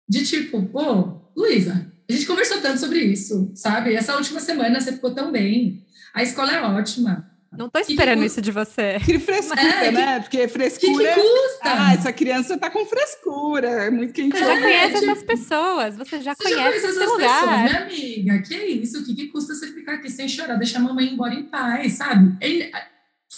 De 0.07 0.23
tipo, 0.27 0.67
pô, 0.67 1.19
Luísa, 1.35 1.91
a 2.07 2.13
gente 2.13 2.27
conversou 2.27 2.61
tanto 2.61 2.79
sobre 2.79 3.01
isso, 3.01 3.51
sabe? 3.55 3.95
Essa 3.95 4.17
última 4.17 4.41
semana 4.41 4.83
você 4.83 4.93
ficou 4.93 5.15
tão 5.15 5.33
bem. 5.33 5.83
A 6.13 6.23
escola 6.23 6.53
é 6.53 6.61
ótima. 6.61 7.28
Não 7.51 7.69
tô 7.69 7.79
esperando 7.79 8.21
que, 8.21 8.27
isso 8.27 8.43
de 8.43 8.53
você. 8.53 8.99
Que 9.05 9.19
frescura, 9.19 9.61
é, 9.85 9.91
né? 9.91 10.21
Porque 10.21 10.47
frescura. 10.49 11.15
Que, 11.15 11.15
que 11.15 11.21
custa? 11.21 11.61
Ah, 11.65 11.95
essa 11.95 12.13
criança 12.13 12.59
tá 12.59 12.71
com 12.71 12.85
frescura. 12.85 13.69
É 13.69 13.91
muito 13.91 14.13
quente. 14.13 14.37
Você 14.37 14.45
já 14.45 14.61
conhece 14.61 15.05
essas 15.05 15.23
pessoas, 15.23 15.97
você 15.97 16.21
já 16.21 16.35
você 16.35 16.43
conhece, 16.43 16.61
já 16.61 16.69
conhece 16.69 16.87
essas 16.87 17.11
lugar. 17.11 17.41
pessoas, 17.41 17.63
minha 17.63 17.83
amiga. 17.83 18.43
Que 18.43 18.55
é 18.55 18.67
isso? 18.69 19.01
O 19.01 19.05
que, 19.05 19.15
que 19.15 19.29
custa 19.29 19.55
você 19.55 19.69
ficar 19.69 19.95
aqui 19.95 20.11
sem 20.11 20.29
chorar, 20.29 20.57
deixar 20.57 20.79
a 20.79 20.83
mamãe 20.83 21.07
embora 21.07 21.35
em 21.35 21.45
paz, 21.45 21.95
sabe? 21.95 22.37
Ele, 22.41 22.71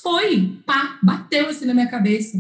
foi, 0.03 0.61
pá, 0.67 0.99
bateu 1.03 1.49
assim 1.49 1.65
na 1.65 1.75
minha 1.75 1.89
cabeça. 1.89 2.37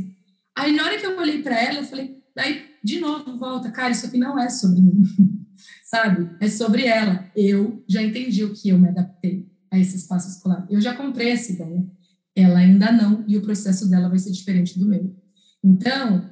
Aí 0.56 0.72
na 0.74 0.84
hora 0.84 0.98
que 0.98 1.06
eu 1.06 1.16
olhei 1.16 1.40
para 1.40 1.58
ela, 1.58 1.78
eu 1.78 1.84
falei, 1.84 2.20
aí 2.36 2.68
de 2.82 2.98
novo 2.98 3.36
volta, 3.38 3.70
cara, 3.70 3.90
isso 3.90 4.06
aqui 4.06 4.18
não 4.18 4.38
é 4.38 4.48
sobre 4.48 4.80
mim, 4.80 5.02
sabe? 5.84 6.30
É 6.40 6.48
sobre 6.48 6.86
ela. 6.86 7.30
Eu 7.36 7.84
já 7.88 8.02
entendi 8.02 8.44
o 8.44 8.52
que 8.52 8.70
eu 8.70 8.78
me 8.78 8.88
adaptei 8.88 9.49
a 9.70 9.78
esse 9.78 9.96
espaço 9.96 10.28
escolar. 10.28 10.66
Eu 10.70 10.80
já 10.80 10.94
comprei 10.94 11.30
essa 11.30 11.52
ideia, 11.52 11.86
ela 12.34 12.58
ainda 12.58 12.90
não, 12.90 13.24
e 13.26 13.36
o 13.36 13.42
processo 13.42 13.88
dela 13.88 14.08
vai 14.08 14.18
ser 14.18 14.32
diferente 14.32 14.78
do 14.78 14.86
meu. 14.86 15.14
Então, 15.62 16.28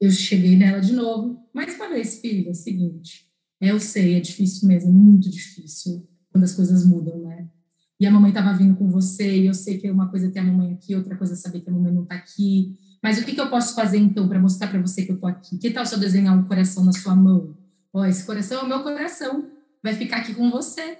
eu 0.00 0.10
cheguei 0.10 0.56
nela 0.56 0.80
de 0.80 0.92
novo, 0.92 1.40
mais 1.54 1.74
uma 1.76 1.88
vez, 1.88 2.20
filha, 2.20 2.48
é 2.48 2.52
o 2.52 2.54
seguinte, 2.54 3.26
eu 3.60 3.78
sei, 3.78 4.16
é 4.16 4.20
difícil 4.20 4.66
mesmo, 4.66 4.90
é 4.90 4.92
muito 4.92 5.30
difícil 5.30 6.08
quando 6.30 6.44
as 6.44 6.54
coisas 6.54 6.86
mudam, 6.86 7.18
né? 7.22 7.48
E 8.00 8.06
a 8.06 8.10
mamãe 8.10 8.30
estava 8.30 8.52
vindo 8.52 8.74
com 8.74 8.90
você, 8.90 9.42
e 9.42 9.46
eu 9.46 9.54
sei 9.54 9.78
que 9.78 9.88
uma 9.88 10.08
coisa 10.08 10.26
é 10.26 10.30
ter 10.30 10.40
a 10.40 10.44
mamãe 10.44 10.72
aqui, 10.72 10.96
outra 10.96 11.16
coisa 11.16 11.34
é 11.34 11.36
saber 11.36 11.60
que 11.60 11.70
a 11.70 11.72
mamãe 11.72 11.92
não 11.92 12.02
está 12.02 12.16
aqui. 12.16 12.76
Mas 13.00 13.18
o 13.18 13.24
que, 13.24 13.32
que 13.32 13.40
eu 13.40 13.48
posso 13.48 13.76
fazer, 13.76 13.98
então, 13.98 14.28
para 14.28 14.40
mostrar 14.40 14.66
para 14.66 14.80
você 14.80 15.04
que 15.04 15.12
eu 15.12 15.14
estou 15.14 15.30
aqui? 15.30 15.56
Que 15.58 15.70
tal 15.70 15.86
se 15.86 15.94
eu 15.94 16.00
desenhar 16.00 16.36
um 16.36 16.42
coração 16.42 16.84
na 16.84 16.90
sua 16.90 17.14
mão? 17.14 17.56
Ó, 17.92 18.04
esse 18.04 18.24
coração 18.24 18.60
é 18.60 18.62
o 18.64 18.68
meu 18.68 18.82
coração, 18.82 19.48
vai 19.80 19.94
ficar 19.94 20.16
aqui 20.16 20.34
com 20.34 20.50
você. 20.50 20.98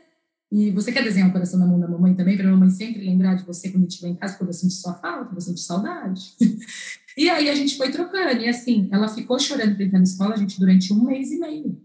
E 0.53 0.71
você 0.71 0.93
quer 0.93 1.03
desenhar 1.03 1.31
um 1.31 1.33
coração 1.33 1.59
na 1.59 1.65
mão 1.65 1.81
da 1.81 1.89
mamãe 1.89 2.15
também, 2.15 2.37
para 2.37 2.47
a 2.47 2.51
mamãe 2.53 2.69
sempre 2.69 3.03
lembrar 3.03 3.37
de 3.37 3.43
você 3.43 3.71
quando 3.71 3.89
estiver 3.89 4.09
em 4.09 4.17
casa, 4.17 4.37
porque 4.37 4.51
eu 4.51 4.53
sinto 4.53 4.75
sua 4.75 4.93
falta, 4.93 5.35
eu 5.35 5.41
sinto 5.41 5.59
saudade. 5.59 6.35
e 7.17 7.31
aí 7.31 7.49
a 7.49 7.55
gente 7.55 7.75
foi 7.75 7.91
trocando, 7.91 8.43
e 8.43 8.47
assim, 8.47 8.87
ela 8.93 9.09
ficou 9.09 9.39
chorando 9.39 9.81
entrar 9.81 9.99
na 9.99 10.05
escola, 10.05 10.35
a 10.35 10.37
gente, 10.37 10.61
durante 10.61 10.93
um 10.93 11.05
mês 11.05 11.33
e 11.33 11.39
meio. 11.39 11.81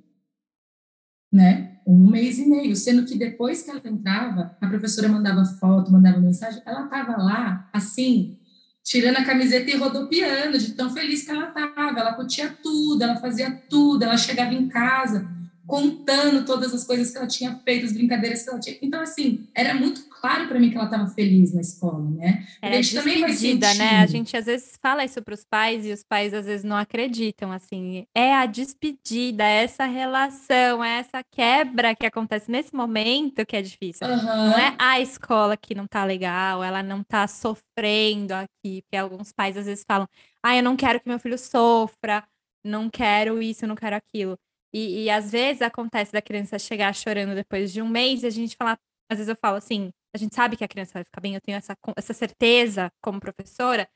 Né? 1.32 1.78
Um 1.88 2.10
mês 2.10 2.40
e 2.40 2.46
meio, 2.46 2.76
sendo 2.76 3.06
que 3.06 3.18
depois 3.18 3.62
que 3.62 3.72
ela 3.72 3.82
entrava, 3.86 4.58
a 4.60 4.68
professora 4.68 5.08
mandava 5.08 5.46
foto, 5.46 5.90
mandava 5.90 6.20
mensagem, 6.20 6.62
ela 6.66 6.84
estava 6.84 7.16
lá, 7.16 7.70
assim, 7.72 8.38
tirando 8.84 9.16
a 9.16 9.24
camiseta 9.24 9.72
e 9.72 9.78
rodopiando, 9.78 10.58
de 10.58 10.74
tão 10.74 10.90
feliz 10.90 11.24
que 11.24 11.32
ela 11.32 11.48
estava. 11.48 11.98
Ela 12.02 12.16
curtia 12.16 12.50
tudo, 12.62 13.02
ela 13.02 13.16
fazia 13.16 13.50
tudo, 13.70 14.04
ela 14.04 14.18
chegava 14.18 14.54
em 14.54 14.68
casa 14.68 15.37
contando 15.68 16.46
todas 16.46 16.74
as 16.74 16.86
coisas 16.86 17.12
que 17.12 17.18
ela 17.18 17.28
tinha 17.28 17.56
feito, 17.58 17.86
as 17.86 17.92
brincadeiras 17.92 18.42
que 18.42 18.50
ela 18.50 18.60
tinha. 18.60 18.78
Então, 18.82 19.02
assim, 19.02 19.46
era 19.54 19.74
muito 19.74 20.08
claro 20.10 20.48
para 20.48 20.60
mim 20.60 20.70
que 20.70 20.76
ela 20.76 20.86
estava 20.86 21.08
feliz 21.08 21.54
na 21.54 21.62
escola, 21.62 22.10
né? 22.10 22.48
É, 22.62 22.70
a 22.70 22.82
gente 22.82 22.96
também 22.96 23.20
vai 23.20 23.34
sentir. 23.34 23.78
né? 23.78 24.00
A 24.00 24.06
gente 24.08 24.36
às 24.38 24.46
vezes 24.46 24.74
fala 24.82 25.04
isso 25.04 25.22
para 25.22 25.34
os 25.34 25.44
pais 25.44 25.86
e 25.86 25.92
os 25.92 26.04
pais 26.04 26.34
às 26.34 26.46
vezes 26.46 26.64
não 26.64 26.78
acreditam, 26.78 27.52
assim. 27.52 28.06
É 28.16 28.34
a 28.34 28.46
despedida, 28.46 29.44
é 29.44 29.64
essa 29.66 29.86
relação, 29.86 30.84
é 30.84 31.00
essa 31.00 31.22
quebra 31.30 31.94
que 31.94 32.06
acontece 32.06 32.50
nesse 32.50 32.74
momento 32.74 33.46
que 33.46 33.56
é 33.56 33.62
difícil. 33.62 34.08
Uhum. 34.08 34.16
Não 34.26 34.58
é 34.58 34.74
a 34.80 35.00
escola 35.02 35.58
que 35.58 35.76
não 35.76 35.86
tá 35.86 36.06
legal, 36.06 36.64
ela 36.64 36.82
não 36.82 37.04
tá 37.04 37.28
sofrendo 37.28 38.34
aqui, 38.34 38.82
porque 38.84 38.96
alguns 38.96 39.34
pais 39.34 39.58
às 39.58 39.66
vezes 39.66 39.84
falam: 39.86 40.08
"Ah, 40.42 40.56
eu 40.56 40.64
não 40.64 40.78
quero 40.78 41.00
que 41.00 41.10
meu 41.10 41.20
filho 41.20 41.38
sofra, 41.38 42.24
não 42.64 42.90
quero 42.90 43.42
isso, 43.42 43.68
não 43.68 43.76
quero 43.76 43.96
aquilo". 43.96 44.38
E, 44.74 45.06
e, 45.06 45.10
às 45.10 45.32
vezes 45.32 45.62
acontece 45.62 46.12
da 46.12 46.22
criança 46.22 46.60
chegar 46.60 46.94
chorando 46.94 47.36
depois 47.36 47.72
de 47.72 47.82
um 47.82 47.88
mês 47.88 48.24
e 48.24 48.28
a 48.28 48.30
gente 48.30 48.56
falar, 48.56 48.78
às 49.10 49.18
vezes 49.18 49.30
eu 49.30 49.36
falo 49.36 49.58
assim, 49.58 49.92
a 50.14 50.18
gente 50.18 50.36
sabe 50.36 50.58
que 50.58 50.64
a 50.64 50.68
criança 50.68 50.94
vai 50.96 51.04
ficar 51.04 51.22
bem, 51.22 51.36
eu 51.36 51.42
tenho 51.42 51.58
essa, 51.58 51.76
essa 51.96 52.14
certeza 52.14 52.92
como 53.02 53.20
professora, 53.20 53.88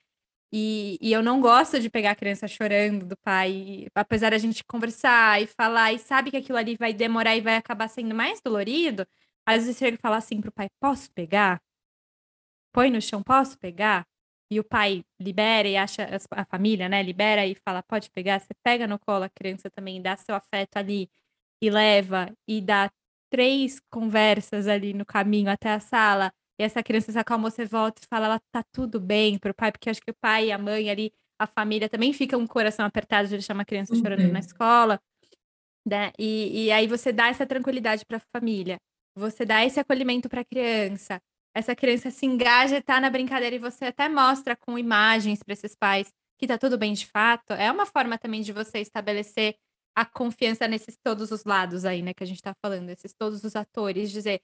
e, 0.53 0.97
e 1.01 1.13
eu 1.13 1.23
não 1.23 1.41
gosto 1.41 1.79
de 1.79 1.89
pegar 1.89 2.11
a 2.11 2.15
criança 2.15 2.47
chorando 2.47 3.05
do 3.05 3.17
pai, 3.17 3.87
apesar 3.95 4.31
da 4.31 4.37
gente 4.37 4.63
conversar 4.65 5.41
e 5.41 5.47
falar, 5.47 5.93
e 5.93 5.99
sabe 5.99 6.31
que 6.31 6.37
aquilo 6.37 6.57
ali 6.57 6.75
vai 6.77 6.93
demorar 6.93 7.35
e 7.37 7.41
vai 7.41 7.55
acabar 7.55 7.87
sendo 7.89 8.13
mais 8.15 8.41
dolorido, 8.41 9.07
às 9.45 9.63
vezes 9.63 9.77
chega 9.77 9.95
e 9.97 10.01
fala 10.01 10.17
assim 10.17 10.41
pro 10.41 10.51
pai, 10.51 10.69
posso 10.79 11.11
pegar? 11.13 11.61
Põe 12.73 12.89
no 12.89 13.01
chão, 13.01 13.21
posso 13.23 13.57
pegar? 13.57 14.05
E 14.51 14.59
o 14.59 14.63
pai 14.65 15.01
libera 15.19 15.67
e 15.67 15.77
acha 15.77 16.07
a 16.31 16.43
família, 16.43 16.89
né, 16.89 17.01
libera 17.01 17.47
e 17.47 17.55
fala, 17.55 17.81
pode 17.81 18.11
pegar, 18.11 18.39
você 18.39 18.53
pega 18.61 18.85
no 18.85 18.99
colo 18.99 19.23
a 19.23 19.29
criança 19.29 19.69
também, 19.69 20.01
dá 20.01 20.17
seu 20.17 20.35
afeto 20.35 20.75
ali 20.75 21.09
e 21.63 21.69
leva 21.69 22.29
e 22.45 22.59
dá 22.59 22.91
três 23.31 23.79
conversas 23.89 24.67
ali 24.67 24.93
no 24.93 25.05
caminho 25.05 25.49
até 25.49 25.71
a 25.71 25.79
sala, 25.79 26.33
e 26.59 26.63
essa 26.63 26.83
criança 26.83 27.13
se 27.13 27.17
acalmou, 27.17 27.49
você 27.49 27.65
volta 27.65 28.01
e 28.03 28.07
fala, 28.07 28.25
ela 28.25 28.41
tá 28.51 28.61
tudo 28.73 28.99
bem 28.99 29.39
pro 29.39 29.53
pai, 29.53 29.71
porque 29.71 29.89
acho 29.89 30.01
que 30.01 30.11
o 30.11 30.15
pai 30.21 30.47
e 30.47 30.51
a 30.51 30.57
mãe 30.57 30.89
ali, 30.89 31.13
a 31.39 31.47
família 31.47 31.87
também 31.87 32.11
fica 32.11 32.37
um 32.37 32.45
coração 32.45 32.85
apertado 32.85 33.29
de 33.29 33.35
deixar 33.35 33.53
uma 33.53 33.65
criança 33.65 33.95
chorando 33.95 34.25
uhum. 34.25 34.33
na 34.33 34.39
escola, 34.39 34.99
né? 35.87 36.11
E, 36.19 36.65
e 36.65 36.71
aí 36.71 36.87
você 36.87 37.11
dá 37.13 37.29
essa 37.29 37.45
tranquilidade 37.45 38.05
para 38.05 38.17
a 38.17 38.37
família, 38.37 38.77
você 39.15 39.45
dá 39.45 39.65
esse 39.65 39.79
acolhimento 39.79 40.29
para 40.29 40.41
a 40.41 40.45
criança, 40.45 41.21
essa 41.53 41.75
criança 41.75 42.11
se 42.11 42.25
engaja 42.25 42.77
e 42.77 42.81
tá 42.81 42.99
na 42.99 43.09
brincadeira 43.09 43.55
e 43.55 43.59
você 43.59 43.85
até 43.85 44.07
mostra 44.07 44.55
com 44.55 44.77
imagens 44.77 45.43
para 45.43 45.53
esses 45.53 45.75
pais 45.75 46.11
que 46.37 46.47
tá 46.47 46.57
tudo 46.57 46.77
bem 46.77 46.93
de 46.93 47.05
fato, 47.05 47.53
é 47.53 47.71
uma 47.71 47.85
forma 47.85 48.17
também 48.17 48.41
de 48.41 48.51
você 48.51 48.79
estabelecer 48.79 49.55
a 49.95 50.03
confiança 50.05 50.67
nesses 50.67 50.97
todos 50.97 51.31
os 51.31 51.43
lados 51.43 51.85
aí, 51.85 52.01
né, 52.01 52.13
que 52.13 52.23
a 52.23 52.27
gente 52.27 52.41
tá 52.41 52.53
falando, 52.59 52.89
esses 52.89 53.13
todos 53.13 53.43
os 53.43 53.55
atores, 53.55 54.09
dizer, 54.09 54.41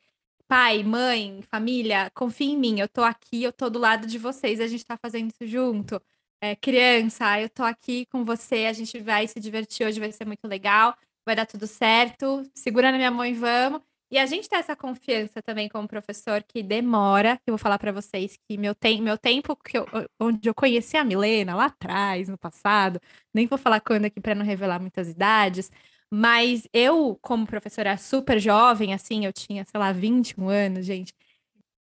pai, 0.47 0.83
mãe, 0.83 1.41
família, 1.43 2.11
confia 2.13 2.51
em 2.51 2.57
mim, 2.57 2.79
eu 2.79 2.87
tô 2.87 3.01
aqui, 3.03 3.43
eu 3.43 3.51
tô 3.51 3.69
do 3.69 3.79
lado 3.79 4.05
de 4.05 4.17
vocês, 4.17 4.59
a 4.59 4.67
gente 4.67 4.85
tá 4.85 4.97
fazendo 4.97 5.31
isso 5.31 5.47
junto. 5.47 6.01
É, 6.39 6.55
criança, 6.55 7.41
eu 7.41 7.49
tô 7.49 7.63
aqui 7.63 8.05
com 8.07 8.23
você, 8.23 8.65
a 8.67 8.73
gente 8.73 8.99
vai 8.99 9.27
se 9.27 9.39
divertir 9.39 9.87
hoje, 9.87 9.99
vai 9.99 10.11
ser 10.11 10.25
muito 10.25 10.47
legal, 10.47 10.95
vai 11.25 11.35
dar 11.35 11.45
tudo 11.47 11.65
certo, 11.65 12.43
segura 12.53 12.91
na 12.91 12.97
minha 12.97 13.11
mão 13.11 13.25
e 13.25 13.33
vamos. 13.33 13.86
E 14.09 14.17
a 14.17 14.25
gente 14.25 14.47
tem 14.47 14.57
essa 14.57 14.75
confiança 14.75 15.41
também 15.41 15.67
como 15.67 15.87
professor 15.87 16.41
que 16.43 16.63
demora. 16.63 17.39
Eu 17.45 17.51
vou 17.53 17.57
falar 17.57 17.77
para 17.77 17.91
vocês 17.91 18.37
que 18.47 18.57
meu, 18.57 18.73
tem, 18.73 19.01
meu 19.01 19.17
tempo 19.17 19.55
que 19.55 19.77
eu, 19.77 19.85
onde 20.19 20.47
eu 20.49 20.55
conheci 20.55 20.95
a 20.95 21.03
Milena 21.03 21.55
lá 21.55 21.65
atrás, 21.65 22.29
no 22.29 22.37
passado, 22.37 23.01
nem 23.33 23.47
vou 23.47 23.57
falar 23.57 23.81
quando 23.81 24.05
aqui 24.05 24.21
para 24.21 24.33
não 24.33 24.45
revelar 24.45 24.79
muitas 24.79 25.09
idades, 25.09 25.69
mas 26.11 26.67
eu, 26.73 27.17
como 27.21 27.45
professora 27.45 27.97
super 27.97 28.39
jovem, 28.39 28.93
assim, 28.93 29.25
eu 29.25 29.33
tinha, 29.33 29.65
sei 29.65 29.79
lá, 29.79 29.91
21 29.91 30.47
anos, 30.49 30.85
gente. 30.85 31.13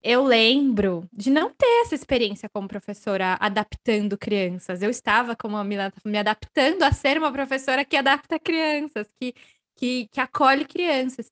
Eu 0.03 0.23
lembro 0.23 1.07
de 1.13 1.29
não 1.29 1.49
ter 1.51 1.65
essa 1.83 1.95
experiência 1.95 2.49
como 2.49 2.67
professora 2.67 3.37
adaptando 3.39 4.17
crianças. 4.17 4.81
Eu 4.81 4.89
estava, 4.89 5.35
como 5.35 5.57
a 5.57 5.63
Milena, 5.63 5.93
me 6.05 6.17
adaptando 6.17 6.83
a 6.83 6.91
ser 6.91 7.17
uma 7.17 7.31
professora 7.31 7.85
que 7.85 7.95
adapta 7.97 8.39
crianças, 8.39 9.07
que, 9.19 9.33
que, 9.75 10.07
que 10.07 10.19
acolhe 10.21 10.65
crianças. 10.65 11.31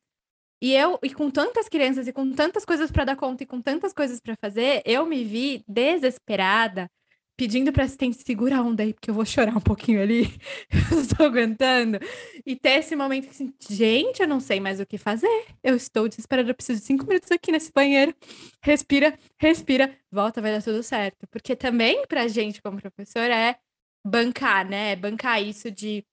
E 0.66 0.74
eu, 0.74 0.98
e 1.04 1.14
com 1.14 1.30
tantas 1.30 1.70
crianças 1.70 2.08
e 2.08 2.12
com 2.12 2.32
tantas 2.32 2.66
coisas 2.66 2.90
para 2.90 3.06
dar 3.06 3.16
conta 3.16 3.44
e 3.44 3.46
com 3.46 3.62
tantas 3.62 3.94
coisas 3.94 4.20
para 4.20 4.36
fazer, 4.36 4.82
eu 4.84 5.06
me 5.06 5.24
vi 5.24 5.64
desesperada, 5.68 6.90
pedindo 7.38 7.72
para 7.72 7.84
assistente 7.84 8.18
segura 8.26 8.58
a 8.58 8.64
onda 8.64 8.82
aí, 8.82 8.92
porque 8.92 9.12
eu 9.12 9.14
vou 9.14 9.24
chorar 9.28 9.56
um 9.56 9.62
pouquinho 9.62 10.02
ali. 10.02 10.24
eu 10.92 11.02
estou 11.02 11.28
aguentando. 11.28 12.00
E 12.44 12.56
ter 12.56 12.80
esse 12.80 12.96
momento 12.96 13.30
assim, 13.30 13.54
gente, 13.70 14.24
eu 14.24 14.28
não 14.28 14.40
sei 14.40 14.60
mais 14.60 14.80
o 14.80 14.88
que 14.88 14.98
fazer. 14.98 15.46
Eu 15.64 15.76
estou 15.76 16.10
desesperada, 16.10 16.50
eu 16.50 16.56
preciso 16.56 16.80
de 16.80 16.88
cinco 16.88 17.06
minutos 17.06 17.30
aqui 17.30 17.52
nesse 17.52 17.72
banheiro. 17.72 18.16
Respira, 18.64 19.16
respira, 19.40 19.96
volta, 20.12 20.42
vai 20.42 20.52
dar 20.52 20.64
tudo 20.64 20.82
certo. 20.82 21.28
Porque 21.30 21.56
também 21.56 22.08
pra 22.08 22.28
gente, 22.28 22.60
como 22.60 22.82
professor, 22.82 23.30
é 23.30 23.56
bancar, 24.04 24.68
né? 24.68 24.96
bancar 24.96 25.44
isso 25.44 25.70
de 25.70 26.04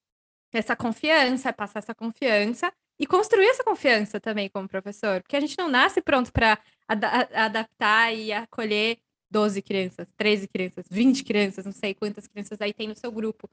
essa 0.53 0.77
confiança, 0.77 1.49
é 1.49 1.53
passar 1.53 1.79
essa 1.79 1.95
confiança 1.95 2.71
e 2.99 3.07
construir 3.07 3.47
essa 3.47 3.65
confiança 3.65 4.21
também 4.21 4.49
como 4.49 4.69
professor, 4.69 5.23
porque 5.23 5.37
a 5.37 5.41
gente 5.41 5.59
não 5.59 5.69
nasce 5.69 6.01
pronto 6.01 6.33
para 6.33 6.59
ad 6.87 7.05
adaptar 7.35 8.15
e 8.15 8.33
acolher 8.33 8.99
12 9.31 9.63
crianças, 9.63 10.07
13 10.17 10.47
crianças, 10.49 10.87
20 10.91 11.25
crianças, 11.25 11.65
não 11.65 11.73
sei 11.73 11.95
quantas 11.95 12.27
crianças 12.27 12.61
aí 12.61 12.73
tem 12.73 12.89
no 12.89 12.95
seu 12.95 13.11
grupo. 13.11 13.49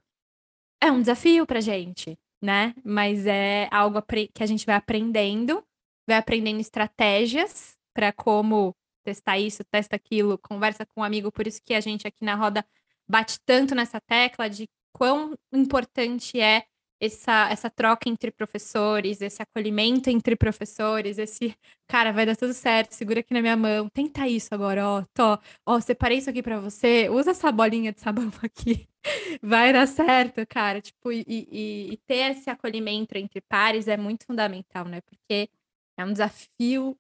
É 0.82 0.92
um 0.92 1.00
desafio 1.00 1.46
pra 1.46 1.62
gente, 1.62 2.18
né? 2.42 2.76
Mas 2.84 3.26
é 3.26 3.68
algo 3.72 4.02
que 4.34 4.44
a 4.44 4.46
gente 4.46 4.66
vai 4.66 4.76
aprendendo, 4.76 5.64
vai 6.08 6.18
aprendendo 6.18 6.60
estratégias 6.60 7.78
para 7.94 8.12
como 8.12 8.76
testar 9.04 9.40
isso, 9.40 9.64
testa 9.64 9.96
aquilo, 9.96 10.38
conversa 10.38 10.86
com 10.86 11.02
um 11.02 11.04
amigo, 11.04 11.32
por 11.32 11.48
isso 11.48 11.62
que 11.64 11.74
a 11.74 11.80
gente 11.80 12.08
aqui 12.08 12.24
na 12.24 12.36
roda 12.36 12.66
bate 13.08 13.40
tanto 13.46 13.74
nessa 13.74 14.00
tecla 14.00 14.50
de 14.50 14.70
quão 14.94 15.36
importante 15.52 16.40
é 16.40 16.66
essa, 17.00 17.50
essa 17.50 17.70
troca 17.70 18.10
entre 18.10 18.32
professores, 18.32 19.22
esse 19.22 19.42
acolhimento 19.42 20.10
entre 20.10 20.36
professores, 20.36 21.18
esse 21.18 21.56
cara, 21.88 22.12
vai 22.12 22.26
dar 22.26 22.36
tudo 22.36 22.54
certo, 22.54 22.92
segura 22.94 23.22
aqui 23.22 23.34
na 23.34 23.42
minha 23.42 23.56
mão, 23.56 23.88
tenta 23.90 24.28
isso 24.28 24.54
agora, 24.54 24.88
ó, 24.88 25.04
tô, 25.14 25.40
ó, 25.66 25.80
separei 25.80 26.18
isso 26.18 26.30
aqui 26.30 26.44
para 26.44 26.60
você, 26.60 27.10
usa 27.10 27.32
essa 27.32 27.52
bolinha 27.52 27.92
de 27.94 28.02
sabão 28.02 28.30
aqui, 28.44 28.88
vai 29.42 29.72
dar 29.74 29.88
certo, 29.88 30.46
cara, 30.48 30.82
tipo, 30.82 31.12
e, 31.12 31.24
e, 31.28 31.94
e 31.94 31.98
ter 32.06 32.32
esse 32.32 32.50
acolhimento 32.50 33.18
entre 33.18 33.42
pares 33.42 33.88
é 33.88 33.98
muito 33.98 34.26
fundamental, 34.26 34.86
né, 34.86 35.02
porque 35.02 35.50
é 35.98 36.06
um 36.06 36.12
desafio 36.12 36.98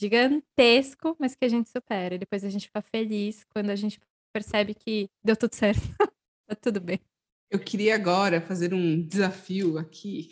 gigantesco, 0.00 1.16
mas 1.18 1.34
que 1.34 1.44
a 1.44 1.48
gente 1.48 1.68
supera, 1.70 2.18
depois 2.18 2.44
a 2.44 2.48
gente 2.48 2.66
fica 2.66 2.82
feliz 2.82 3.44
quando 3.52 3.70
a 3.70 3.76
gente 3.76 4.00
percebe 4.32 4.74
que 4.74 5.10
deu 5.22 5.36
tudo 5.36 5.54
certo, 5.54 5.80
tá 6.48 6.54
tudo 6.56 6.80
bem. 6.80 7.11
Eu 7.52 7.58
queria 7.58 7.94
agora 7.94 8.40
fazer 8.40 8.72
um 8.72 9.06
desafio 9.06 9.76
aqui. 9.76 10.30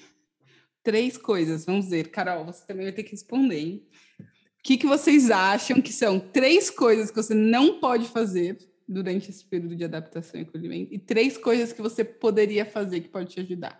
Três 0.83 1.19
coisas, 1.19 1.67
vamos 1.67 1.91
ver. 1.91 2.09
Carol, 2.09 2.47
você 2.47 2.67
também 2.67 2.87
vai 2.87 2.95
ter 2.95 3.03
que 3.03 3.11
responder, 3.11 3.59
hein? 3.59 3.87
O 4.19 4.63
que, 4.65 4.79
que 4.79 4.87
vocês 4.87 5.31
acham 5.31 5.83
que 5.83 5.93
são 5.93 6.19
três 6.19 6.71
coisas 6.71 7.11
que 7.11 7.17
você 7.17 7.35
não 7.35 7.79
pode 7.79 8.09
fazer 8.09 8.57
durante 8.89 9.29
esse 9.29 9.45
período 9.45 9.77
de 9.77 9.85
adaptação 9.85 10.41
e 10.41 10.45
acolhimento 10.45 10.95
e 10.95 10.99
três 10.99 11.37
coisas 11.37 11.75
que 11.75 11.83
você 11.83 12.03
poderia 12.03 12.65
fazer 12.65 13.03
que 13.03 13.11
pode 13.11 13.35
te 13.35 13.41
ajudar? 13.41 13.79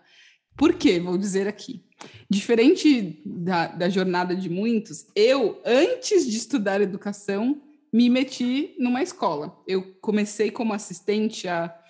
Por 0.55 0.75
quê? 0.75 0.99
Vou 0.99 1.17
dizer 1.17 1.47
aqui. 1.47 1.83
Diferente 2.29 3.23
da, 3.25 3.67
da 3.67 3.89
jornada 3.89 4.35
de 4.35 4.51
muitos, 4.51 5.07
eu, 5.15 5.59
antes 5.65 6.29
de 6.29 6.37
estudar 6.37 6.79
educação, 6.79 7.59
me 7.91 8.07
meti 8.07 8.75
numa 8.77 9.01
escola. 9.01 9.59
Eu 9.67 9.95
comecei 9.99 10.51
como 10.51 10.73
assistente 10.73 11.47
a 11.47 11.80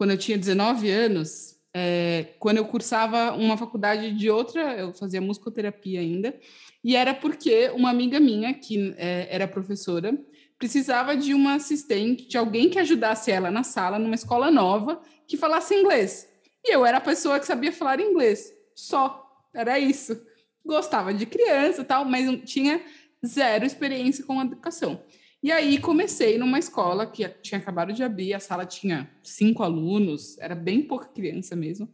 quando 0.00 0.12
eu 0.12 0.16
tinha 0.16 0.38
19 0.38 0.88
anos, 0.88 1.60
é, 1.74 2.28
quando 2.38 2.56
eu 2.56 2.64
cursava 2.64 3.32
uma 3.32 3.54
faculdade 3.58 4.12
de 4.12 4.30
outra, 4.30 4.74
eu 4.74 4.94
fazia 4.94 5.20
musicoterapia 5.20 6.00
ainda, 6.00 6.34
e 6.82 6.96
era 6.96 7.12
porque 7.12 7.68
uma 7.74 7.90
amiga 7.90 8.18
minha, 8.18 8.54
que 8.54 8.94
é, 8.96 9.28
era 9.30 9.46
professora, 9.46 10.18
precisava 10.58 11.14
de 11.14 11.34
uma 11.34 11.56
assistente, 11.56 12.26
de 12.26 12.38
alguém 12.38 12.70
que 12.70 12.78
ajudasse 12.78 13.30
ela 13.30 13.50
na 13.50 13.62
sala, 13.62 13.98
numa 13.98 14.14
escola 14.14 14.50
nova, 14.50 15.02
que 15.26 15.36
falasse 15.36 15.74
inglês. 15.74 16.26
E 16.64 16.74
eu 16.74 16.86
era 16.86 16.96
a 16.96 17.02
pessoa 17.02 17.38
que 17.38 17.44
sabia 17.44 17.70
falar 17.70 18.00
inglês, 18.00 18.50
só, 18.74 19.30
era 19.52 19.78
isso. 19.78 20.18
Gostava 20.64 21.12
de 21.12 21.26
criança 21.26 21.84
tal, 21.84 22.06
mas 22.06 22.26
tinha 22.50 22.80
zero 23.26 23.66
experiência 23.66 24.24
com 24.24 24.40
educação. 24.40 25.02
E 25.42 25.50
aí 25.50 25.78
comecei 25.78 26.36
numa 26.36 26.58
escola 26.58 27.06
que 27.06 27.26
tinha 27.40 27.58
acabado 27.58 27.92
de 27.92 28.02
abrir, 28.02 28.34
a 28.34 28.40
sala 28.40 28.66
tinha 28.66 29.10
cinco 29.22 29.62
alunos, 29.62 30.38
era 30.38 30.54
bem 30.54 30.82
pouca 30.82 31.08
criança 31.08 31.56
mesmo. 31.56 31.88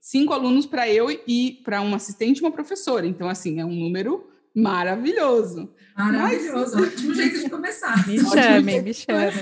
Cinco 0.00 0.32
alunos 0.32 0.66
para 0.66 0.88
eu 0.88 1.10
e 1.26 1.60
para 1.64 1.80
um 1.80 1.94
assistente 1.94 2.38
e 2.38 2.40
uma 2.42 2.50
professora. 2.50 3.06
Então, 3.06 3.28
assim, 3.28 3.60
é 3.60 3.64
um 3.64 3.74
número 3.74 4.28
maravilhoso. 4.54 5.72
Maravilhoso, 5.96 6.76
Mas... 6.76 6.92
ótimo 6.92 7.14
jeito 7.14 7.40
de 7.40 7.50
começar. 7.50 8.08
Me 8.08 8.18
chame, 8.18 8.80
me 8.80 8.94
chame. 8.94 9.32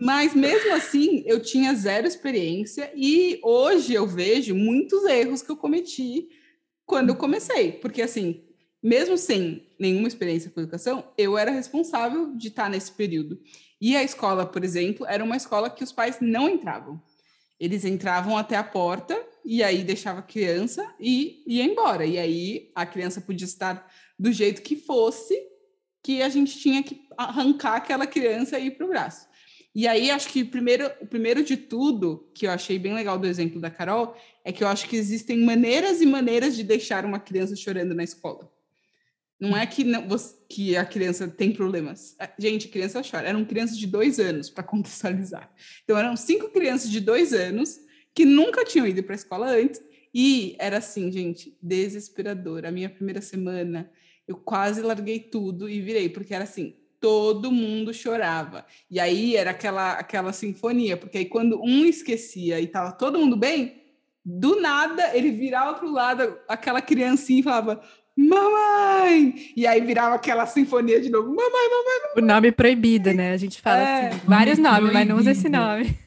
Mas 0.00 0.34
mesmo 0.34 0.74
assim, 0.74 1.22
eu 1.26 1.40
tinha 1.40 1.74
zero 1.74 2.06
experiência 2.06 2.90
e 2.94 3.40
hoje 3.42 3.94
eu 3.94 4.06
vejo 4.06 4.54
muitos 4.54 5.04
erros 5.04 5.42
que 5.42 5.50
eu 5.50 5.56
cometi 5.56 6.28
quando 6.84 7.10
eu 7.10 7.16
comecei, 7.16 7.72
porque 7.72 8.02
assim, 8.02 8.44
mesmo 8.82 9.16
sem 9.16 9.65
nenhuma 9.78 10.08
experiência 10.08 10.50
com 10.50 10.60
educação, 10.60 11.04
eu 11.16 11.36
era 11.36 11.50
responsável 11.50 12.34
de 12.34 12.48
estar 12.48 12.68
nesse 12.68 12.92
período. 12.92 13.40
E 13.80 13.96
a 13.96 14.02
escola, 14.02 14.46
por 14.46 14.64
exemplo, 14.64 15.06
era 15.06 15.22
uma 15.22 15.36
escola 15.36 15.70
que 15.70 15.84
os 15.84 15.92
pais 15.92 16.18
não 16.20 16.48
entravam. 16.48 17.00
Eles 17.58 17.84
entravam 17.84 18.36
até 18.36 18.56
a 18.56 18.64
porta 18.64 19.18
e 19.44 19.62
aí 19.62 19.82
deixava 19.82 20.20
a 20.20 20.22
criança 20.22 20.86
e 21.00 21.42
ia 21.46 21.64
embora. 21.64 22.04
E 22.04 22.18
aí 22.18 22.70
a 22.74 22.84
criança 22.84 23.20
podia 23.20 23.46
estar 23.46 23.90
do 24.18 24.32
jeito 24.32 24.62
que 24.62 24.76
fosse, 24.76 25.38
que 26.02 26.22
a 26.22 26.28
gente 26.28 26.58
tinha 26.58 26.82
que 26.82 27.06
arrancar 27.16 27.76
aquela 27.76 28.06
criança 28.06 28.58
e 28.58 28.66
ir 28.66 28.70
para 28.72 28.86
o 28.86 28.88
braço. 28.88 29.26
E 29.74 29.86
aí 29.86 30.10
acho 30.10 30.30
que 30.30 30.42
primeiro, 30.42 30.90
o 31.02 31.06
primeiro 31.06 31.44
de 31.44 31.56
tudo, 31.56 32.30
que 32.34 32.46
eu 32.46 32.50
achei 32.50 32.78
bem 32.78 32.94
legal 32.94 33.18
do 33.18 33.26
exemplo 33.26 33.60
da 33.60 33.70
Carol, 33.70 34.16
é 34.42 34.50
que 34.50 34.64
eu 34.64 34.68
acho 34.68 34.88
que 34.88 34.96
existem 34.96 35.44
maneiras 35.44 36.00
e 36.00 36.06
maneiras 36.06 36.56
de 36.56 36.62
deixar 36.62 37.04
uma 37.04 37.20
criança 37.20 37.54
chorando 37.54 37.94
na 37.94 38.02
escola. 38.02 38.50
Não 39.38 39.56
é 39.56 39.66
que, 39.66 39.84
não, 39.84 40.06
que 40.48 40.76
a 40.76 40.84
criança 40.84 41.28
tem 41.28 41.52
problemas. 41.52 42.16
Gente, 42.38 42.68
a 42.68 42.70
criança 42.70 43.02
chora. 43.02 43.28
Eram 43.28 43.44
crianças 43.44 43.76
de 43.76 43.86
dois 43.86 44.18
anos, 44.18 44.48
para 44.48 44.64
contextualizar. 44.64 45.50
Então, 45.84 45.98
eram 45.98 46.16
cinco 46.16 46.48
crianças 46.48 46.90
de 46.90 47.00
dois 47.00 47.32
anos 47.32 47.78
que 48.14 48.24
nunca 48.24 48.64
tinham 48.64 48.86
ido 48.86 49.02
para 49.02 49.14
a 49.14 49.16
escola 49.16 49.50
antes. 49.50 49.82
E 50.14 50.56
era 50.58 50.78
assim, 50.78 51.12
gente, 51.12 51.56
desesperador. 51.62 52.64
A 52.64 52.70
minha 52.70 52.88
primeira 52.88 53.20
semana, 53.20 53.90
eu 54.26 54.36
quase 54.36 54.80
larguei 54.80 55.20
tudo 55.20 55.68
e 55.68 55.82
virei, 55.82 56.08
porque 56.08 56.34
era 56.34 56.44
assim, 56.44 56.74
todo 56.98 57.52
mundo 57.52 57.92
chorava. 57.92 58.64
E 58.90 58.98
aí 58.98 59.36
era 59.36 59.50
aquela, 59.50 59.92
aquela 59.92 60.32
sinfonia, 60.32 60.96
porque 60.96 61.18
aí 61.18 61.26
quando 61.26 61.60
um 61.62 61.84
esquecia 61.84 62.58
e 62.58 62.64
estava 62.64 62.92
todo 62.92 63.18
mundo 63.18 63.36
bem, 63.36 63.82
do 64.24 64.60
nada 64.60 65.16
ele 65.16 65.30
virava 65.30 65.74
para 65.74 65.86
o 65.86 65.92
lado, 65.92 66.38
aquela 66.48 66.80
criancinha 66.80 67.40
e 67.40 67.44
falava: 67.44 67.82
mamãe! 68.16 69.52
E 69.56 69.66
aí 69.66 69.80
virava 69.80 70.14
aquela 70.14 70.46
sinfonia 70.46 71.00
de 71.00 71.10
novo, 71.10 71.28
mamãe, 71.28 71.44
mamãe, 71.44 72.00
mamãe. 72.02 72.16
O 72.16 72.20
nome 72.20 72.52
proibido, 72.52 73.12
né? 73.12 73.32
A 73.32 73.36
gente 73.36 73.60
fala 73.60 73.78
é, 73.78 74.08
assim, 74.08 74.20
vários 74.24 74.58
nomes, 74.58 74.92
mas 74.92 75.06
não 75.06 75.16
usa 75.16 75.32
esse 75.32 75.48
nome. 75.48 76.06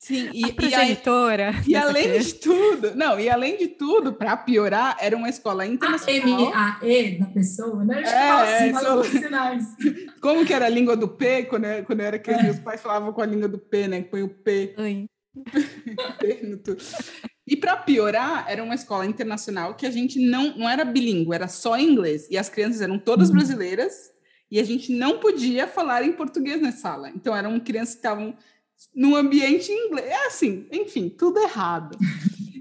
Sim, 0.00 0.30
e, 0.32 0.44
a 0.46 0.52
progenitora. 0.54 1.54
E, 1.66 1.72
e 1.72 1.76
além 1.76 2.18
de 2.18 2.34
tudo, 2.34 2.96
não, 2.96 3.20
e 3.20 3.28
além 3.28 3.58
de 3.58 3.68
tudo, 3.68 4.14
para 4.14 4.34
piorar, 4.34 4.96
era 4.98 5.14
uma 5.14 5.28
escola 5.28 5.66
internacional. 5.66 6.52
A 6.54 6.78
M, 6.80 6.80
a 6.80 6.80
E 6.82 7.18
da 7.18 7.26
pessoa, 7.26 7.84
né? 7.84 8.02
É, 8.06 8.68
é, 8.68 8.72
só... 8.72 9.02
Como 10.22 10.46
que 10.46 10.54
era 10.54 10.64
a 10.64 10.70
língua 10.70 10.96
do 10.96 11.06
P, 11.06 11.42
quando 11.44 11.66
eu, 11.66 11.84
quando 11.84 12.00
eu 12.00 12.06
era 12.06 12.18
criança, 12.18 12.42
é. 12.42 12.44
meus 12.46 12.58
pais 12.58 12.80
falavam 12.80 13.12
com 13.12 13.20
a 13.20 13.26
língua 13.26 13.46
do 13.46 13.58
P, 13.58 13.88
né? 13.88 14.00
Que 14.00 14.08
põe 14.08 14.22
o 14.22 14.28
P. 14.28 14.74
Oi. 14.78 15.04
E 17.46 17.56
para 17.56 17.76
piorar, 17.76 18.46
era 18.48 18.62
uma 18.62 18.74
escola 18.74 19.06
internacional 19.06 19.74
que 19.74 19.86
a 19.86 19.90
gente 19.90 20.18
não, 20.18 20.56
não 20.56 20.68
era 20.68 20.84
bilíngue, 20.84 21.34
era 21.34 21.48
só 21.48 21.78
inglês. 21.78 22.28
E 22.30 22.38
as 22.38 22.48
crianças 22.48 22.80
eram 22.80 22.98
todas 22.98 23.28
uhum. 23.28 23.36
brasileiras 23.36 24.10
e 24.50 24.58
a 24.58 24.64
gente 24.64 24.92
não 24.92 25.18
podia 25.18 25.66
falar 25.66 26.02
em 26.02 26.12
português 26.12 26.60
na 26.60 26.72
sala. 26.72 27.10
Então 27.10 27.34
eram 27.36 27.58
crianças 27.60 27.94
que 27.94 28.00
estavam 28.00 28.36
num 28.94 29.14
ambiente 29.14 29.70
inglês. 29.70 30.06
É 30.06 30.26
assim, 30.26 30.66
enfim, 30.72 31.08
tudo 31.08 31.38
errado. 31.40 31.96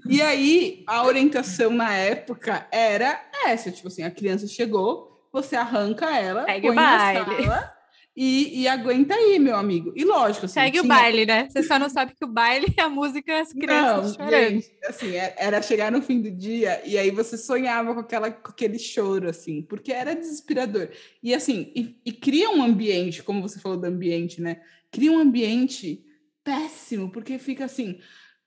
E 0.08 0.22
aí, 0.22 0.84
a 0.88 1.06
orientação 1.06 1.72
na 1.72 1.94
época 1.94 2.68
era 2.72 3.22
essa, 3.46 3.72
tipo 3.72 3.90
assim, 3.90 4.02
a 4.02 4.10
criança 4.10 4.48
chegou, 4.48 5.28
você 5.32 5.56
arranca 5.56 6.10
ela, 6.18 6.46
Segue 6.46 6.68
põe 6.68 6.76
na 6.76 7.14
sala 7.14 7.79
e, 8.16 8.64
e, 8.64 8.68
aguenta 8.68 9.14
aí, 9.14 9.39
meu 9.39 9.55
amigo. 9.55 9.93
E 9.95 10.03
lógico, 10.03 10.45
assim, 10.45 10.55
Segue 10.55 10.80
tinha... 10.80 10.84
o 10.84 10.88
baile, 10.88 11.26
né? 11.26 11.47
Você 11.49 11.64
só 11.64 11.80
não 11.80 11.89
sabe 11.89 12.14
que 12.14 12.26
o 12.26 12.28
baile 12.28 12.68
é 12.78 12.82
a 12.84 12.89
música 12.89 13.39
as 13.39 13.53
crianças 13.53 14.18
não, 14.18 14.26
chorando. 14.26 14.49
Gente, 14.49 14.72
assim, 14.86 15.16
é, 15.16 15.36
era 15.38 15.62
chegar 15.62 15.91
no 15.91 16.01
fim 16.01 16.22
do 16.22 16.30
dia 16.30 16.82
e 16.86 16.97
aí 16.97 17.12
você 17.12 17.38
sonhava 17.38 17.93
com, 17.93 17.99
aquela, 18.01 18.30
com 18.30 18.51
aquele 18.51 18.78
choro, 18.78 19.30
assim, 19.30 19.62
porque 19.62 19.93
era 19.93 20.16
desesperador. 20.16 20.89
E 21.24 21.34
assim, 21.34 21.72
e, 21.76 21.97
e 22.05 22.12
cria 22.12 22.49
um 22.49 22.62
ambiente, 22.62 23.24
como 23.24 23.41
você 23.41 23.60
falou 23.60 23.78
do 23.78 23.86
ambiente, 23.86 24.41
né? 24.41 24.62
Cria 24.91 25.12
um 25.12 25.20
ambiente 25.20 26.03
péssimo, 26.43 27.12
porque 27.12 27.38
fica 27.38 27.66
assim, 27.66 27.99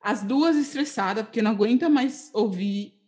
as 0.03 0.23
duas 0.23 0.57
estressadas, 0.57 1.25
porque 1.25 1.41
não 1.41 1.53
aguenta 1.53 1.89
mais 1.89 2.31
ouvir 2.35 3.01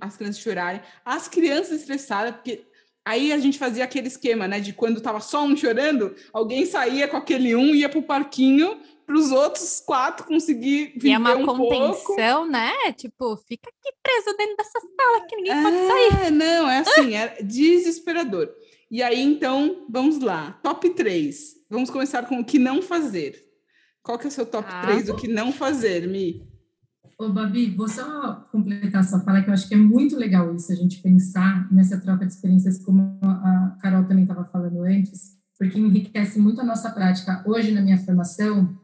as 0.00 0.16
crianças 0.16 0.42
chorarem, 0.42 0.80
as 1.04 1.28
crianças 1.28 1.80
estressadas, 1.80 2.34
porque 2.34 2.66
aí 3.04 3.32
a 3.32 3.38
gente 3.38 3.58
fazia 3.58 3.84
aquele 3.84 4.08
esquema, 4.08 4.48
né, 4.48 4.60
de 4.60 4.72
quando 4.72 5.00
tava 5.00 5.20
só 5.20 5.42
um 5.44 5.56
chorando, 5.56 6.14
alguém 6.32 6.64
saía 6.64 7.06
com 7.06 7.16
aquele 7.16 7.54
um, 7.54 7.74
ia 7.74 7.88
pro 7.88 8.02
parquinho, 8.02 8.78
para 9.06 9.16
os 9.16 9.30
outros 9.30 9.82
quatro 9.84 10.26
conseguir 10.26 10.92
viver 10.94 11.08
E 11.08 11.12
é 11.12 11.18
uma 11.18 11.36
um 11.36 11.44
contenção, 11.44 12.04
pouco. 12.06 12.46
né? 12.46 12.72
Tipo, 12.96 13.36
fica 13.36 13.68
aqui 13.68 13.94
preso 14.02 14.36
dentro 14.36 14.56
dessa 14.56 14.80
sala 14.80 15.26
que 15.26 15.36
ninguém 15.36 15.52
é, 15.52 15.62
pode 15.62 15.76
sair. 15.76 16.30
Não, 16.30 16.70
é 16.70 16.78
assim, 16.78 17.14
é 17.14 17.36
desesperador. 17.42 18.48
E 18.90 19.02
aí, 19.02 19.20
então, 19.20 19.84
vamos 19.90 20.20
lá. 20.20 20.58
Top 20.62 20.88
3. 20.88 21.54
Vamos 21.68 21.90
começar 21.90 22.26
com 22.26 22.38
o 22.38 22.44
que 22.44 22.58
não 22.58 22.80
fazer. 22.80 23.44
Qual 24.02 24.18
que 24.18 24.26
é 24.26 24.28
o 24.28 24.32
seu 24.32 24.46
top 24.46 24.68
ah, 24.70 24.82
3 24.86 25.06
do 25.06 25.16
que 25.16 25.28
não 25.28 25.52
fazer, 25.52 26.06
Mi? 26.06 26.42
Ô, 27.16 27.28
Babi, 27.28 27.70
vou 27.70 27.88
só 27.88 28.46
completar 28.50 29.04
sua 29.04 29.20
fala, 29.20 29.40
que 29.40 29.48
eu 29.48 29.54
acho 29.54 29.68
que 29.68 29.74
é 29.74 29.78
muito 29.78 30.16
legal 30.16 30.52
isso, 30.54 30.72
a 30.72 30.74
gente 30.74 31.00
pensar 31.00 31.72
nessa 31.72 32.00
troca 32.00 32.26
de 32.26 32.32
experiências, 32.32 32.82
como 32.84 33.18
a 33.22 33.76
Carol 33.80 34.04
também 34.04 34.24
estava 34.24 34.44
falando 34.44 34.82
antes, 34.82 35.38
porque 35.56 35.78
enriquece 35.78 36.40
muito 36.40 36.60
a 36.60 36.64
nossa 36.64 36.90
prática. 36.90 37.44
Hoje, 37.46 37.70
na 37.70 37.80
minha 37.80 37.98
formação, 37.98 38.76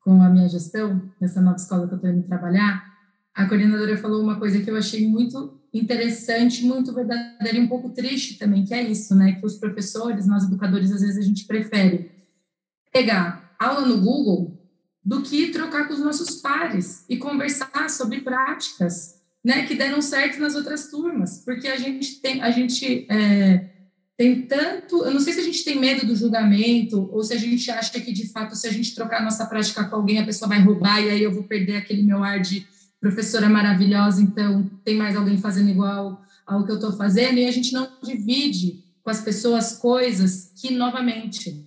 com 0.00 0.20
a 0.20 0.28
minha 0.28 0.48
gestão, 0.48 1.00
nessa 1.20 1.40
nova 1.40 1.56
escola 1.56 1.86
que 1.86 1.94
eu 1.94 1.96
estou 1.96 2.10
indo 2.10 2.26
trabalhar, 2.26 2.84
a 3.32 3.46
coordenadora 3.46 3.96
falou 3.96 4.20
uma 4.22 4.38
coisa 4.38 4.60
que 4.60 4.70
eu 4.70 4.76
achei 4.76 5.06
muito 5.06 5.60
interessante, 5.72 6.64
muito 6.64 6.92
verdadeira 6.92 7.56
e 7.56 7.60
um 7.60 7.68
pouco 7.68 7.90
triste 7.90 8.38
também, 8.38 8.64
que 8.64 8.74
é 8.74 8.82
isso, 8.82 9.14
né? 9.14 9.32
Que 9.32 9.46
os 9.46 9.56
professores, 9.56 10.26
nós 10.26 10.44
educadores, 10.44 10.90
às 10.90 11.02
vezes 11.02 11.18
a 11.18 11.22
gente 11.22 11.46
prefere 11.46 12.10
pegar 12.92 13.54
aula 13.60 13.86
no 13.86 14.00
Google 14.00 14.56
do 15.06 15.22
que 15.22 15.52
trocar 15.52 15.86
com 15.86 15.94
os 15.94 16.00
nossos 16.00 16.40
pares 16.40 17.04
e 17.08 17.16
conversar 17.16 17.88
sobre 17.88 18.22
práticas, 18.22 19.20
né, 19.44 19.64
que 19.64 19.76
deram 19.76 20.02
certo 20.02 20.40
nas 20.40 20.56
outras 20.56 20.90
turmas, 20.90 21.44
porque 21.44 21.68
a 21.68 21.76
gente 21.76 22.20
tem, 22.20 22.42
a 22.42 22.50
gente 22.50 23.06
é, 23.08 23.70
tem 24.16 24.42
tanto, 24.42 25.04
eu 25.04 25.12
não 25.12 25.20
sei 25.20 25.34
se 25.34 25.38
a 25.38 25.44
gente 25.44 25.64
tem 25.64 25.78
medo 25.78 26.04
do 26.04 26.16
julgamento 26.16 27.08
ou 27.12 27.22
se 27.22 27.32
a 27.32 27.38
gente 27.38 27.70
acha 27.70 28.00
que 28.00 28.12
de 28.12 28.26
fato 28.32 28.56
se 28.56 28.66
a 28.66 28.72
gente 28.72 28.96
trocar 28.96 29.22
nossa 29.22 29.46
prática 29.46 29.84
com 29.84 29.94
alguém 29.94 30.18
a 30.18 30.26
pessoa 30.26 30.48
vai 30.48 30.60
roubar 30.60 31.00
e 31.00 31.10
aí 31.10 31.22
eu 31.22 31.32
vou 31.32 31.44
perder 31.44 31.76
aquele 31.76 32.02
meu 32.02 32.24
ar 32.24 32.40
de 32.40 32.66
professora 33.00 33.48
maravilhosa, 33.48 34.20
então 34.20 34.68
tem 34.84 34.96
mais 34.96 35.14
alguém 35.14 35.38
fazendo 35.38 35.70
igual 35.70 36.20
ao 36.44 36.64
que 36.64 36.72
eu 36.72 36.76
estou 36.76 36.92
fazendo? 36.92 37.38
E 37.38 37.46
a 37.46 37.52
gente 37.52 37.72
não 37.72 37.88
divide 38.02 38.82
com 39.04 39.10
as 39.10 39.20
pessoas 39.20 39.76
coisas 39.76 40.50
que 40.60 40.72
novamente, 40.72 41.64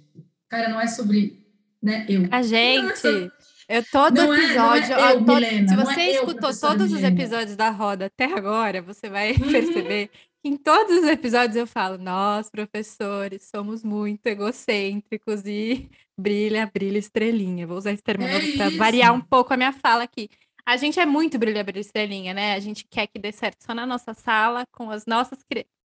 cara, 0.50 0.68
não 0.68 0.82
é 0.82 0.88
sobre 0.88 1.39
né? 1.82 2.06
Eu. 2.08 2.28
A 2.32 2.42
gente. 2.42 3.32
Eu 3.68 3.86
todo 3.92 4.16
não 4.16 4.34
episódio. 4.34 4.94
É, 4.94 4.98
não 4.98 5.08
é 5.08 5.14
eu, 5.14 5.22
Milena, 5.22 5.68
se 5.68 5.76
você 5.76 6.02
é 6.02 6.12
escutou 6.14 6.50
eu, 6.50 6.60
todos 6.60 6.92
Milena. 6.92 6.98
os 6.98 7.04
episódios 7.04 7.56
da 7.56 7.70
roda 7.70 8.08
até 8.08 8.26
agora, 8.26 8.82
você 8.82 9.08
vai 9.08 9.34
uhum. 9.38 9.52
perceber 9.52 10.10
que 10.42 10.50
em 10.50 10.58
todos 10.58 10.98
os 10.98 11.04
episódios 11.04 11.56
eu 11.56 11.68
falo: 11.68 11.98
nós, 11.98 12.50
professores, 12.50 13.48
somos 13.48 13.84
muito 13.84 14.26
egocêntricos 14.26 15.46
e 15.46 15.88
brilha, 16.20 16.70
brilha 16.74 16.98
estrelinha. 16.98 17.68
Vou 17.68 17.78
usar 17.78 17.92
esse 17.92 18.02
termo 18.02 18.26
é 18.26 18.58
para 18.58 18.70
variar 18.72 19.14
um 19.14 19.22
pouco 19.22 19.54
a 19.54 19.58
minha 19.58 19.72
fala 19.72 20.04
aqui. 20.04 20.30
A 20.66 20.78
gente 20.78 21.00
é 21.00 21.06
muito 21.06 21.40
brilha, 21.40 21.64
brilha 21.64 21.82
estrelinha, 21.82 22.34
né? 22.34 22.54
A 22.54 22.60
gente 22.60 22.86
quer 22.90 23.08
que 23.08 23.18
dê 23.18 23.32
certo 23.32 23.64
só 23.64 23.74
na 23.74 23.88
nossa 23.88 24.14
sala, 24.14 24.66
com 24.72 24.92
as 24.92 25.06
nossas, 25.06 25.40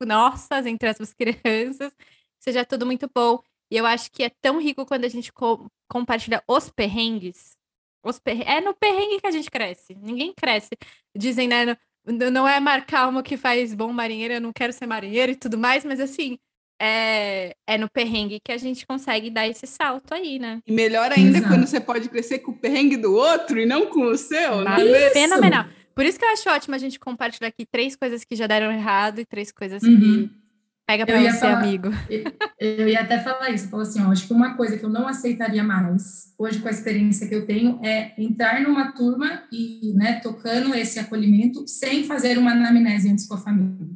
nossas 0.05 0.67
entre 0.67 0.89
as 0.89 0.99
crianças, 1.15 1.93
seja 2.39 2.65
tudo 2.65 2.85
muito 2.85 3.11
bom. 3.15 3.43
E 3.71 3.77
eu 3.77 3.87
acho 3.87 4.11
que 4.11 4.23
é 4.23 4.31
tão 4.41 4.61
rico 4.61 4.87
quando 4.87 5.05
a 5.05 5.09
gente 5.09 5.33
co 5.33 5.67
compartilha 5.89 6.43
os 6.49 6.71
perrengues. 6.71 7.57
Os 8.05 8.19
perrengues. 8.19 8.53
É 8.53 8.61
no 8.61 8.75
perrengue 8.75 9.21
que 9.21 9.27
a 9.27 9.31
gente 9.31 9.51
cresce. 9.51 9.95
Ninguém 9.95 10.33
cresce. 10.35 10.71
Dizem, 11.17 11.49
né? 11.49 11.77
Não 12.07 12.47
é 12.47 12.61
marcar 12.61 13.09
uma 13.09 13.23
que 13.23 13.37
faz 13.37 13.75
bom 13.75 13.93
marinheiro, 13.93 14.35
eu 14.35 14.41
não 14.41 14.53
quero 14.53 14.73
ser 14.73 14.87
marinheiro 14.87 15.33
e 15.33 15.37
tudo 15.37 15.57
mais, 15.57 15.87
mas 15.87 16.01
assim, 16.01 16.39
é, 16.81 17.57
é 17.67 17.79
no 17.79 17.89
perrengue 17.89 18.41
que 18.45 18.53
a 18.53 18.59
gente 18.59 18.87
consegue 18.87 19.31
dar 19.31 19.49
esse 19.49 19.67
salto 19.67 20.13
aí, 20.13 20.39
né? 20.39 20.61
E 20.67 20.73
melhor 20.73 21.11
ainda 21.13 21.39
Exato. 21.39 21.55
quando 21.55 21.67
você 21.67 21.81
pode 21.81 22.09
crescer 22.11 22.41
com 22.41 22.51
o 22.53 22.59
perrengue 22.59 22.99
do 22.99 23.15
outro 23.15 23.59
e 23.59 23.65
não 23.65 23.87
com 23.87 24.03
o 24.03 24.19
seu. 24.19 24.63
Mas, 24.65 24.87
é 24.87 25.11
fenomenal. 25.11 25.67
Por 25.95 26.05
isso 26.05 26.19
que 26.19 26.25
eu 26.25 26.31
acho 26.31 26.51
ótimo 26.51 26.75
a 26.75 26.79
gente 26.79 26.99
compartilhar 26.99 27.49
aqui 27.49 27.65
três 27.65 27.95
coisas 27.97 28.25
que 28.25 28.35
já 28.35 28.47
deram 28.47 28.73
errado 28.73 29.21
e 29.21 29.25
três 29.25 29.53
coisas 29.53 29.83
uhum. 29.83 30.29
que 30.29 30.44
Pega 30.87 31.07
para 31.07 31.19
você, 31.19 31.39
falar, 31.39 31.63
amigo. 31.63 31.89
Eu, 32.11 32.25
eu, 32.61 32.89
ia 32.89 33.01
até 33.01 33.19
falar 33.19 33.51
isso. 33.51 33.69
Falou 33.69 33.87
assim, 33.87 34.03
ó, 34.03 34.11
acho 34.13 34.27
que 34.27 34.35
uma 34.35 34.55
coisa 34.55 34.77
que 34.77 34.85
eu 34.85 34.91
não 34.91 35.09
aceitaria 35.09 35.65
mais, 35.65 36.35
hoje 36.39 36.59
com 36.59 36.69
a 36.69 36.71
experiência 36.71 37.27
que 37.27 37.35
eu 37.35 37.47
tenho, 37.47 37.81
é 37.83 38.13
entrar 38.19 38.61
numa 38.61 38.93
turma 38.93 39.45
e, 39.51 39.95
né, 39.95 40.21
tocando 40.21 40.75
esse 40.75 40.99
acolhimento 40.99 41.67
sem 41.67 42.05
fazer 42.05 42.37
uma 42.37 42.53
anamnese 42.53 43.11
antes 43.11 43.27
com 43.27 43.35
a 43.35 43.39
família. 43.39 43.89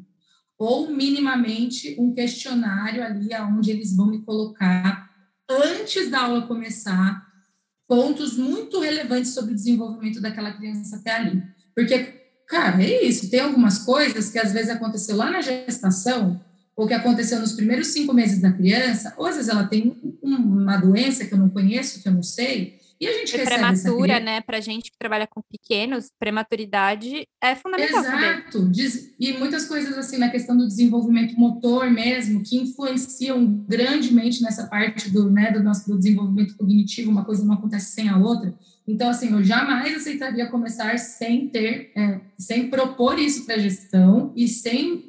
Ou 0.59 0.91
minimamente 0.91 1.95
um 1.99 2.12
questionário 2.12 3.05
ali 3.05 3.34
aonde 3.34 3.70
eles 3.70 3.95
vão 3.95 4.07
me 4.07 4.24
colocar 4.24 5.11
antes 5.49 6.11
da 6.11 6.22
aula 6.22 6.47
começar 6.47 7.22
pontos 7.86 8.36
muito 8.36 8.80
relevantes 8.80 9.34
sobre 9.34 9.53
o 9.53 9.57
desenvolvimento 9.57 10.22
daquela 10.22 10.53
criança 10.53 10.97
até 10.97 11.12
ali. 11.12 11.43
Porque, 11.74 11.99
cara, 12.49 12.82
é 12.82 13.05
isso. 13.05 13.30
Tem 13.30 13.41
algumas 13.41 13.78
coisas 13.78 14.30
que 14.30 14.39
às 14.39 14.53
vezes 14.53 14.70
aconteceu 14.70 15.16
lá 15.16 15.30
na 15.30 15.43
gestação 15.43 16.47
ou 16.79 16.87
que 16.87 16.95
aconteceu 16.95 17.41
nos 17.41 17.55
primeiros 17.55 17.89
cinco 17.89 18.14
meses 18.14 18.41
da 18.41 18.53
criança, 18.53 19.12
ou 19.16 19.26
às 19.26 19.35
vezes 19.35 19.51
ela 19.51 19.66
tem 19.66 19.97
uma 20.22 20.76
doença 20.76 21.26
que 21.26 21.35
eu 21.35 21.39
não 21.39 21.51
conheço, 21.51 22.01
que 22.01 22.09
eu 22.09 22.12
não 22.12 22.22
sei, 22.22 22.79
e 23.01 23.07
a 23.07 23.12
gente 23.12 23.35
é 23.35 23.39
recebe 23.39 23.57
prematura, 23.57 24.12
essa 24.14 24.24
né? 24.24 24.41
Para 24.41 24.61
gente 24.61 24.93
que 24.93 24.99
trabalha 24.99 25.26
com 25.26 25.43
pequenos, 25.43 26.11
prematuridade 26.20 27.26
é 27.43 27.57
fundamental. 27.57 28.01
Exato. 28.01 28.53
Também. 28.53 29.12
E 29.18 29.33
muitas 29.33 29.66
coisas 29.66 29.99
assim 29.99 30.18
na 30.18 30.29
questão 30.29 30.57
do 30.57 30.68
desenvolvimento 30.68 31.35
motor 31.39 31.91
mesmo, 31.91 32.45
que 32.45 32.57
influenciam 32.57 33.45
grandemente 33.68 34.41
nessa 34.41 34.68
parte 34.68 35.11
do, 35.11 35.29
né, 35.29 35.51
do 35.51 35.62
nosso 35.62 35.89
do 35.89 35.99
desenvolvimento 35.99 36.57
cognitivo, 36.57 37.11
uma 37.11 37.24
coisa 37.24 37.45
não 37.45 37.55
acontece 37.55 37.91
sem 37.93 38.09
a 38.09 38.16
outra. 38.16 38.55
Então, 38.87 39.11
assim, 39.11 39.33
eu 39.33 39.43
jamais 39.43 39.97
aceitaria 39.97 40.47
começar 40.47 40.97
sem 40.99 41.49
ter, 41.49 41.91
é, 41.97 42.20
sem 42.39 42.68
propor 42.68 43.18
isso 43.18 43.45
para 43.45 43.57
a 43.57 43.59
gestão 43.59 44.33
e 44.35 44.47
sem 44.49 45.07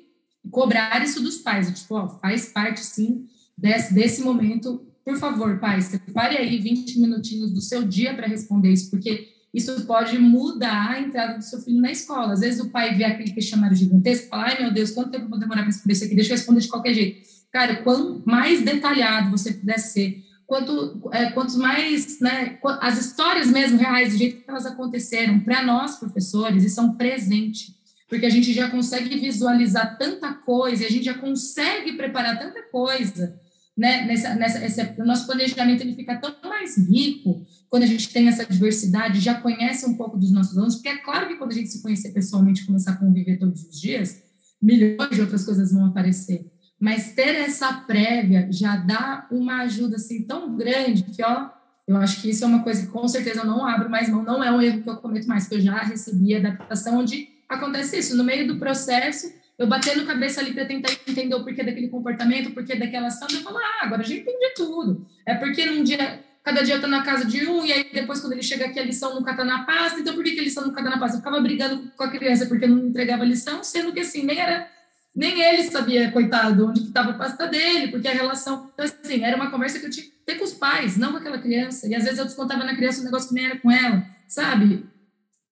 cobrar 0.52 1.04
isso 1.04 1.22
dos 1.22 1.38
pais, 1.38 1.80
tipo, 1.80 1.96
ó, 1.96 2.08
faz 2.08 2.48
parte 2.52 2.80
sim 2.82 3.26
desse, 3.58 3.94
desse 3.94 4.22
momento. 4.22 4.86
Por 5.04 5.18
favor, 5.18 5.60
pai, 5.60 5.82
separe 5.82 6.38
aí 6.38 6.60
20 6.60 7.00
minutinhos 7.00 7.52
do 7.52 7.62
seu 7.62 7.84
dia 7.84 8.14
para 8.14 8.28
responder 8.28 8.72
isso, 8.72 8.90
porque 8.90 9.28
isso 9.54 9.86
pode 9.86 10.18
mudar 10.20 10.92
a 10.92 11.02
entrada 11.02 11.38
do 11.38 11.44
seu 11.44 11.60
filho 11.60 11.82
na 11.82 11.92
escola. 11.92 12.34
Às 12.34 12.42
vezes 12.42 12.60
o 12.62 12.70
pai 12.70 12.96
vê 12.96 13.04
aquele 13.04 13.32
questionário 13.32 13.76
gigantesco 13.76 14.28
e 14.28 14.30
fala, 14.30 14.44
ai 14.44 14.62
meu 14.62 14.72
Deus, 14.72 14.92
quanto 14.92 15.12
tempo 15.12 15.26
eu 15.26 15.30
vou 15.30 15.40
demorar 15.40 15.62
para 15.62 15.68
responder 15.68 15.94
isso 15.94 16.04
aqui? 16.06 16.16
Deixa 16.16 16.32
eu 16.32 16.38
responder 16.38 16.62
de 16.62 16.68
qualquer 16.68 16.94
jeito. 16.94 17.28
Cara, 17.52 17.78
quanto 17.78 18.22
mais 18.30 18.62
detalhado 18.62 19.32
você 19.32 19.54
puder 19.54 19.80
ser, 19.80 20.24
quanto, 20.46 21.10
é, 21.12 21.32
quantos 21.32 21.56
mais, 21.56 22.20
né, 22.20 22.60
as 22.80 23.00
histórias 23.00 23.48
mesmo 23.48 23.80
reais, 23.80 24.14
do 24.14 24.20
jeito 24.20 24.44
que 24.44 24.50
elas 24.50 24.68
aconteceram, 24.68 25.40
para 25.40 25.64
nós, 25.64 25.98
professores, 25.98 26.64
isso 26.64 26.80
é 26.80 26.84
um 26.84 26.94
presente 26.94 27.79
porque 28.10 28.26
a 28.26 28.30
gente 28.30 28.52
já 28.52 28.70
consegue 28.70 29.18
visualizar 29.18 29.98
tanta 29.98 30.34
coisa, 30.34 30.86
a 30.86 30.90
gente 30.90 31.06
já 31.06 31.14
consegue 31.14 31.94
preparar 31.94 32.40
tanta 32.40 32.62
coisa, 32.64 33.40
né, 33.78 34.06
nessa, 34.06 34.36
nessa, 34.36 34.66
esse, 34.66 35.02
o 35.02 35.06
nosso 35.06 35.26
planejamento 35.26 35.82
ele 35.82 35.96
fica 35.96 36.18
tão 36.18 36.36
mais 36.50 36.78
rico 36.78 37.46
quando 37.70 37.84
a 37.84 37.86
gente 37.86 38.12
tem 38.12 38.28
essa 38.28 38.46
diversidade, 38.46 39.22
já 39.22 39.36
conhece 39.36 39.86
um 39.86 39.96
pouco 39.96 40.18
dos 40.18 40.32
nossos 40.32 40.58
alunos, 40.58 40.76
porque 40.76 40.90
é 40.90 40.98
claro 40.98 41.28
que 41.28 41.36
quando 41.36 41.52
a 41.52 41.56
gente 41.56 41.70
se 41.70 41.82
conhecer 41.82 42.12
pessoalmente, 42.12 42.66
começar 42.66 42.92
a 42.92 42.98
conviver 42.98 43.38
todos 43.38 43.64
os 43.64 43.80
dias, 43.80 44.22
milhões 44.62 45.12
de 45.12 45.22
outras 45.22 45.46
coisas 45.46 45.72
vão 45.72 45.86
aparecer. 45.86 46.52
Mas 46.78 47.14
ter 47.14 47.36
essa 47.36 47.72
prévia 47.72 48.50
já 48.52 48.76
dá 48.76 49.28
uma 49.32 49.62
ajuda 49.62 49.98
assim 49.98 50.24
tão 50.24 50.58
grande 50.58 51.04
que, 51.04 51.24
ó, 51.24 51.50
eu 51.88 51.96
acho 51.98 52.22
que 52.22 52.30
isso 52.32 52.44
é 52.44 52.48
uma 52.48 52.64
coisa 52.64 52.86
que 52.86 52.92
com 52.92 53.08
certeza 53.08 53.42
eu 53.42 53.46
não 53.46 53.66
abro 53.66 53.90
mais 53.90 54.10
mão, 54.10 54.24
não 54.24 54.44
é 54.44 54.52
um 54.52 54.62
erro 54.62 54.82
que 54.82 54.90
eu 54.90 54.98
cometo 54.98 55.28
mais, 55.28 55.44
porque 55.44 55.56
eu 55.56 55.62
já 55.62 55.80
recebi 55.84 56.36
adaptação 56.36 57.00
onde 57.00 57.28
acontece 57.50 57.98
isso. 57.98 58.16
No 58.16 58.24
meio 58.24 58.48
do 58.48 58.58
processo, 58.58 59.34
eu 59.58 59.68
batendo 59.68 60.06
cabeça 60.06 60.40
ali 60.40 60.54
para 60.54 60.66
tentar 60.66 60.92
entender 61.08 61.36
o 61.36 61.44
porquê 61.44 61.64
daquele 61.64 61.90
comportamento, 61.90 62.48
o 62.48 62.52
porquê 62.52 62.76
daquela 62.76 63.08
ação, 63.08 63.28
eu 63.30 63.42
falo, 63.42 63.58
ah, 63.58 63.80
agora 63.82 64.04
gente 64.04 64.22
entende 64.22 64.54
tudo. 64.56 65.06
É 65.26 65.36
porque 65.36 65.66
num 65.66 65.84
dia, 65.84 66.24
cada 66.44 66.62
dia 66.62 66.76
eu 66.76 66.82
tô 66.82 66.88
na 66.88 67.04
casa 67.04 67.26
de 67.26 67.46
um, 67.46 67.66
e 67.66 67.74
aí 67.74 67.90
depois 67.92 68.22
quando 68.22 68.34
ele 68.34 68.44
chega 68.44 68.68
aqui 68.68 68.80
a 68.80 68.86
lição 68.86 69.16
nunca 69.16 69.36
tá 69.36 69.44
na 69.44 69.64
pasta, 69.64 70.00
então 70.00 70.14
por 70.14 70.24
que, 70.24 70.32
que 70.32 70.40
a 70.40 70.44
lição 70.44 70.66
nunca 70.66 70.82
tá 70.82 70.90
na 70.90 70.98
pasta? 70.98 71.18
Eu 71.18 71.22
ficava 71.22 71.42
brigando 71.42 71.92
com 71.98 72.04
a 72.04 72.10
criança 72.10 72.46
porque 72.46 72.66
não 72.66 72.88
entregava 72.88 73.24
a 73.24 73.26
lição, 73.26 73.62
sendo 73.62 73.92
que 73.92 74.00
assim, 74.00 74.24
nem 74.24 74.40
era 74.40 74.70
nem 75.14 75.42
ele 75.42 75.64
sabia, 75.64 76.12
coitado, 76.12 76.68
onde 76.68 76.82
que 76.82 76.88
estava 76.88 77.10
a 77.12 77.14
pasta 77.16 77.48
dele, 77.48 77.90
porque 77.90 78.08
a 78.08 78.14
relação. 78.14 78.70
Então, 78.74 78.86
assim, 78.86 79.24
era 79.24 79.36
uma 79.36 79.52
conversa 79.52 79.80
que 79.80 79.88
eu 79.88 79.90
tinha 79.90 80.06
que 80.06 80.12
ter 80.26 80.36
com 80.36 80.46
os 80.46 80.54
pais, 80.54 80.98
não 80.98 81.12
com 81.12 81.18
aquela 81.18 81.40
criança. 81.40 81.88
E 81.88 81.96
às 81.96 82.04
vezes 82.04 82.20
eu 82.20 82.26
descontava 82.26 82.64
na 82.64 82.76
criança 82.76 83.02
um 83.02 83.06
negócio 83.06 83.28
que 83.28 83.36
nem 83.36 83.46
era 83.46 83.58
com 83.58 83.70
ela, 83.70 84.06
sabe? 84.28 84.86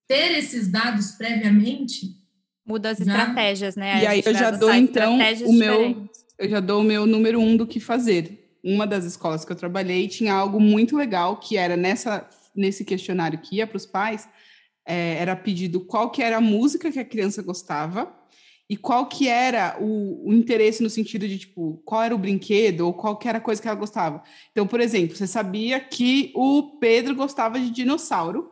Ter 0.08 0.38
esses 0.38 0.68
dados 0.68 1.12
previamente. 1.12 2.16
Muda 2.66 2.90
as 2.90 2.98
já... 2.98 3.04
estratégias, 3.04 3.76
né? 3.76 4.02
E 4.02 4.06
aí 4.06 4.22
eu 4.24 4.34
já 4.34 4.50
dou, 4.50 4.72
então, 4.74 5.18
o 5.44 5.52
meu. 5.52 6.08
Eu 6.38 6.48
já 6.48 6.60
dou 6.60 6.80
o 6.80 6.84
meu 6.84 7.06
número 7.06 7.40
um 7.40 7.56
do 7.56 7.66
que 7.66 7.78
fazer. 7.78 8.56
Uma 8.64 8.86
das 8.86 9.04
escolas 9.04 9.44
que 9.44 9.52
eu 9.52 9.56
trabalhei 9.56 10.08
tinha 10.08 10.32
algo 10.32 10.60
muito 10.60 10.96
legal, 10.96 11.36
que 11.36 11.56
era 11.56 11.76
nessa, 11.76 12.28
nesse 12.54 12.84
questionário 12.84 13.38
que 13.38 13.56
ia 13.56 13.66
para 13.66 13.76
os 13.76 13.86
pais, 13.86 14.28
é, 14.86 15.16
era 15.18 15.36
pedido 15.36 15.80
qual 15.80 16.10
que 16.10 16.22
era 16.22 16.38
a 16.38 16.40
música 16.40 16.90
que 16.90 16.98
a 16.98 17.04
criança 17.04 17.42
gostava 17.42 18.12
e 18.70 18.76
qual 18.76 19.06
que 19.06 19.28
era 19.28 19.76
o, 19.80 20.28
o, 20.28 20.32
interesse 20.32 20.82
no 20.82 20.90
sentido 20.90 21.26
de, 21.26 21.38
tipo, 21.38 21.80
qual 21.84 22.02
era 22.02 22.14
o 22.14 22.18
brinquedo 22.18 22.82
ou 22.82 22.92
qual 22.92 23.16
que 23.16 23.28
era 23.28 23.38
a 23.38 23.40
coisa 23.40 23.60
que 23.60 23.68
ela 23.68 23.76
gostava. 23.76 24.22
Então, 24.52 24.66
por 24.66 24.80
exemplo, 24.80 25.16
você 25.16 25.26
sabia 25.26 25.80
que 25.80 26.32
o 26.34 26.78
Pedro 26.78 27.14
gostava 27.14 27.58
de 27.58 27.70
dinossauro 27.70 28.50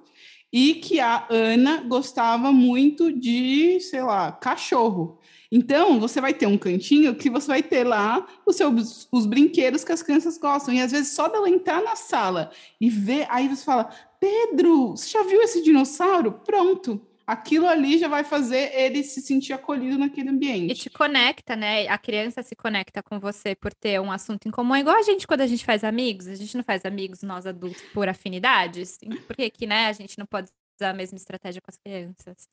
e 0.52 0.74
que 0.74 1.00
a 1.00 1.26
Ana 1.30 1.82
gostava 1.82 2.52
muito 2.52 3.12
de, 3.12 3.80
sei 3.80 4.02
lá, 4.02 4.32
cachorro. 4.32 5.18
Então, 5.50 6.00
você 6.00 6.20
vai 6.20 6.34
ter 6.34 6.46
um 6.46 6.58
cantinho 6.58 7.14
que 7.14 7.30
você 7.30 7.46
vai 7.46 7.62
ter 7.62 7.84
lá 7.84 8.26
os 8.44 8.56
seus 8.56 9.08
os 9.12 9.26
brinquedos 9.26 9.84
que 9.84 9.92
as 9.92 10.02
crianças 10.02 10.38
gostam. 10.38 10.74
E 10.74 10.80
às 10.80 10.92
vezes 10.92 11.12
só 11.12 11.28
dela 11.28 11.48
entrar 11.48 11.82
na 11.82 11.96
sala 11.96 12.50
e 12.80 12.88
ver, 12.90 13.26
aí 13.30 13.48
você 13.48 13.64
fala: 13.64 13.90
Pedro, 14.18 14.90
você 14.90 15.08
já 15.10 15.22
viu 15.22 15.40
esse 15.42 15.62
dinossauro? 15.62 16.40
Pronto 16.44 17.00
aquilo 17.26 17.66
ali 17.66 17.98
já 17.98 18.06
vai 18.06 18.22
fazer 18.22 18.72
ele 18.72 19.02
se 19.02 19.20
sentir 19.20 19.52
acolhido 19.52 19.98
naquele 19.98 20.30
ambiente. 20.30 20.72
E 20.72 20.74
te 20.74 20.88
conecta, 20.88 21.56
né? 21.56 21.88
A 21.88 21.98
criança 21.98 22.42
se 22.42 22.54
conecta 22.54 23.02
com 23.02 23.18
você 23.18 23.54
por 23.54 23.74
ter 23.74 24.00
um 24.00 24.12
assunto 24.12 24.46
em 24.46 24.50
comum. 24.50 24.74
É 24.74 24.80
igual 24.80 24.96
a 24.96 25.02
gente 25.02 25.26
quando 25.26 25.40
a 25.40 25.46
gente 25.46 25.64
faz 25.64 25.82
amigos. 25.82 26.28
A 26.28 26.34
gente 26.34 26.56
não 26.56 26.62
faz 26.62 26.84
amigos, 26.84 27.22
nós 27.22 27.46
adultos, 27.46 27.82
por 27.92 28.08
afinidades. 28.08 28.98
Por 29.26 29.34
que 29.34 29.50
que, 29.50 29.66
né, 29.66 29.86
a 29.86 29.92
gente 29.92 30.16
não 30.18 30.26
pode 30.26 30.48
usar 30.78 30.90
a 30.90 30.94
mesma 30.94 31.16
estratégia 31.16 31.60
com 31.60 31.70
as 31.70 31.76
crianças? 31.76 32.48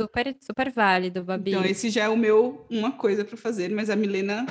Super, 0.00 0.36
super 0.40 0.70
válido, 0.70 1.24
Babi. 1.24 1.52
Então, 1.52 1.64
esse 1.64 1.88
já 1.88 2.04
é 2.04 2.08
o 2.08 2.16
meu 2.16 2.66
uma 2.68 2.92
coisa 2.92 3.24
para 3.24 3.36
fazer, 3.36 3.70
mas 3.70 3.88
a 3.88 3.96
Milena 3.96 4.44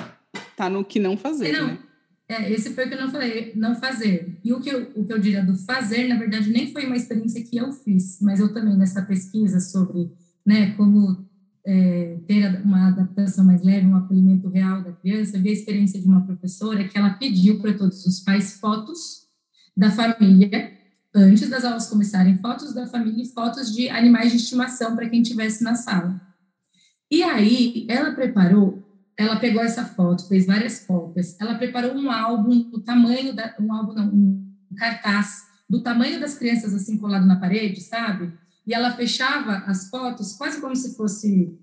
tá 0.56 0.70
no 0.70 0.84
que 0.84 0.98
não 0.98 1.16
fazer, 1.16 1.52
não. 1.52 1.68
né? 1.68 1.78
É, 2.28 2.50
esse 2.50 2.70
foi 2.70 2.86
o 2.86 2.88
que 2.88 2.94
eu 2.94 3.00
não 3.00 3.10
falei, 3.10 3.52
não 3.54 3.74
fazer. 3.74 4.38
E 4.42 4.52
o 4.52 4.60
que, 4.60 4.70
eu, 4.70 4.90
o 4.94 5.04
que 5.04 5.12
eu 5.12 5.18
diria 5.18 5.44
do 5.44 5.56
fazer, 5.56 6.08
na 6.08 6.16
verdade, 6.16 6.50
nem 6.50 6.72
foi 6.72 6.86
uma 6.86 6.96
experiência 6.96 7.44
que 7.44 7.56
eu 7.56 7.70
fiz, 7.72 8.18
mas 8.20 8.40
eu 8.40 8.52
também, 8.52 8.76
nessa 8.76 9.02
pesquisa 9.02 9.60
sobre 9.60 10.10
né, 10.44 10.72
como 10.72 11.24
é, 11.66 12.18
ter 12.26 12.62
uma 12.62 12.88
adaptação 12.88 13.44
mais 13.44 13.62
leve, 13.62 13.86
um 13.86 13.96
acolhimento 13.96 14.48
real 14.48 14.82
da 14.82 14.92
criança, 14.92 15.38
vi 15.38 15.50
a 15.50 15.52
experiência 15.52 16.00
de 16.00 16.06
uma 16.06 16.24
professora 16.24 16.86
que 16.88 16.96
ela 16.96 17.10
pediu 17.14 17.60
para 17.60 17.74
todos 17.74 18.04
os 18.06 18.20
pais 18.20 18.54
fotos 18.58 19.24
da 19.76 19.90
família, 19.90 20.72
antes 21.14 21.48
das 21.48 21.64
aulas 21.64 21.88
começarem, 21.88 22.38
fotos 22.38 22.74
da 22.74 22.86
família 22.86 23.22
e 23.22 23.28
fotos 23.28 23.74
de 23.74 23.88
animais 23.88 24.30
de 24.30 24.38
estimação 24.38 24.96
para 24.96 25.08
quem 25.08 25.22
estivesse 25.22 25.62
na 25.62 25.74
sala. 25.74 26.20
E 27.10 27.22
aí, 27.22 27.86
ela 27.88 28.12
preparou 28.12 28.83
ela 29.16 29.36
pegou 29.36 29.62
essa 29.62 29.84
foto, 29.84 30.26
fez 30.26 30.46
várias 30.46 30.80
cópias, 30.80 31.36
ela 31.40 31.54
preparou 31.54 31.94
um 31.94 32.10
álbum 32.10 32.70
do 32.70 32.80
tamanho 32.80 33.34
da, 33.34 33.54
um 33.60 33.72
álbum 33.72 33.94
não, 33.94 34.06
um 34.06 34.74
cartaz 34.76 35.42
do 35.70 35.82
tamanho 35.82 36.18
das 36.20 36.36
crianças 36.36 36.74
assim 36.74 36.98
colado 36.98 37.26
na 37.26 37.38
parede, 37.38 37.80
sabe? 37.80 38.32
E 38.66 38.74
ela 38.74 38.92
fechava 38.92 39.58
as 39.66 39.88
fotos 39.88 40.34
quase 40.36 40.60
como 40.60 40.74
se 40.74 40.96
fosse 40.96 41.58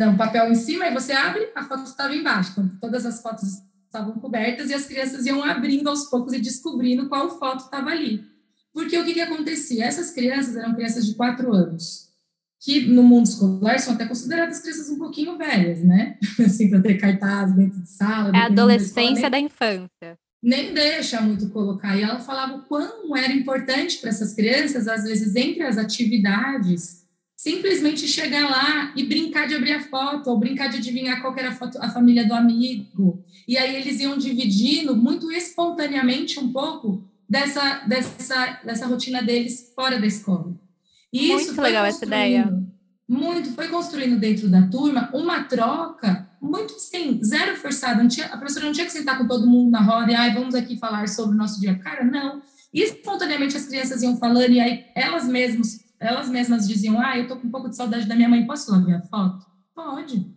um 0.00 0.16
papel 0.16 0.50
em 0.50 0.54
cima 0.54 0.86
e 0.86 0.94
você 0.94 1.12
abre, 1.12 1.50
a 1.54 1.64
foto 1.64 1.84
estava 1.84 2.14
embaixo. 2.14 2.52
Então, 2.52 2.68
todas 2.80 3.04
as 3.04 3.20
fotos 3.20 3.60
estavam 3.84 4.12
cobertas 4.14 4.70
e 4.70 4.74
as 4.74 4.86
crianças 4.86 5.26
iam 5.26 5.42
abrindo 5.42 5.88
aos 5.88 6.04
poucos 6.04 6.32
e 6.32 6.40
descobrindo 6.40 7.08
qual 7.08 7.38
foto 7.38 7.64
estava 7.64 7.90
ali. 7.90 8.24
Porque 8.72 8.96
o 8.96 9.04
que, 9.04 9.14
que 9.14 9.20
acontecia? 9.20 9.84
Essas 9.84 10.12
crianças 10.12 10.56
eram 10.56 10.74
crianças 10.74 11.04
de 11.04 11.14
quatro 11.14 11.52
anos 11.52 12.07
que 12.60 12.86
no 12.86 13.02
mundo 13.02 13.26
escolar 13.26 13.78
são 13.78 13.94
até 13.94 14.04
consideradas 14.04 14.60
crianças 14.60 14.90
um 14.90 14.98
pouquinho 14.98 15.38
velhas, 15.38 15.82
né? 15.82 16.16
Assim, 16.44 16.68
para 16.68 16.82
ter 16.82 16.94
cartaz 16.94 17.52
dentro 17.52 17.80
de 17.80 17.88
sala. 17.88 18.32
É 18.34 18.40
a 18.40 18.46
adolescência 18.46 19.04
da, 19.04 19.10
escola, 19.10 19.30
nem, 19.30 19.30
da 19.30 19.38
infância. 19.40 20.18
Nem 20.42 20.74
deixa 20.74 21.20
muito 21.20 21.48
colocar. 21.50 21.96
E 21.96 22.02
ela 22.02 22.18
falava 22.18 22.56
o 22.56 22.62
quão 22.62 23.16
era 23.16 23.32
importante 23.32 23.98
para 23.98 24.10
essas 24.10 24.34
crianças, 24.34 24.88
às 24.88 25.04
vezes, 25.04 25.36
entre 25.36 25.62
as 25.62 25.78
atividades, 25.78 27.04
simplesmente 27.36 28.08
chegar 28.08 28.50
lá 28.50 28.92
e 28.96 29.04
brincar 29.04 29.46
de 29.46 29.54
abrir 29.54 29.74
a 29.74 29.82
foto, 29.82 30.28
ou 30.28 30.38
brincar 30.38 30.68
de 30.68 30.78
adivinhar 30.78 31.22
qual 31.22 31.36
era 31.38 31.50
a, 31.50 31.54
foto, 31.54 31.78
a 31.80 31.88
família 31.88 32.26
do 32.26 32.34
amigo. 32.34 33.24
E 33.46 33.56
aí 33.56 33.76
eles 33.76 34.00
iam 34.00 34.18
dividindo 34.18 34.96
muito 34.96 35.30
espontaneamente 35.30 36.40
um 36.40 36.52
pouco 36.52 37.04
dessa, 37.28 37.84
dessa, 37.86 38.60
dessa 38.64 38.86
rotina 38.86 39.22
deles 39.22 39.72
fora 39.76 40.00
da 40.00 40.06
escola. 40.06 40.56
Isso 41.12 41.46
muito 41.46 41.62
legal 41.62 41.84
essa 41.84 42.04
ideia. 42.04 42.52
Muito, 43.08 43.52
foi 43.52 43.68
construindo 43.68 44.20
dentro 44.20 44.48
da 44.48 44.66
turma 44.68 45.08
uma 45.14 45.44
troca 45.44 46.28
muito 46.40 46.74
assim, 46.74 47.22
zero 47.24 47.56
forçada. 47.56 48.02
Não 48.02 48.08
tinha, 48.08 48.26
a 48.26 48.36
professora 48.36 48.66
não 48.66 48.72
tinha 48.72 48.86
que 48.86 48.92
sentar 48.92 49.18
com 49.18 49.26
todo 49.26 49.46
mundo 49.46 49.70
na 49.70 49.80
roda 49.80 50.12
e 50.12 50.14
ai, 50.14 50.34
vamos 50.34 50.54
aqui 50.54 50.76
falar 50.76 51.08
sobre 51.08 51.34
o 51.34 51.38
nosso 51.38 51.60
dia. 51.60 51.78
Cara, 51.78 52.04
não. 52.04 52.42
E 52.72 52.82
espontaneamente 52.82 53.56
as 53.56 53.66
crianças 53.66 54.02
iam 54.02 54.16
falando, 54.18 54.52
e 54.52 54.60
aí 54.60 54.84
elas 54.94 55.26
mesmas, 55.26 55.80
elas 55.98 56.28
mesmas 56.28 56.68
diziam: 56.68 57.00
Ah, 57.00 57.18
eu 57.18 57.26
tô 57.26 57.36
com 57.36 57.46
um 57.46 57.50
pouco 57.50 57.68
de 57.68 57.76
saudade 57.76 58.06
da 58.06 58.14
minha 58.14 58.28
mãe, 58.28 58.46
posso 58.46 58.70
lá 58.70 58.78
ver 58.78 58.94
a 58.96 59.02
foto? 59.02 59.46
Pode. 59.74 60.30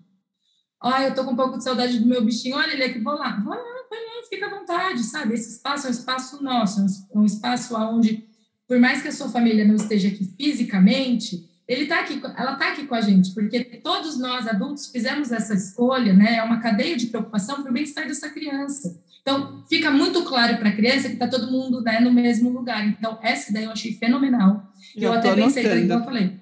Ah, 0.82 1.04
eu 1.04 1.14
tô 1.14 1.24
com 1.24 1.32
um 1.32 1.36
pouco 1.36 1.58
de 1.58 1.64
saudade 1.64 2.00
do 2.00 2.08
meu 2.08 2.24
bichinho, 2.24 2.56
olha 2.56 2.74
ele 2.74 2.84
aqui, 2.84 3.00
vou 3.00 3.14
lá, 3.14 3.40
vou 3.44 3.54
lá, 3.54 3.86
vai 3.90 4.00
lá, 4.00 4.28
fica 4.30 4.48
à 4.48 4.50
vontade, 4.50 5.04
sabe? 5.04 5.36
Esse 5.36 5.58
espaço 5.58 5.86
é 5.86 5.90
um 5.90 5.94
espaço 5.94 6.44
nosso, 6.44 6.82
é 7.14 7.20
um 7.20 7.26
espaço 7.26 7.76
onde 7.76 8.28
por 8.72 8.80
mais 8.80 9.02
que 9.02 9.10
a 9.10 9.12
sua 9.12 9.28
família 9.28 9.66
não 9.66 9.76
esteja 9.76 10.08
aqui 10.08 10.34
fisicamente, 10.38 11.46
ele 11.68 11.88
tá 11.88 12.00
aqui, 12.00 12.22
ela 12.38 12.54
está 12.54 12.70
aqui 12.70 12.88
com 12.88 12.96
a 12.96 13.02
gente, 13.02 13.34
porque 13.34 13.66
todos 13.84 14.18
nós 14.18 14.48
adultos 14.48 14.88
fizemos 14.88 15.30
essa 15.30 15.54
escolha, 15.54 16.14
né? 16.14 16.38
É 16.38 16.44
uma 16.44 16.62
cadeia 16.62 16.96
de 16.96 17.08
preocupação 17.08 17.62
para 17.62 17.70
o 17.70 17.74
bem-estar 17.74 18.08
dessa 18.08 18.30
criança. 18.30 18.98
Então, 19.22 19.62
fica 19.68 19.92
muito 19.92 20.24
claro 20.24 20.56
para 20.56 20.70
a 20.70 20.72
criança 20.74 21.10
que 21.10 21.16
está 21.16 21.28
todo 21.28 21.52
mundo 21.52 21.82
né, 21.82 22.00
no 22.00 22.14
mesmo 22.14 22.50
lugar. 22.50 22.88
Então, 22.88 23.20
essa 23.22 23.52
ideia 23.52 23.66
eu 23.66 23.72
achei 23.72 23.92
fenomenal. 23.92 24.72
Eu, 24.96 25.04
eu 25.04 25.14
até 25.16 25.36
pensei, 25.36 25.82
então, 25.82 26.00
eu 26.00 26.06
falei, 26.06 26.40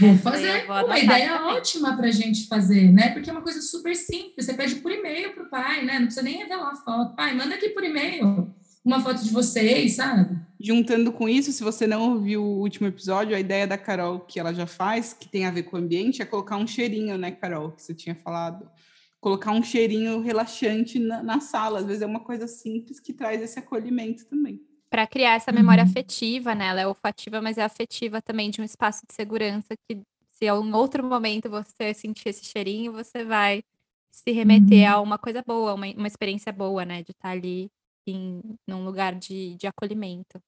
vou 0.00 0.18
fazer. 0.18 0.66
Vou 0.66 0.86
uma 0.86 0.98
ideia 0.98 1.40
ótima 1.54 1.96
para 1.96 2.08
a 2.08 2.12
gente 2.12 2.48
fazer, 2.48 2.90
né? 2.90 3.10
Porque 3.10 3.30
é 3.30 3.32
uma 3.32 3.42
coisa 3.42 3.62
super 3.62 3.94
simples. 3.94 4.44
Você 4.44 4.54
pede 4.54 4.74
por 4.74 4.90
e-mail 4.90 5.32
para 5.34 5.44
o 5.44 5.48
pai, 5.48 5.84
né? 5.84 6.00
Não 6.00 6.06
precisa 6.06 6.24
nem 6.24 6.38
revelar 6.38 6.72
a 6.72 6.74
foto. 6.74 7.14
Pai, 7.14 7.32
manda 7.32 7.54
aqui 7.54 7.68
por 7.68 7.84
e-mail 7.84 8.52
uma 8.84 9.00
foto 9.00 9.22
de 9.22 9.30
vocês, 9.30 9.92
sabe? 9.92 10.49
Juntando 10.62 11.10
com 11.10 11.26
isso, 11.26 11.50
se 11.52 11.64
você 11.64 11.86
não 11.86 12.12
ouviu 12.12 12.44
o 12.44 12.58
último 12.58 12.86
episódio, 12.86 13.34
a 13.34 13.40
ideia 13.40 13.66
da 13.66 13.78
Carol 13.78 14.20
que 14.20 14.38
ela 14.38 14.52
já 14.52 14.66
faz, 14.66 15.14
que 15.14 15.26
tem 15.26 15.46
a 15.46 15.50
ver 15.50 15.62
com 15.62 15.76
o 15.76 15.80
ambiente, 15.80 16.20
é 16.20 16.26
colocar 16.26 16.58
um 16.58 16.66
cheirinho, 16.66 17.16
né, 17.16 17.30
Carol, 17.30 17.72
que 17.72 17.80
você 17.80 17.94
tinha 17.94 18.14
falado. 18.14 18.70
Colocar 19.18 19.52
um 19.52 19.62
cheirinho 19.62 20.20
relaxante 20.20 20.98
na, 20.98 21.22
na 21.22 21.40
sala. 21.40 21.78
Às 21.78 21.86
vezes 21.86 22.02
é 22.02 22.06
uma 22.06 22.20
coisa 22.20 22.46
simples 22.46 23.00
que 23.00 23.14
traz 23.14 23.40
esse 23.40 23.58
acolhimento 23.58 24.26
também. 24.26 24.60
Para 24.90 25.06
criar 25.06 25.36
essa 25.36 25.50
memória 25.50 25.82
uhum. 25.82 25.88
afetiva, 25.88 26.54
né? 26.54 26.66
Ela 26.66 26.82
é 26.82 26.86
olfativa, 26.86 27.40
mas 27.40 27.56
é 27.56 27.62
afetiva 27.62 28.20
também 28.20 28.50
de 28.50 28.60
um 28.60 28.64
espaço 28.64 29.02
de 29.08 29.14
segurança 29.14 29.74
que, 29.88 30.02
se 30.30 30.44
em 30.44 30.74
outro 30.74 31.02
momento 31.02 31.48
você 31.48 31.94
sentir 31.94 32.28
esse 32.28 32.44
cheirinho, 32.44 32.92
você 32.92 33.24
vai 33.24 33.62
se 34.10 34.30
remeter 34.30 34.90
uhum. 34.90 34.94
a 34.94 35.00
uma 35.00 35.16
coisa 35.16 35.42
boa, 35.46 35.72
uma, 35.72 35.86
uma 35.86 36.06
experiência 36.06 36.52
boa, 36.52 36.84
né? 36.84 37.02
De 37.02 37.12
estar 37.12 37.28
tá 37.28 37.30
ali 37.30 37.70
em 38.06 38.42
num 38.66 38.84
lugar 38.84 39.14
de, 39.14 39.54
de 39.54 39.66
acolhimento. 39.66 40.42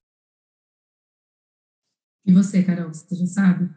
E 2.24 2.32
você, 2.32 2.62
Carol, 2.62 2.88
você 2.88 3.14
já 3.14 3.26
sabe? 3.26 3.68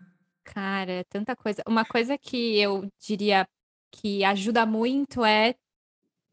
Cara, 0.43 0.91
é 0.91 1.03
tanta 1.03 1.35
coisa. 1.35 1.63
Uma 1.67 1.83
coisa 1.83 2.17
que 2.17 2.59
eu 2.59 2.87
diria 2.99 3.47
que 3.91 4.23
ajuda 4.23 4.65
muito 4.65 5.25
é 5.25 5.55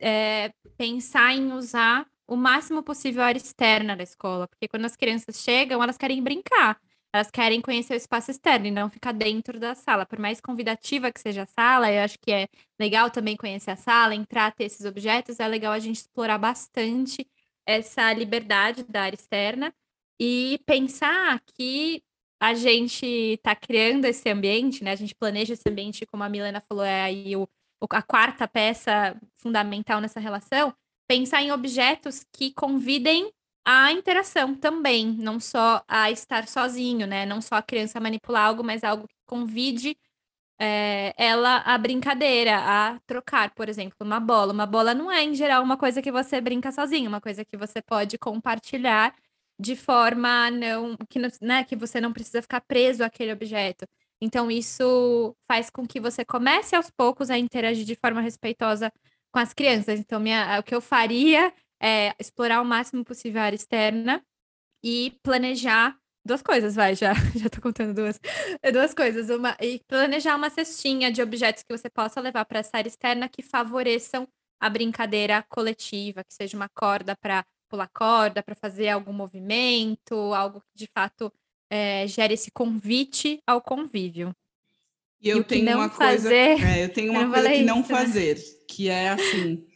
é, 0.01 0.53
pensar 0.77 1.33
em 1.35 1.53
usar 1.53 2.07
o 2.27 2.37
máximo 2.37 2.83
possível 2.83 3.23
a 3.23 3.27
área 3.27 3.39
externa 3.39 3.97
da 3.97 4.03
escola, 4.03 4.49
porque 4.49 4.67
quando 4.69 4.85
as 4.85 4.97
crianças 4.97 5.41
chegam, 5.41 5.83
elas 5.83 5.97
querem 5.97 6.23
brincar, 6.23 6.81
elas 7.13 7.31
querem 7.31 7.61
conhecer 7.61 7.95
o 7.95 7.97
espaço 7.97 8.31
externo 8.31 8.67
e 8.67 8.71
não 8.71 8.91
ficar 8.91 9.13
dentro 9.13 9.61
da 9.61 9.75
sala. 9.75 10.07
Por 10.07 10.19
mais 10.19 10.41
convidativa 10.41 11.13
que 11.13 11.21
seja 11.21 11.43
a 11.43 11.47
sala, 11.47 11.91
eu 11.93 12.03
acho 12.03 12.19
que 12.19 12.33
é 12.33 12.49
legal 12.81 13.11
também 13.11 13.37
conhecer 13.37 13.71
a 13.71 13.77
sala, 13.77 14.15
entrar, 14.15 14.53
ter 14.53 14.65
esses 14.65 14.85
objetos, 14.85 15.39
é 15.39 15.47
legal 15.47 15.73
a 15.73 15.79
gente 15.79 15.97
explorar 15.97 16.39
bastante 16.39 17.27
essa 17.67 18.13
liberdade 18.13 18.85
da 18.89 19.03
área 19.03 19.17
externa 19.17 19.73
e 20.25 20.61
pensar 20.65 21.41
que 21.53 22.01
a 22.41 22.55
gente 22.55 23.05
está 23.05 23.57
criando 23.57 24.05
esse 24.05 24.29
ambiente, 24.31 24.85
né? 24.85 24.93
A 24.93 24.97
gente 24.97 25.17
planeja 25.17 25.55
esse 25.55 25.69
ambiente, 25.69 26.07
como 26.07 26.23
a 26.23 26.29
Milena 26.29 26.61
falou, 26.61 26.85
é 26.85 27.03
aí 27.03 27.35
o, 27.35 27.49
a 27.91 28.03
quarta 28.03 28.47
peça 28.47 29.21
fundamental 29.35 30.01
nessa 30.01 30.21
relação, 30.21 30.73
pensar 31.09 31.43
em 31.43 31.51
objetos 31.51 32.25
que 32.33 32.53
convidem 32.53 33.33
a 33.65 33.91
interação 33.91 34.55
também, 34.55 35.07
não 35.07 35.41
só 35.41 35.83
a 35.89 36.09
estar 36.13 36.47
sozinho, 36.47 37.05
né? 37.05 37.27
Não 37.27 37.41
só 37.41 37.57
a 37.57 37.63
criança 37.63 37.99
manipular 37.99 38.47
algo, 38.47 38.63
mas 38.63 38.85
algo 38.85 39.09
que 39.09 39.17
convide 39.27 39.97
é, 40.61 41.13
ela 41.17 41.59
a 41.67 41.77
brincadeira, 41.77 42.59
a 42.59 43.01
trocar, 43.09 43.51
por 43.55 43.69
exemplo, 43.69 43.97
uma 44.01 44.21
bola. 44.21 44.53
Uma 44.53 44.67
bola 44.67 44.95
não 44.95 45.11
é, 45.11 45.25
em 45.25 45.35
geral, 45.35 45.65
uma 45.65 45.77
coisa 45.77 46.01
que 46.01 46.13
você 46.13 46.41
brinca 46.41 46.71
sozinho, 46.71 47.09
uma 47.09 47.21
coisa 47.21 47.45
que 47.45 47.57
você 47.57 47.83
pode 47.83 48.17
compartilhar 48.19 49.13
de 49.63 49.77
forma 49.77 50.51
não 50.51 50.97
que, 51.09 51.19
né, 51.41 51.65
que 51.65 51.77
você 51.77 52.01
não 52.01 52.13
precisa 52.13 52.43
ficar 52.43 52.61
preso 52.61 53.05
àquele 53.05 53.33
objeto. 53.33 53.87
Então, 54.21 54.51
isso 54.51 55.37
faz 55.49 55.71
com 55.71 55.87
que 55.87 56.01
você 56.01 56.25
comece 56.25 56.75
aos 56.77 56.91
poucos 56.91 57.31
a 57.31 57.39
interagir 57.39 57.85
de 57.85 57.95
forma 57.95 58.21
respeitosa 58.21 58.93
com 59.33 59.39
as 59.39 59.53
crianças. 59.53 60.01
Então, 60.01 60.21
minha, 60.21 60.59
o 60.61 60.63
que 60.63 60.75
eu 60.75 60.81
faria 60.81 61.53
é 61.81 62.15
explorar 62.19 62.61
o 62.61 62.65
máximo 62.65 63.05
possível 63.05 63.41
a 63.41 63.45
área 63.45 63.57
externa 63.57 64.23
e 64.85 65.17
planejar 65.23 65.97
duas 66.25 66.43
coisas, 66.43 66.75
vai, 66.75 66.95
já, 66.95 67.13
já 67.37 67.49
tô 67.49 67.61
contando 67.61 67.95
duas, 67.95 68.21
duas 68.73 68.95
coisas. 68.95 69.31
Uma, 69.31 69.57
e 69.61 69.81
planejar 69.89 70.37
uma 70.37 70.51
cestinha 70.51 71.11
de 71.11 71.23
objetos 71.23 71.63
que 71.63 71.77
você 71.77 71.89
possa 71.89 72.21
levar 72.21 72.45
para 72.45 72.61
essa 72.61 72.77
área 72.77 72.89
externa 72.89 73.29
que 73.29 73.43
favoreçam 73.43 74.29
a 74.61 74.69
brincadeira 74.69 75.45
coletiva, 75.49 76.25
que 76.25 76.35
seja 76.35 76.57
uma 76.57 76.69
corda 76.69 77.17
para 77.17 77.45
pular 77.73 77.89
corda, 77.89 78.43
para 78.43 78.55
fazer 78.55 78.91
algum 78.91 79.15
movimento, 79.15 80.15
algo 80.35 80.61
que 80.61 80.77
de 80.77 80.87
fato 80.87 81.33
é, 81.71 82.07
gere 82.07 82.35
esse 82.35 82.51
convite 82.51 83.43
ao 83.47 83.63
convívio. 83.63 84.37
E 85.19 85.31
eu 85.31 85.39
e 85.39 85.45
tenho 85.45 85.75
uma 85.75 85.89
fazer, 85.89 86.59
coisa, 86.59 86.69
é, 86.69 86.85
eu 86.85 86.93
tenho 86.93 87.13
uma 87.13 87.31
coisa 87.31 87.49
que 87.49 87.55
isso, 87.55 87.65
não 87.65 87.79
né? 87.79 87.85
fazer, 87.85 88.39
que 88.69 88.89
é 88.91 89.09
assim, 89.09 89.67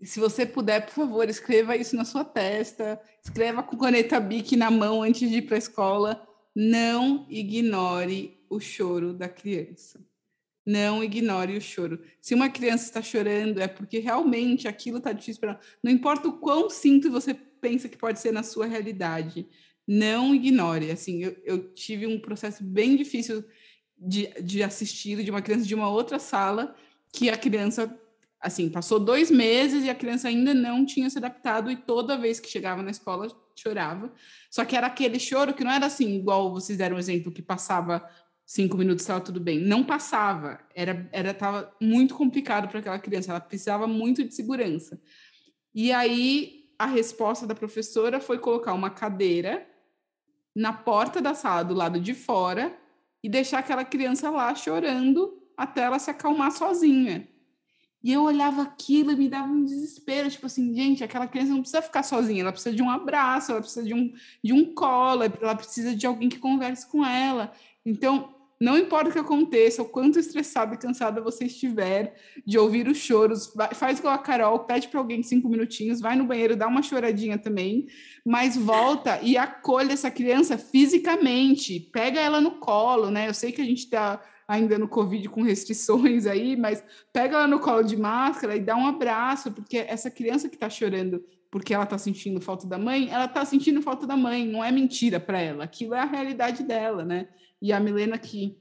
se 0.00 0.20
você 0.20 0.46
puder, 0.46 0.86
por 0.86 0.92
favor, 0.92 1.28
escreva 1.28 1.76
isso 1.76 1.96
na 1.96 2.04
sua 2.04 2.24
testa, 2.24 3.00
escreva 3.24 3.64
com 3.64 3.76
caneta 3.76 4.20
Bic 4.20 4.54
na 4.54 4.70
mão 4.70 5.02
antes 5.02 5.28
de 5.28 5.38
ir 5.38 5.42
para 5.42 5.56
a 5.56 5.58
escola, 5.58 6.24
não 6.54 7.26
ignore 7.28 8.38
o 8.48 8.60
choro 8.60 9.12
da 9.12 9.28
criança. 9.28 9.98
Não 10.64 11.02
ignore 11.02 11.56
o 11.56 11.60
choro. 11.60 12.00
Se 12.20 12.34
uma 12.34 12.50
criança 12.50 12.84
está 12.84 13.02
chorando, 13.02 13.60
é 13.60 13.66
porque 13.66 13.98
realmente 13.98 14.68
aquilo 14.68 14.98
está 14.98 15.12
difícil 15.12 15.40
para 15.40 15.50
ela. 15.52 15.60
Não 15.82 15.90
importa 15.90 16.28
o 16.28 16.38
quão 16.38 16.68
simples 16.68 17.12
você 17.12 17.34
pensa 17.34 17.88
que 17.88 17.96
pode 17.96 18.20
ser 18.20 18.32
na 18.32 18.42
sua 18.42 18.66
realidade, 18.66 19.46
não 19.86 20.34
ignore. 20.34 20.90
Assim, 20.90 21.22
eu, 21.22 21.36
eu 21.44 21.72
tive 21.72 22.06
um 22.06 22.18
processo 22.18 22.62
bem 22.62 22.96
difícil 22.96 23.44
de, 24.00 24.28
de 24.42 24.62
assistir 24.62 25.22
de 25.22 25.30
uma 25.30 25.42
criança 25.42 25.66
de 25.66 25.74
uma 25.74 25.90
outra 25.90 26.18
sala 26.18 26.74
que 27.12 27.28
a 27.28 27.36
criança 27.36 27.94
assim 28.40 28.70
passou 28.70 28.98
dois 28.98 29.30
meses 29.30 29.84
e 29.84 29.90
a 29.90 29.94
criança 29.94 30.28
ainda 30.28 30.54
não 30.54 30.86
tinha 30.86 31.10
se 31.10 31.18
adaptado 31.18 31.70
e 31.70 31.76
toda 31.76 32.16
vez 32.16 32.40
que 32.40 32.48
chegava 32.48 32.82
na 32.82 32.90
escola 32.90 33.28
chorava 33.54 34.10
só 34.50 34.64
que 34.64 34.74
era 34.74 34.86
aquele 34.86 35.18
choro 35.18 35.52
que 35.52 35.62
não 35.62 35.70
era 35.70 35.84
assim 35.84 36.16
igual 36.16 36.50
vocês 36.50 36.78
deram 36.78 36.96
um 36.96 36.98
exemplo 36.98 37.30
que 37.30 37.42
passava 37.42 38.08
cinco 38.50 38.76
minutos 38.76 39.02
estava 39.02 39.20
tudo 39.20 39.38
bem 39.38 39.60
não 39.60 39.84
passava 39.84 40.58
era 40.74 41.08
era 41.12 41.32
tava 41.32 41.72
muito 41.80 42.14
complicado 42.14 42.68
para 42.68 42.80
aquela 42.80 42.98
criança 42.98 43.30
ela 43.30 43.40
precisava 43.40 43.86
muito 43.86 44.24
de 44.24 44.34
segurança 44.34 45.00
e 45.72 45.92
aí 45.92 46.60
a 46.76 46.86
resposta 46.86 47.46
da 47.46 47.54
professora 47.54 48.20
foi 48.20 48.38
colocar 48.38 48.72
uma 48.72 48.90
cadeira 48.90 49.68
na 50.56 50.72
porta 50.72 51.20
da 51.20 51.32
sala 51.32 51.62
do 51.62 51.74
lado 51.74 52.00
de 52.00 52.12
fora 52.12 52.76
e 53.22 53.28
deixar 53.28 53.60
aquela 53.60 53.84
criança 53.84 54.30
lá 54.30 54.52
chorando 54.54 55.40
até 55.56 55.82
ela 55.82 55.98
se 55.98 56.10
acalmar 56.10 56.50
sozinha. 56.50 57.28
E 58.02 58.10
eu 58.10 58.22
olhava 58.22 58.62
aquilo 58.62 59.12
e 59.12 59.16
me 59.16 59.28
dava 59.28 59.52
um 59.52 59.62
desespero, 59.62 60.30
tipo 60.30 60.46
assim, 60.46 60.74
gente, 60.74 61.04
aquela 61.04 61.28
criança 61.28 61.52
não 61.52 61.60
precisa 61.60 61.82
ficar 61.82 62.02
sozinha, 62.02 62.40
ela 62.40 62.50
precisa 62.50 62.74
de 62.74 62.82
um 62.82 62.88
abraço, 62.88 63.52
ela 63.52 63.60
precisa 63.60 63.84
de 63.84 63.92
um, 63.92 64.14
de 64.42 64.54
um 64.54 64.74
colo, 64.74 65.24
ela 65.24 65.54
precisa 65.54 65.94
de 65.94 66.06
alguém 66.06 66.30
que 66.30 66.38
converse 66.38 66.86
com 66.86 67.04
ela. 67.04 67.52
Então, 67.84 68.34
não 68.60 68.76
importa 68.76 69.08
o 69.08 69.12
que 69.12 69.18
aconteça, 69.18 69.80
o 69.80 69.88
quanto 69.88 70.18
estressada 70.18 70.74
e 70.74 70.78
cansada 70.78 71.22
você 71.22 71.46
estiver 71.46 72.14
de 72.44 72.58
ouvir 72.58 72.86
os 72.86 72.98
choros, 72.98 73.52
faz 73.72 73.98
igual 73.98 74.12
a 74.12 74.18
Carol, 74.18 74.60
pede 74.60 74.88
para 74.88 75.00
alguém 75.00 75.22
cinco 75.22 75.48
minutinhos, 75.48 76.00
vai 76.00 76.14
no 76.14 76.26
banheiro, 76.26 76.54
dá 76.54 76.68
uma 76.68 76.82
choradinha 76.82 77.38
também, 77.38 77.86
mas 78.22 78.58
volta 78.58 79.18
e 79.22 79.38
acolhe 79.38 79.92
essa 79.92 80.10
criança 80.10 80.58
fisicamente, 80.58 81.80
pega 81.80 82.20
ela 82.20 82.38
no 82.38 82.58
colo, 82.58 83.10
né? 83.10 83.28
Eu 83.28 83.34
sei 83.34 83.50
que 83.50 83.62
a 83.62 83.64
gente 83.64 83.84
está 83.84 84.22
ainda 84.46 84.78
no 84.78 84.88
Covid 84.88 85.26
com 85.30 85.42
restrições 85.42 86.26
aí, 86.26 86.54
mas 86.54 86.84
pega 87.12 87.36
ela 87.36 87.46
no 87.46 87.60
colo 87.60 87.82
de 87.82 87.96
máscara 87.96 88.56
e 88.56 88.60
dá 88.60 88.76
um 88.76 88.86
abraço, 88.86 89.52
porque 89.52 89.78
essa 89.78 90.10
criança 90.10 90.50
que 90.50 90.56
está 90.56 90.68
chorando 90.68 91.24
porque 91.50 91.74
ela 91.74 91.84
está 91.84 91.98
sentindo 91.98 92.40
falta 92.40 92.66
da 92.66 92.78
mãe, 92.78 93.08
ela 93.10 93.24
está 93.24 93.44
sentindo 93.44 93.82
falta 93.82 94.06
da 94.06 94.16
mãe, 94.16 94.46
não 94.46 94.62
é 94.62 94.70
mentira 94.70 95.18
para 95.18 95.40
ela, 95.40 95.64
aquilo 95.64 95.94
é 95.94 96.00
a 96.00 96.04
realidade 96.04 96.62
dela, 96.62 97.04
né? 97.04 97.28
E 97.60 97.72
a 97.72 97.80
Milena, 97.80 98.18
que 98.18 98.56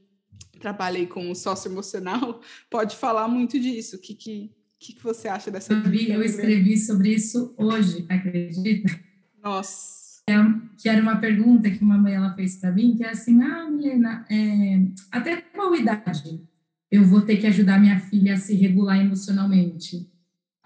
trabalha 0.59 0.97
aí 0.97 1.07
com 1.07 1.29
o 1.31 1.35
sócio 1.35 1.71
emocional, 1.71 2.41
pode 2.69 2.95
falar 2.95 3.27
muito 3.27 3.59
disso. 3.59 3.95
O 3.95 3.99
que, 3.99 4.13
que, 4.13 4.51
que, 4.79 4.97
você 5.01 5.27
acha 5.27 5.49
dessa 5.49 5.73
eu, 5.73 5.81
eu 5.83 6.23
escrevi 6.23 6.77
sobre 6.77 7.13
isso 7.13 7.53
hoje, 7.57 8.05
acredita? 8.09 8.99
Nossa. 9.41 10.21
É, 10.29 10.35
que 10.77 10.87
era 10.87 11.01
uma 11.01 11.17
pergunta 11.17 11.71
que 11.71 11.81
uma 11.83 11.97
mãe 11.97 12.13
ela 12.13 12.35
fez 12.35 12.57
para 12.57 12.71
mim, 12.71 12.95
que 12.95 13.03
é 13.03 13.09
assim, 13.09 13.41
ah, 13.41 13.69
Milena, 13.69 14.25
é, 14.29 14.79
até 15.11 15.37
qual 15.37 15.73
idade 15.75 16.47
eu 16.91 17.03
vou 17.03 17.21
ter 17.21 17.37
que 17.37 17.47
ajudar 17.47 17.79
minha 17.79 17.99
filha 17.99 18.33
a 18.33 18.37
se 18.37 18.55
regular 18.55 18.99
emocionalmente? 18.99 20.07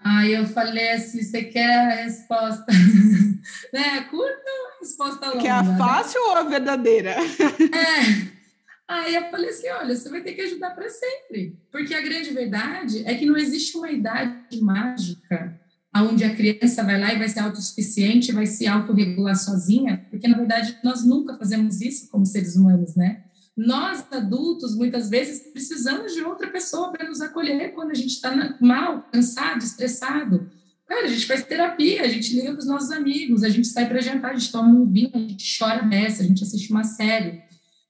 Aí 0.04 0.34
eu 0.34 0.46
falei 0.46 0.90
assim, 0.90 1.22
você 1.22 1.44
quer 1.44 1.74
a 1.74 2.04
resposta, 2.04 2.66
né, 3.72 4.02
curta 4.10 4.50
ou 4.50 4.66
a 4.66 4.80
resposta 4.80 5.26
longa? 5.28 5.40
Quer 5.40 5.50
a 5.50 5.62
né? 5.62 5.78
fácil 5.78 6.20
né? 6.20 6.26
ou 6.26 6.36
a 6.36 6.42
verdadeira? 6.42 7.10
É. 7.10 8.34
Aí 8.86 9.14
eu 9.14 9.30
falei 9.30 9.48
assim, 9.48 9.70
olha, 9.70 9.96
você 9.96 10.10
vai 10.10 10.20
ter 10.20 10.34
que 10.34 10.42
ajudar 10.42 10.74
para 10.74 10.90
sempre, 10.90 11.58
porque 11.72 11.94
a 11.94 12.02
grande 12.02 12.30
verdade 12.32 13.02
é 13.06 13.14
que 13.14 13.24
não 13.24 13.34
existe 13.34 13.78
uma 13.78 13.90
idade 13.90 14.60
mágica 14.60 15.58
onde 15.96 16.24
a 16.24 16.34
criança 16.34 16.82
vai 16.82 17.00
lá 17.00 17.14
e 17.14 17.18
vai 17.18 17.28
ser 17.28 17.40
autossuficiente, 17.40 18.32
vai 18.32 18.46
se 18.46 18.66
autorregular 18.66 19.36
sozinha, 19.36 20.04
porque 20.10 20.28
na 20.28 20.36
verdade 20.36 20.76
nós 20.84 21.04
nunca 21.06 21.38
fazemos 21.38 21.80
isso 21.80 22.10
como 22.10 22.26
seres 22.26 22.56
humanos, 22.56 22.94
né? 22.94 23.24
Nós, 23.56 24.04
adultos, 24.10 24.76
muitas 24.76 25.08
vezes 25.08 25.52
precisamos 25.52 26.12
de 26.12 26.22
outra 26.22 26.48
pessoa 26.48 26.90
para 26.90 27.08
nos 27.08 27.20
acolher 27.20 27.72
quando 27.72 27.92
a 27.92 27.94
gente 27.94 28.10
está 28.10 28.56
mal, 28.60 29.02
cansado, 29.12 29.62
estressado. 29.62 30.50
Cara, 30.88 31.06
a 31.06 31.08
gente 31.08 31.26
faz 31.26 31.44
terapia, 31.44 32.02
a 32.02 32.08
gente 32.08 32.34
liga 32.34 32.50
para 32.50 32.58
os 32.58 32.66
nossos 32.66 32.90
amigos, 32.90 33.44
a 33.44 33.48
gente 33.48 33.68
sai 33.68 33.88
para 33.88 34.00
jantar, 34.00 34.32
a 34.32 34.36
gente 34.36 34.50
toma 34.50 34.68
um 34.68 34.84
vinho, 34.84 35.10
a 35.14 35.18
gente 35.18 35.58
chora 35.58 35.86
nessa, 35.86 36.22
a 36.22 36.26
gente 36.26 36.42
assiste 36.42 36.70
uma 36.70 36.84
série. 36.84 37.42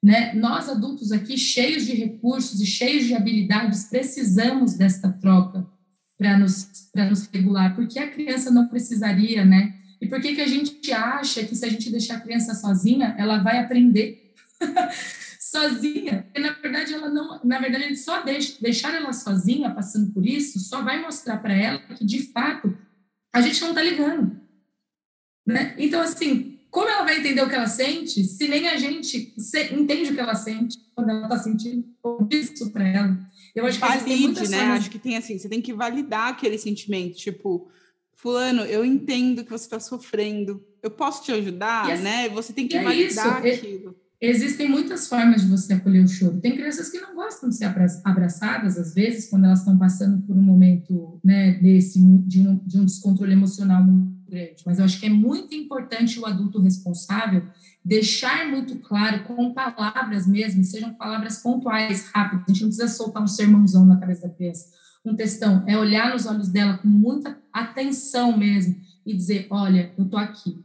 Né? 0.03 0.35
Nós, 0.35 0.69
adultos 0.69 1.11
aqui, 1.11 1.39
cheios 1.39 1.87
de 1.87 1.95
recursos 1.95 2.61
e 2.61 2.67
cheios 2.67 3.07
de 3.07 3.15
habilidades, 3.15 3.85
precisamos 3.85 4.75
desta 4.75 5.11
troca 5.11 5.67
para 6.19 6.39
nos, 6.39 6.69
nos 6.95 7.27
regular, 7.33 7.75
porque 7.75 7.99
a 7.99 8.11
criança 8.11 8.51
não 8.51 8.69
precisaria, 8.69 9.45
né? 9.45 9.75
E 10.01 10.07
por 10.07 10.21
que, 10.21 10.35
que 10.35 10.41
a 10.41 10.47
gente 10.47 10.93
acha 10.93 11.43
que 11.43 11.57
se 11.57 11.65
a 11.65 11.69
gente 11.69 11.91
deixar 11.91 12.17
a 12.17 12.21
criança 12.21 12.55
sozinha, 12.55 13.17
ela 13.19 13.39
vai 13.39 13.59
aprender? 13.59 14.35
sozinha, 15.45 16.23
porque 16.23 16.41
na 16.41 16.53
verdade 16.55 16.95
ela 16.95 17.11
não, 17.11 17.39
na 17.45 17.61
verdade 17.61 17.95
só 17.97 18.23
deixa, 18.23 18.57
deixar 18.63 18.95
ela 18.95 19.13
sozinha 19.13 19.75
passando 19.75 20.11
por 20.11 20.27
isso, 20.27 20.59
só 20.59 20.83
vai 20.83 21.03
mostrar 21.03 21.37
para 21.37 21.53
ela 21.53 21.79
que 21.81 22.03
de 22.03 22.33
fato 22.33 22.75
a 23.31 23.43
gente 23.43 23.61
não 23.61 23.69
está 23.69 23.83
ligando, 23.83 24.41
né? 25.47 25.75
Então 25.79 26.01
assim, 26.01 26.59
como 26.71 26.89
ela 26.89 27.05
vai 27.05 27.19
entender 27.19 27.43
o 27.43 27.49
que 27.49 27.55
ela 27.55 27.67
sente 27.67 28.25
se 28.25 28.49
nem 28.49 28.69
a 28.69 28.79
gente 28.79 29.35
entende 29.71 30.13
o 30.13 30.15
que 30.15 30.21
ela 30.21 30.35
sente 30.35 30.79
quando 30.95 31.11
ela 31.11 31.25
está 31.25 31.39
sentindo 31.39 31.85
isso 32.31 32.73
para 32.73 32.89
ela? 32.89 33.19
Eu 33.55 33.67
acho 33.67 33.79
que 33.79 33.87
valide, 33.87 34.49
né? 34.49 34.63
Acho 34.73 34.91
que 34.91 34.99
tem 34.99 35.19
assim, 35.19 35.39
você 35.39 35.49
tem 35.49 35.61
que 35.61 35.75
validar 35.75 36.29
aquele 36.29 36.57
sentimento, 36.57 37.17
tipo, 37.17 37.69
fulano, 38.15 38.63
eu 38.63 38.83
entendo 38.83 39.45
que 39.45 39.51
você 39.51 39.65
está 39.65 39.79
sofrendo, 39.79 40.65
eu 40.83 40.91
posso 40.91 41.23
te 41.23 41.33
ajudar, 41.33 41.99
né? 41.99 42.31
Você 42.31 42.55
tem 42.55 42.67
que 42.67 42.79
é 42.79 42.83
validar 42.83 43.45
isso. 43.45 43.59
aquilo. 43.59 44.04
Existem 44.27 44.69
muitas 44.69 45.07
formas 45.07 45.43
de 45.43 45.49
você 45.49 45.75
acolher 45.75 46.03
o 46.03 46.09
choro. 46.09 46.41
Tem 46.41 46.57
crianças 46.57 46.89
que 46.89 46.99
não 46.99 47.15
gostam 47.15 47.49
de 47.49 47.57
ser 47.57 47.67
abraçadas, 48.05 48.79
às 48.79 48.95
vezes, 48.95 49.29
quando 49.29 49.45
elas 49.45 49.59
estão 49.59 49.77
passando 49.77 50.23
por 50.23 50.37
um 50.37 50.43
momento 50.43 51.21
né, 51.23 51.59
desse, 51.61 52.01
de 52.27 52.41
um, 52.41 52.57
de 52.65 52.79
um 52.79 52.85
descontrole 52.85 53.33
emocional 53.33 53.83
muito 53.83 54.31
grande. 54.31 54.63
Mas 54.65 54.79
eu 54.79 54.85
acho 54.85 54.99
que 54.99 55.07
é 55.07 55.11
muito 55.11 55.55
importante 55.55 56.19
o 56.19 56.27
adulto 56.27 56.61
responsável 56.61 57.43
deixar 57.85 58.49
muito 58.49 58.77
claro, 58.79 59.25
com 59.25 59.53
palavras 59.53 60.27
mesmo, 60.27 60.65
sejam 60.65 60.95
palavras 60.95 61.43
pontuais, 61.43 62.09
rápidas. 62.09 62.47
A 62.49 62.53
gente 62.53 62.63
não 62.63 62.69
precisa 62.69 62.89
soltar 62.89 63.23
um 63.23 63.27
sermãozão 63.27 63.85
na 63.85 64.01
cabeça 64.01 64.27
da 64.27 64.35
criança. 64.35 64.71
Um 65.05 65.15
textão 65.15 65.63
é 65.67 65.77
olhar 65.77 66.13
nos 66.13 66.25
olhos 66.25 66.49
dela 66.49 66.79
com 66.79 66.89
muita 66.89 67.39
atenção 67.53 68.37
mesmo 68.37 68.75
e 69.05 69.15
dizer: 69.15 69.47
Olha, 69.51 69.93
eu 69.99 70.07
tô 70.07 70.17
aqui. 70.17 70.64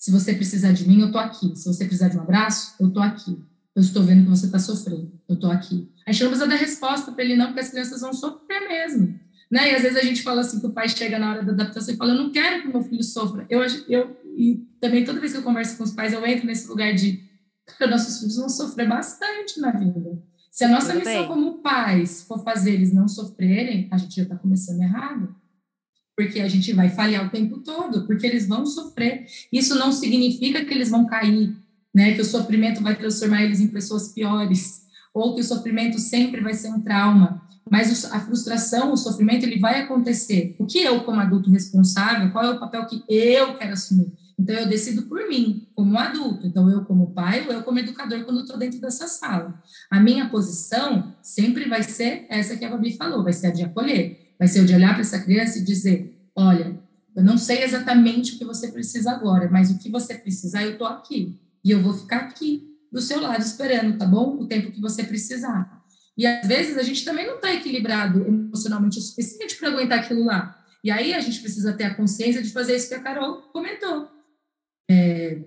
Se 0.00 0.10
você 0.10 0.32
precisar 0.32 0.72
de 0.72 0.88
mim, 0.88 1.02
eu 1.02 1.12
tô 1.12 1.18
aqui. 1.18 1.54
Se 1.54 1.66
você 1.66 1.84
precisar 1.84 2.08
de 2.08 2.16
um 2.16 2.22
abraço, 2.22 2.74
eu 2.80 2.90
tô 2.90 3.00
aqui. 3.00 3.38
Eu 3.76 3.82
estou 3.82 4.02
vendo 4.02 4.24
que 4.24 4.30
você 4.30 4.46
está 4.46 4.58
sofrendo. 4.58 5.12
Eu 5.28 5.36
tô 5.36 5.50
aqui. 5.50 5.92
A 6.06 6.10
gente 6.10 6.22
não 6.22 6.30
precisa 6.30 6.50
dar 6.50 6.56
resposta 6.56 7.12
para 7.12 7.22
ele, 7.22 7.36
não, 7.36 7.48
porque 7.48 7.60
as 7.60 7.68
crianças 7.68 8.00
vão 8.00 8.14
sofrer 8.14 8.66
mesmo. 8.66 9.20
Né? 9.50 9.70
E 9.70 9.74
às 9.74 9.82
vezes 9.82 9.98
a 9.98 10.02
gente 10.02 10.22
fala 10.22 10.40
assim 10.40 10.58
que 10.58 10.66
o 10.66 10.72
pai 10.72 10.88
chega 10.88 11.18
na 11.18 11.30
hora 11.30 11.44
da 11.44 11.52
adaptação 11.52 11.92
e 11.92 11.96
fala: 11.98 12.12
Eu 12.12 12.22
não 12.22 12.32
quero 12.32 12.62
que 12.62 12.68
meu 12.68 12.80
filho 12.82 13.04
sofra. 13.04 13.46
Eu, 13.50 13.60
eu, 13.88 14.16
e 14.36 14.66
também 14.80 15.04
toda 15.04 15.20
vez 15.20 15.32
que 15.32 15.38
eu 15.38 15.42
converso 15.42 15.76
com 15.76 15.84
os 15.84 15.92
pais, 15.92 16.14
eu 16.14 16.24
entro 16.26 16.46
nesse 16.46 16.66
lugar 16.66 16.94
de: 16.94 17.22
nossos 17.90 18.20
filhos 18.20 18.36
vão 18.36 18.48
sofrer 18.48 18.88
bastante 18.88 19.60
na 19.60 19.70
vida. 19.70 20.18
Se 20.50 20.64
a 20.64 20.68
nossa 20.68 20.94
Tudo 20.94 21.00
missão 21.00 21.18
bem. 21.20 21.28
como 21.28 21.58
pais 21.58 22.22
for 22.22 22.42
fazer 22.42 22.72
eles 22.72 22.92
não 22.92 23.06
sofrerem, 23.06 23.86
a 23.90 23.98
gente 23.98 24.16
já 24.16 24.22
está 24.22 24.36
começando 24.36 24.80
errado. 24.80 25.36
Porque 26.20 26.40
a 26.40 26.48
gente 26.48 26.74
vai 26.74 26.90
falhar 26.90 27.26
o 27.26 27.30
tempo 27.30 27.60
todo, 27.60 28.06
porque 28.06 28.26
eles 28.26 28.46
vão 28.46 28.66
sofrer. 28.66 29.24
Isso 29.50 29.74
não 29.78 29.90
significa 29.90 30.62
que 30.62 30.74
eles 30.74 30.90
vão 30.90 31.06
cair, 31.06 31.56
né? 31.94 32.12
Que 32.12 32.20
o 32.20 32.24
sofrimento 32.26 32.82
vai 32.82 32.94
transformar 32.94 33.42
eles 33.42 33.58
em 33.58 33.68
pessoas 33.68 34.08
piores, 34.12 34.82
ou 35.14 35.34
que 35.34 35.40
o 35.40 35.44
sofrimento 35.44 35.98
sempre 35.98 36.42
vai 36.42 36.52
ser 36.52 36.68
um 36.68 36.80
trauma. 36.82 37.40
Mas 37.70 38.04
a 38.04 38.20
frustração, 38.20 38.92
o 38.92 38.98
sofrimento, 38.98 39.44
ele 39.44 39.58
vai 39.58 39.80
acontecer. 39.80 40.54
O 40.58 40.66
que 40.66 40.78
eu, 40.78 41.04
como 41.04 41.20
adulto 41.20 41.50
responsável, 41.50 42.30
qual 42.32 42.44
é 42.44 42.50
o 42.50 42.60
papel 42.60 42.84
que 42.84 43.02
eu 43.08 43.56
quero 43.56 43.72
assumir? 43.72 44.12
Então, 44.38 44.54
eu 44.54 44.68
decido 44.68 45.02
por 45.02 45.26
mim, 45.26 45.68
como 45.74 45.98
adulto. 45.98 46.46
Então, 46.46 46.68
eu 46.68 46.84
como 46.84 47.14
pai 47.14 47.46
ou 47.46 47.52
eu 47.54 47.62
como 47.62 47.78
educador, 47.78 48.24
quando 48.24 48.40
estou 48.40 48.58
dentro 48.58 48.78
dessa 48.78 49.08
sala. 49.08 49.58
A 49.90 49.98
minha 49.98 50.28
posição 50.28 51.14
sempre 51.22 51.66
vai 51.66 51.82
ser 51.82 52.26
essa 52.28 52.56
que 52.56 52.64
a 52.64 52.70
Babi 52.70 52.94
falou, 52.94 53.24
vai 53.24 53.32
ser 53.32 53.46
a 53.46 53.50
de 53.50 53.62
acolher. 53.62 54.19
Vai 54.40 54.48
ser 54.48 54.60
o 54.60 54.66
de 54.66 54.74
olhar 54.74 54.94
para 54.94 55.02
essa 55.02 55.20
criança 55.20 55.58
e 55.58 55.64
dizer, 55.64 56.18
olha, 56.34 56.80
eu 57.14 57.22
não 57.22 57.36
sei 57.36 57.62
exatamente 57.62 58.34
o 58.34 58.38
que 58.38 58.44
você 58.44 58.68
precisa 58.68 59.10
agora, 59.12 59.50
mas 59.50 59.70
o 59.70 59.78
que 59.78 59.90
você 59.90 60.14
precisar, 60.14 60.62
eu 60.62 60.72
estou 60.72 60.86
aqui. 60.86 61.38
E 61.62 61.70
eu 61.70 61.82
vou 61.82 61.92
ficar 61.92 62.20
aqui, 62.20 62.66
do 62.90 63.02
seu 63.02 63.20
lado, 63.20 63.42
esperando, 63.42 63.98
tá 63.98 64.06
bom? 64.06 64.38
O 64.38 64.46
tempo 64.46 64.72
que 64.72 64.80
você 64.80 65.04
precisar. 65.04 65.84
E 66.16 66.26
às 66.26 66.48
vezes 66.48 66.78
a 66.78 66.82
gente 66.82 67.04
também 67.04 67.26
não 67.26 67.34
está 67.36 67.52
equilibrado 67.52 68.26
emocionalmente 68.26 68.98
o 68.98 69.02
suficiente 69.02 69.56
para 69.56 69.68
aguentar 69.68 69.98
aquilo 69.98 70.24
lá. 70.24 70.56
E 70.82 70.90
aí 70.90 71.12
a 71.12 71.20
gente 71.20 71.40
precisa 71.40 71.74
ter 71.74 71.84
a 71.84 71.94
consciência 71.94 72.42
de 72.42 72.50
fazer 72.50 72.74
isso 72.74 72.88
que 72.88 72.94
a 72.94 73.02
Carol 73.02 73.42
comentou 73.52 74.08
é, 74.90 75.42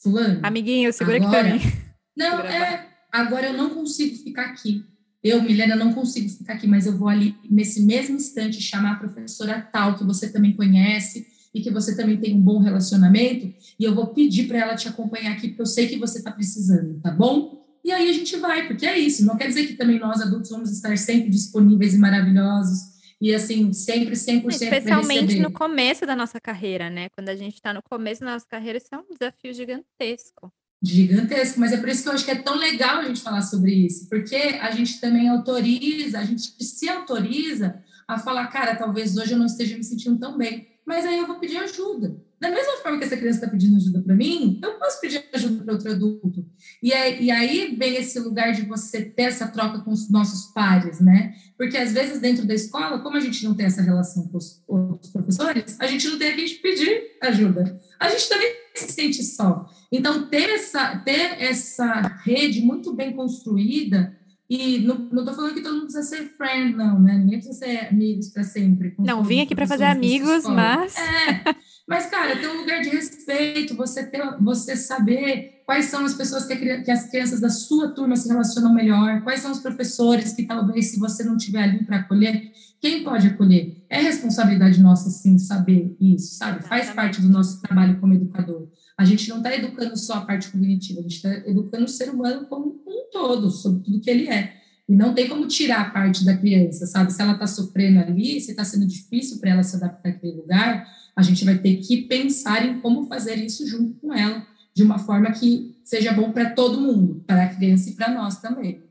fulano. 0.00 0.40
Amiguinho, 0.42 0.92
segura 0.92 1.16
agora, 1.16 1.54
aqui 1.54 1.58
para 1.58 1.70
mim. 1.70 1.84
Não, 2.16 2.40
é, 2.40 2.88
agora 3.12 3.48
eu 3.48 3.52
não 3.52 3.70
consigo 3.70 4.16
ficar 4.22 4.46
aqui. 4.46 4.84
Eu, 5.24 5.42
Milena, 5.42 5.74
não 5.74 5.94
consigo 5.94 6.28
ficar 6.28 6.52
aqui, 6.52 6.66
mas 6.66 6.84
eu 6.84 6.98
vou 6.98 7.08
ali, 7.08 7.34
nesse 7.50 7.80
mesmo 7.80 8.16
instante, 8.16 8.60
chamar 8.60 8.92
a 8.92 8.96
professora 8.96 9.58
tal, 9.72 9.96
que 9.96 10.04
você 10.04 10.30
também 10.30 10.52
conhece 10.52 11.26
e 11.54 11.62
que 11.62 11.70
você 11.70 11.96
também 11.96 12.18
tem 12.18 12.34
um 12.34 12.40
bom 12.40 12.58
relacionamento, 12.58 13.46
e 13.78 13.84
eu 13.84 13.94
vou 13.94 14.08
pedir 14.08 14.48
para 14.48 14.58
ela 14.58 14.74
te 14.74 14.88
acompanhar 14.88 15.32
aqui, 15.32 15.48
porque 15.48 15.62
eu 15.62 15.66
sei 15.66 15.86
que 15.86 15.96
você 15.96 16.18
está 16.18 16.30
precisando, 16.30 17.00
tá 17.00 17.10
bom? 17.10 17.64
E 17.82 17.92
aí 17.92 18.10
a 18.10 18.12
gente 18.12 18.36
vai, 18.36 18.66
porque 18.66 18.84
é 18.84 18.98
isso. 18.98 19.24
Não 19.24 19.36
quer 19.36 19.46
dizer 19.46 19.66
que 19.66 19.74
também 19.74 19.98
nós, 19.98 20.20
adultos, 20.20 20.50
vamos 20.50 20.70
estar 20.70 20.98
sempre 20.98 21.30
disponíveis 21.30 21.94
e 21.94 21.98
maravilhosos, 21.98 22.80
e 23.20 23.32
assim, 23.32 23.72
sempre 23.72 24.14
100% 24.14 24.50
Especialmente 24.50 25.38
no 25.38 25.52
começo 25.52 26.04
da 26.04 26.16
nossa 26.16 26.40
carreira, 26.40 26.90
né? 26.90 27.08
Quando 27.10 27.28
a 27.28 27.36
gente 27.36 27.54
está 27.54 27.72
no 27.72 27.82
começo 27.82 28.20
da 28.20 28.32
nossa 28.32 28.46
carreira, 28.46 28.76
isso 28.76 28.88
é 28.92 28.98
um 28.98 29.16
desafio 29.18 29.54
gigantesco. 29.54 30.52
Gigantesco, 30.84 31.58
mas 31.58 31.72
é 31.72 31.78
por 31.78 31.88
isso 31.88 32.02
que 32.02 32.08
eu 32.08 32.12
acho 32.12 32.24
que 32.24 32.30
é 32.30 32.36
tão 32.36 32.56
legal 32.56 32.98
a 32.98 33.04
gente 33.04 33.22
falar 33.22 33.42
sobre 33.42 33.72
isso, 33.72 34.08
porque 34.08 34.36
a 34.36 34.70
gente 34.70 35.00
também 35.00 35.28
autoriza, 35.28 36.18
a 36.18 36.24
gente 36.24 36.52
se 36.62 36.88
autoriza 36.88 37.82
a 38.06 38.18
falar, 38.18 38.46
cara, 38.48 38.76
talvez 38.76 39.16
hoje 39.16 39.32
eu 39.32 39.38
não 39.38 39.46
esteja 39.46 39.76
me 39.76 39.84
sentindo 39.84 40.18
tão 40.18 40.36
bem, 40.36 40.68
mas 40.84 41.06
aí 41.06 41.18
eu 41.18 41.26
vou 41.26 41.38
pedir 41.38 41.56
ajuda. 41.56 42.16
Da 42.38 42.50
mesma 42.50 42.76
forma 42.82 42.98
que 42.98 43.04
essa 43.04 43.16
criança 43.16 43.38
está 43.38 43.50
pedindo 43.50 43.76
ajuda 43.76 44.02
para 44.02 44.14
mim, 44.14 44.60
eu 44.62 44.74
posso 44.74 45.00
pedir 45.00 45.24
ajuda 45.32 45.64
para 45.64 45.72
outro 45.72 45.90
adulto. 45.90 46.46
E, 46.84 46.92
é, 46.92 47.18
e 47.18 47.30
aí 47.30 47.74
vem 47.78 47.96
esse 47.96 48.20
lugar 48.20 48.52
de 48.52 48.60
você 48.66 49.00
ter 49.00 49.22
essa 49.22 49.48
troca 49.48 49.78
com 49.78 49.90
os 49.90 50.10
nossos 50.10 50.52
pares, 50.52 51.00
né? 51.00 51.34
Porque 51.56 51.78
às 51.78 51.94
vezes 51.94 52.20
dentro 52.20 52.46
da 52.46 52.52
escola, 52.52 52.98
como 52.98 53.16
a 53.16 53.20
gente 53.20 53.42
não 53.42 53.54
tem 53.54 53.64
essa 53.64 53.80
relação 53.80 54.28
com 54.28 54.36
os, 54.36 54.62
com 54.66 54.98
os 55.02 55.08
professores, 55.08 55.80
a 55.80 55.86
gente 55.86 56.06
não 56.06 56.18
tem 56.18 56.28
a 56.28 56.36
quem 56.36 56.46
pedir 56.58 57.16
ajuda. 57.22 57.80
A 57.98 58.10
gente 58.10 58.28
também 58.28 58.52
se 58.74 58.92
sente 58.92 59.24
só. 59.24 59.66
Então, 59.90 60.28
ter 60.28 60.50
essa, 60.50 60.98
ter 60.98 61.40
essa 61.40 62.02
rede 62.22 62.60
muito 62.60 62.92
bem 62.92 63.16
construída 63.16 64.14
e 64.48 64.80
não, 64.80 65.24
tô 65.24 65.32
falando 65.32 65.54
que 65.54 65.62
todo 65.62 65.72
mundo 65.72 65.84
precisa 65.84 66.02
ser 66.02 66.34
friend, 66.36 66.76
não, 66.76 67.00
né? 67.00 67.14
Ninguém 67.14 67.38
precisa 67.38 67.58
ser 67.60 67.88
amigos 67.88 68.28
para 68.28 68.42
sempre. 68.42 68.94
Não, 68.98 69.24
vim 69.24 69.40
aqui 69.40 69.54
para 69.54 69.66
fazer 69.66 69.84
amigos, 69.84 70.44
mas. 70.44 70.94
É, 70.98 71.56
mas, 71.86 72.06
cara, 72.06 72.36
ter 72.36 72.48
um 72.48 72.60
lugar 72.60 72.80
de 72.80 72.88
respeito, 72.88 73.76
você, 73.76 74.04
ter, 74.06 74.22
você 74.40 74.74
saber 74.74 75.62
quais 75.66 75.86
são 75.86 76.04
as 76.04 76.14
pessoas 76.14 76.46
que, 76.46 76.52
a, 76.52 76.82
que 76.82 76.90
as 76.90 77.10
crianças 77.10 77.40
da 77.40 77.50
sua 77.50 77.88
turma 77.88 78.16
se 78.16 78.28
relacionam 78.28 78.72
melhor, 78.72 79.22
quais 79.22 79.40
são 79.40 79.52
os 79.52 79.60
professores 79.60 80.32
que 80.32 80.44
talvez, 80.44 80.92
se 80.92 80.98
você 80.98 81.22
não 81.22 81.36
estiver 81.36 81.62
ali 81.62 81.84
para 81.84 81.98
acolher, 81.98 82.52
quem 82.80 83.04
pode 83.04 83.26
acolher? 83.26 83.84
É 83.88 84.00
responsabilidade 84.00 84.80
nossa, 84.80 85.10
sim, 85.10 85.38
saber 85.38 85.96
isso, 86.00 86.36
sabe? 86.36 86.62
Faz 86.64 86.90
parte 86.90 87.20
do 87.20 87.28
nosso 87.28 87.60
trabalho 87.60 87.98
como 88.00 88.14
educador. 88.14 88.68
A 88.96 89.04
gente 89.04 89.28
não 89.28 89.38
está 89.38 89.54
educando 89.54 89.96
só 89.96 90.14
a 90.14 90.20
parte 90.20 90.50
cognitiva, 90.50 91.00
a 91.00 91.02
gente 91.02 91.16
está 91.16 91.32
educando 91.48 91.84
o 91.84 91.88
ser 91.88 92.10
humano 92.10 92.46
como 92.46 92.82
um 92.86 93.10
todo, 93.10 93.50
sobre 93.50 93.82
tudo 93.82 94.00
que 94.00 94.10
ele 94.10 94.28
é. 94.28 94.54
E 94.88 94.94
não 94.94 95.14
tem 95.14 95.28
como 95.28 95.46
tirar 95.46 95.80
a 95.80 95.90
parte 95.90 96.24
da 96.24 96.36
criança, 96.36 96.86
sabe? 96.86 97.12
Se 97.12 97.20
ela 97.20 97.32
está 97.32 97.46
sofrendo 97.46 98.00
ali, 98.00 98.40
se 98.40 98.50
está 98.50 98.64
sendo 98.64 98.86
difícil 98.86 99.38
para 99.38 99.50
ela 99.50 99.62
se 99.62 99.76
adaptar 99.76 100.10
àquele 100.10 100.36
lugar, 100.36 100.86
a 101.16 101.22
gente 101.22 101.44
vai 101.44 101.58
ter 101.58 101.76
que 101.76 102.02
pensar 102.02 102.64
em 102.66 102.80
como 102.80 103.06
fazer 103.06 103.36
isso 103.36 103.66
junto 103.66 103.94
com 104.00 104.12
ela, 104.12 104.46
de 104.74 104.82
uma 104.82 104.98
forma 104.98 105.30
que 105.32 105.80
seja 105.84 106.12
bom 106.12 106.32
para 106.32 106.50
todo 106.50 106.80
mundo, 106.80 107.22
para 107.26 107.44
a 107.44 107.54
criança 107.54 107.90
e 107.90 107.94
para 107.94 108.10
nós 108.10 108.40
também. 108.40 108.82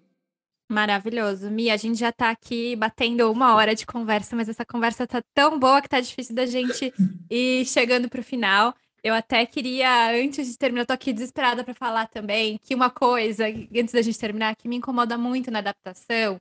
Maravilhoso. 0.71 1.51
Mia, 1.51 1.74
a 1.74 1.78
gente 1.78 1.99
já 1.99 2.09
está 2.09 2.30
aqui 2.30 2.76
batendo 2.76 3.30
uma 3.32 3.53
hora 3.53 3.76
de 3.76 3.86
conversa, 3.86 4.36
mas 4.36 4.47
essa 4.47 4.65
conversa 4.65 5.05
tá 5.05 5.21
tão 5.34 5.59
boa 5.59 5.82
que 5.82 5.89
tá 5.89 5.99
difícil 5.99 6.34
da 6.34 6.45
gente 6.45 6.93
ir 7.30 7.65
chegando 7.65 8.09
para 8.09 8.21
o 8.21 8.24
final. 8.24 8.74
Eu 9.03 9.13
até 9.13 9.45
queria, 9.45 10.11
antes 10.11 10.47
de 10.47 10.57
terminar, 10.57 10.84
eu 10.84 10.86
tô 10.88 10.93
aqui 10.93 11.11
desesperada 11.11 11.63
para 11.63 11.74
falar 11.74 12.07
também 12.07 12.57
que 12.63 12.74
uma 12.74 12.89
coisa, 12.89 13.45
antes 13.47 13.93
da 13.93 14.01
gente 14.01 14.17
terminar, 14.17 14.55
que 14.55 14.67
me 14.67 14.78
incomoda 14.78 15.17
muito 15.17 15.51
na 15.51 15.59
adaptação 15.59 16.39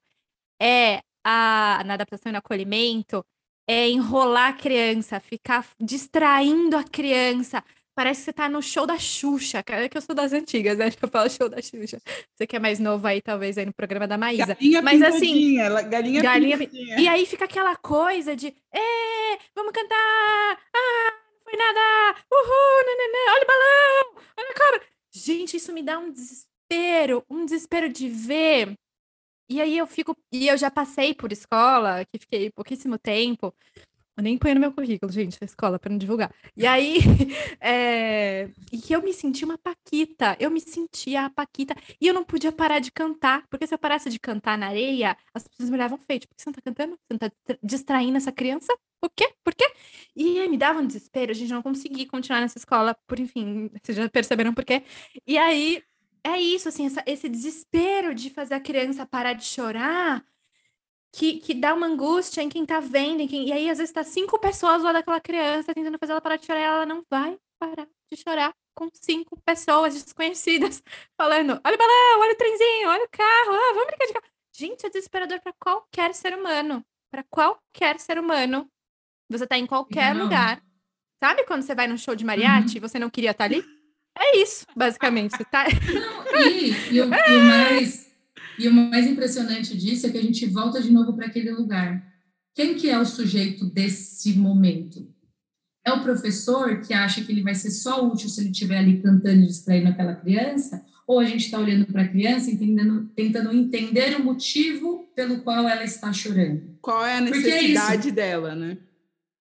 é 0.61 1.01
a 1.25 1.83
na 1.85 1.95
adaptação 1.95 2.31
e 2.31 2.33
no 2.33 2.39
acolhimento 2.39 3.25
é 3.67 3.89
enrolar 3.89 4.51
a 4.51 4.53
criança, 4.53 5.21
ficar 5.21 5.67
distraindo 5.81 6.77
a 6.77 6.85
criança. 6.85 7.63
Parece 7.95 8.21
que 8.21 8.25
você 8.25 8.33
tá 8.33 8.49
no 8.49 8.63
show 8.63 8.87
da 8.87 8.99
Xuxa, 8.99 9.63
cara, 9.63 9.87
que 9.89 9.97
eu 9.97 10.01
sou 10.01 10.15
das 10.15 10.33
antigas, 10.33 10.79
né? 10.79 10.87
Eu 11.01 11.09
falo 11.09 11.29
show 11.29 11.49
da 11.49 11.61
Xuxa. 11.61 12.01
Você 12.35 12.47
que 12.47 12.57
é 12.57 12.59
mais 12.59 12.79
novo 12.79 13.07
aí, 13.07 13.21
talvez, 13.21 13.59
aí 13.59 13.67
no 13.67 13.73
programa 13.73 14.07
da 14.09 14.17
Maísa. 14.17 14.55
Galinha 14.55 14.83
Mas 14.83 15.03
assim. 15.03 15.57
Galinha, 15.57 16.23
galinha 16.23 16.69
E 16.73 17.07
aí 17.07 17.27
fica 17.27 17.45
aquela 17.45 17.77
coisa 17.77 18.35
de, 18.35 18.49
é, 18.49 19.39
vamos 19.55 19.73
cantar! 19.73 20.59
Ah, 20.75 21.13
foi 21.45 21.55
nada! 21.55 22.19
Uhul! 22.33 22.87
Nananã, 22.87 23.33
olha 23.35 23.43
o 23.43 23.47
balão! 23.47 24.25
Olha 24.39 24.51
a 24.51 24.55
cobra! 24.55 24.83
Gente, 25.15 25.59
isso 25.59 25.73
me 25.75 25.83
dá 25.83 25.99
um 25.99 26.11
desespero, 26.11 27.23
um 27.29 27.45
desespero 27.45 27.91
de 27.91 28.09
ver. 28.09 28.73
E 29.53 29.61
aí 29.61 29.77
eu 29.77 29.87
fico. 29.87 30.17
E 30.33 30.49
eu 30.49 30.57
já 30.57 30.71
passei 30.71 31.13
por 31.15 31.31
escola, 31.31 32.07
que 32.07 32.19
fiquei 32.19 32.51
pouquíssimo 32.51 32.97
tempo. 32.99 33.55
Eu 34.17 34.23
nem 34.23 34.39
ponho 34.39 34.55
no 34.55 34.61
meu 34.61 34.73
currículo, 34.73 35.13
gente, 35.13 35.39
a 35.41 35.45
escola, 35.45 35.79
para 35.79 35.91
não 35.91 35.99
divulgar. 35.99 36.35
E 36.57 36.67
aí, 36.67 36.99
é... 37.61 38.49
e 38.73 38.79
que 38.79 38.95
eu 38.95 39.03
me 39.03 39.13
senti 39.13 39.45
uma 39.45 39.59
paquita. 39.59 40.37
Eu 40.41 40.51
me 40.51 40.61
sentia 40.61 41.27
a 41.27 41.31
paquita. 41.31 41.75
E 42.01 42.07
eu 42.07 42.15
não 42.15 42.25
podia 42.25 42.51
parar 42.51 42.79
de 42.79 42.91
cantar. 42.91 43.47
Porque 43.51 43.67
se 43.67 43.75
eu 43.75 43.79
parasse 43.79 44.09
de 44.09 44.19
cantar 44.19 44.57
na 44.57 44.69
areia, 44.69 45.17
as 45.35 45.47
pessoas 45.47 45.69
me 45.69 45.77
olhavam 45.77 45.99
feio. 45.99 46.21
Tipo, 46.21 46.35
por 46.35 46.37
que 46.37 46.43
você 46.43 46.51
não 46.51 46.55
tá 46.55 46.63
cantando? 46.63 46.93
Você 46.95 47.13
não 47.13 47.19
tá 47.19 47.31
distraindo 47.63 48.17
essa 48.17 48.33
criança? 48.33 48.73
O 49.03 49.11
quê? 49.11 49.35
Por 49.45 49.55
quê? 49.55 49.71
E 50.17 50.39
aí 50.41 50.49
me 50.49 50.57
dava 50.57 50.81
um 50.81 50.87
desespero. 50.87 51.31
A 51.33 51.35
gente 51.35 51.53
não 51.53 51.63
conseguia 51.63 52.07
continuar 52.07 52.41
nessa 52.41 52.59
escola, 52.59 52.95
por 53.07 53.19
enfim, 53.21 53.71
vocês 53.83 53.97
já 53.99 54.09
perceberam 54.09 54.55
por 54.55 54.65
quê. 54.65 54.83
E 55.27 55.37
aí, 55.37 55.83
é 56.25 56.41
isso, 56.41 56.69
assim, 56.69 56.87
essa, 56.87 57.03
esse 57.07 57.29
desespero 57.29 58.15
de 58.15 58.31
fazer 58.31 58.55
a 58.55 58.61
criança 58.61 59.07
parar 59.07 59.33
de 59.33 59.45
chorar 59.45 60.25
que, 61.13 61.39
que 61.39 61.53
dá 61.53 61.75
uma 61.75 61.87
angústia 61.87 62.43
em 62.43 62.49
quem 62.49 62.65
tá 62.65 62.81
vendo, 62.81 63.21
em 63.21 63.29
quem... 63.29 63.49
e 63.49 63.53
aí 63.53 63.69
às 63.69 63.79
vezes 63.79 63.93
tá 63.93 64.03
cinco 64.03 64.39
pessoas 64.39 64.83
lá 64.83 64.93
daquela 64.93 65.21
criança 65.21 65.75
tentando 65.75 65.99
fazer 65.99 66.13
ela 66.13 66.21
parar 66.21 66.37
de 66.37 66.47
chorar, 66.47 66.61
e 66.61 66.65
ela 66.65 66.87
não 66.87 67.05
vai 67.11 67.39
parar 67.59 67.87
de 68.11 68.17
chorar 68.17 68.55
com 68.75 68.89
cinco 68.95 69.39
pessoas 69.43 69.95
desconhecidas 69.95 70.83
falando: 71.17 71.61
olha 71.65 71.75
o 71.75 71.79
balão, 71.79 72.21
olha 72.21 72.33
o 72.33 72.37
trenzinho, 72.37 72.89
olha 72.89 73.05
o 73.05 73.09
carro, 73.11 73.53
ah, 73.53 73.75
vamos 73.75 73.95
brincar 73.99 74.23
Gente, 74.55 74.85
é 74.85 74.91
desesperador 74.91 75.41
para 75.41 75.55
qualquer 75.59 76.15
ser 76.15 76.37
humano. 76.37 76.85
Para 77.11 77.25
qualquer 77.25 77.99
ser 77.99 78.19
humano. 78.19 78.71
Você 79.31 79.47
tá 79.47 79.57
em 79.57 79.67
qualquer 79.67 80.15
não. 80.15 80.25
lugar. 80.25 80.63
Sabe 81.19 81.45
quando 81.45 81.63
você 81.63 81.75
vai 81.75 81.87
num 81.87 81.97
show 81.97 82.15
de 82.15 82.25
mariachi 82.25 82.73
uhum. 82.73 82.77
e 82.77 82.81
você 82.81 82.99
não 82.99 83.09
queria 83.09 83.31
estar 83.31 83.49
tá 83.49 83.55
ali? 83.55 83.65
É 84.19 84.39
isso, 84.39 84.67
basicamente. 84.77 85.37
Tá... 85.51 85.67
Não, 85.93 86.41
e, 86.41 86.71
e, 86.95 87.01
o, 87.01 87.05
e, 87.05 87.07
o 87.07 87.09
mais, 87.09 88.13
e 88.59 88.69
o 88.69 88.73
mais 88.73 89.07
impressionante 89.07 89.77
disso 89.77 90.07
é 90.07 90.11
que 90.11 90.19
a 90.19 90.23
gente 90.23 90.47
volta 90.47 90.81
de 90.81 90.91
novo 90.91 91.15
para 91.15 91.27
aquele 91.27 91.51
lugar. 91.51 92.03
Quem 92.55 92.75
que 92.75 92.91
é 92.91 92.99
o 92.99 93.07
sujeito 93.07 93.65
desse 93.65 94.35
momento? 94.35 95.09
É 95.85 95.93
o 95.93 96.03
professor 96.03 96.81
que 96.81 96.95
acha 96.95 97.25
que 97.25 97.33
ele 97.33 97.43
vai 97.43 97.55
ser 97.55 97.71
só 97.71 98.07
útil 98.07 98.29
se 98.29 98.41
ele 98.41 98.51
estiver 98.51 98.79
ali 98.79 99.03
cantando 99.03 99.43
e 99.43 99.47
distraindo 99.47 99.89
aquela 99.89 100.15
criança? 100.15 100.85
Ou 101.07 101.19
a 101.19 101.25
gente 101.25 101.47
está 101.47 101.59
olhando 101.59 101.87
para 101.87 102.03
a 102.03 102.09
criança 102.09 102.51
entendendo, 102.51 103.11
tentando 103.17 103.53
entender 103.53 104.15
o 104.17 104.23
motivo 104.23 105.09
pelo 105.17 105.41
qual 105.41 105.69
ela 105.69 105.83
está 105.83 106.13
chorando? 106.13 106.77
Qual 106.81 107.05
é 107.05 107.15
a 107.15 107.19
é 107.19 107.21
necessidade 107.23 108.11
é 108.11 108.13
dela, 108.13 108.55
né? 108.55 108.79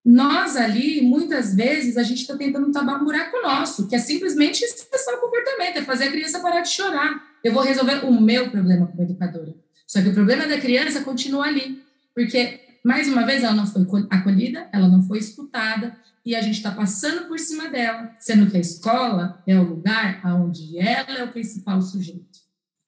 Nós 0.04 0.56
ali, 0.56 1.00
muitas 1.00 1.54
vezes, 1.54 1.96
a 1.96 2.02
gente 2.02 2.22
está 2.22 2.36
tentando 2.36 2.72
tapar 2.72 3.00
um 3.00 3.04
buraco 3.04 3.40
nosso, 3.40 3.86
que 3.86 3.94
é 3.94 3.98
simplesmente 3.98 4.64
expressar 4.64 5.14
o 5.14 5.20
comportamento, 5.20 5.76
é 5.76 5.82
fazer 5.82 6.04
a 6.04 6.10
criança 6.10 6.40
parar 6.40 6.60
de 6.60 6.70
chorar. 6.70 7.22
Eu 7.42 7.52
vou 7.52 7.62
resolver 7.62 8.04
o 8.04 8.20
meu 8.20 8.50
problema 8.50 8.86
como 8.86 9.02
educadora. 9.02 9.54
Só 9.86 10.02
que 10.02 10.08
o 10.08 10.14
problema 10.14 10.46
da 10.46 10.60
criança 10.60 11.02
continua 11.02 11.46
ali, 11.46 11.82
porque, 12.14 12.60
mais 12.84 13.06
uma 13.06 13.24
vez, 13.24 13.44
ela 13.44 13.54
não 13.54 13.66
foi 13.66 14.06
acolhida, 14.10 14.68
ela 14.72 14.88
não 14.88 15.02
foi 15.02 15.18
escutada, 15.18 15.96
e 16.24 16.34
a 16.34 16.40
gente 16.40 16.56
está 16.56 16.70
passando 16.70 17.26
por 17.26 17.38
cima 17.38 17.68
dela, 17.68 18.14
sendo 18.18 18.50
que 18.50 18.56
a 18.56 18.60
escola 18.60 19.42
é 19.46 19.58
o 19.58 19.62
lugar 19.62 20.20
onde 20.24 20.78
ela 20.78 21.18
é 21.18 21.24
o 21.24 21.32
principal 21.32 21.80
sujeito, 21.82 22.40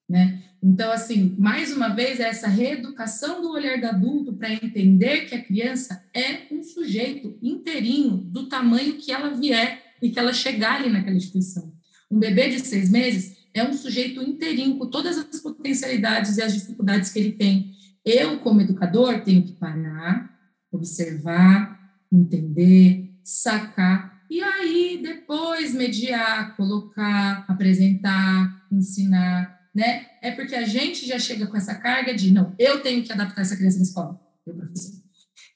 né? 0.08 0.42
Então, 0.66 0.90
assim, 0.90 1.36
mais 1.38 1.76
uma 1.76 1.90
vez, 1.90 2.18
é 2.18 2.22
essa 2.22 2.48
reeducação 2.48 3.42
do 3.42 3.50
olhar 3.50 3.78
do 3.78 3.86
adulto 3.86 4.32
para 4.32 4.50
entender 4.50 5.26
que 5.26 5.34
a 5.34 5.44
criança 5.44 6.02
é 6.14 6.46
um 6.50 6.62
sujeito 6.62 7.36
inteirinho 7.42 8.16
do 8.16 8.48
tamanho 8.48 8.96
que 8.96 9.12
ela 9.12 9.28
vier 9.28 9.82
e 10.00 10.08
que 10.08 10.18
ela 10.18 10.32
chegar 10.32 10.80
ali 10.80 10.88
naquela 10.88 11.18
instituição. 11.18 11.70
Um 12.10 12.18
bebê 12.18 12.48
de 12.48 12.60
seis 12.60 12.90
meses 12.90 13.36
é 13.52 13.62
um 13.62 13.74
sujeito 13.74 14.22
inteirinho 14.22 14.78
com 14.78 14.86
todas 14.86 15.18
as 15.18 15.38
potencialidades 15.38 16.38
e 16.38 16.42
as 16.42 16.54
dificuldades 16.54 17.12
que 17.12 17.18
ele 17.18 17.32
tem. 17.32 17.70
Eu, 18.02 18.38
como 18.38 18.62
educador, 18.62 19.20
tenho 19.20 19.42
que 19.42 19.52
parar, 19.52 20.34
observar, 20.72 21.78
entender, 22.10 23.12
sacar, 23.22 24.24
e 24.30 24.42
aí 24.42 24.98
depois 25.02 25.74
mediar, 25.74 26.56
colocar, 26.56 27.44
apresentar, 27.46 28.66
ensinar, 28.72 29.63
né? 29.74 30.06
É 30.22 30.30
porque 30.30 30.54
a 30.54 30.64
gente 30.64 31.06
já 31.06 31.18
chega 31.18 31.46
com 31.46 31.56
essa 31.56 31.74
carga 31.74 32.14
de, 32.14 32.32
não, 32.32 32.54
eu 32.58 32.80
tenho 32.80 33.02
que 33.02 33.12
adaptar 33.12 33.42
essa 33.42 33.56
criança 33.56 33.78
na 33.78 33.84
escola, 33.84 34.20
eu 34.46 34.54
professor. 34.54 35.02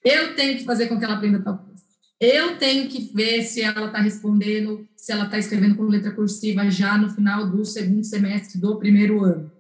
Eu 0.05 0.35
tenho 0.35 0.59
que 0.59 0.65
fazer 0.65 0.87
com 0.87 0.99
que 0.99 1.05
ela 1.05 1.15
aprenda 1.15 1.43
tal 1.43 1.59
coisa. 1.59 1.83
Eu 2.21 2.59
tenho 2.59 2.89
que 2.89 3.13
ver 3.15 3.43
se 3.45 3.63
ela 3.63 3.87
está 3.87 4.01
respondendo, 4.01 4.89
se 4.97 5.13
ela 5.13 5.25
está 5.25 5.39
escrevendo 5.39 5.77
com 5.77 5.85
letra 5.85 6.11
cursiva 6.11 6.69
já 6.69 6.99
no 6.99 7.11
final 7.11 7.49
do 7.49 7.65
segundo 7.65 8.05
semestre 8.05 8.59
do 8.59 8.79
primeiro 8.79 9.23
ano. 9.23 9.53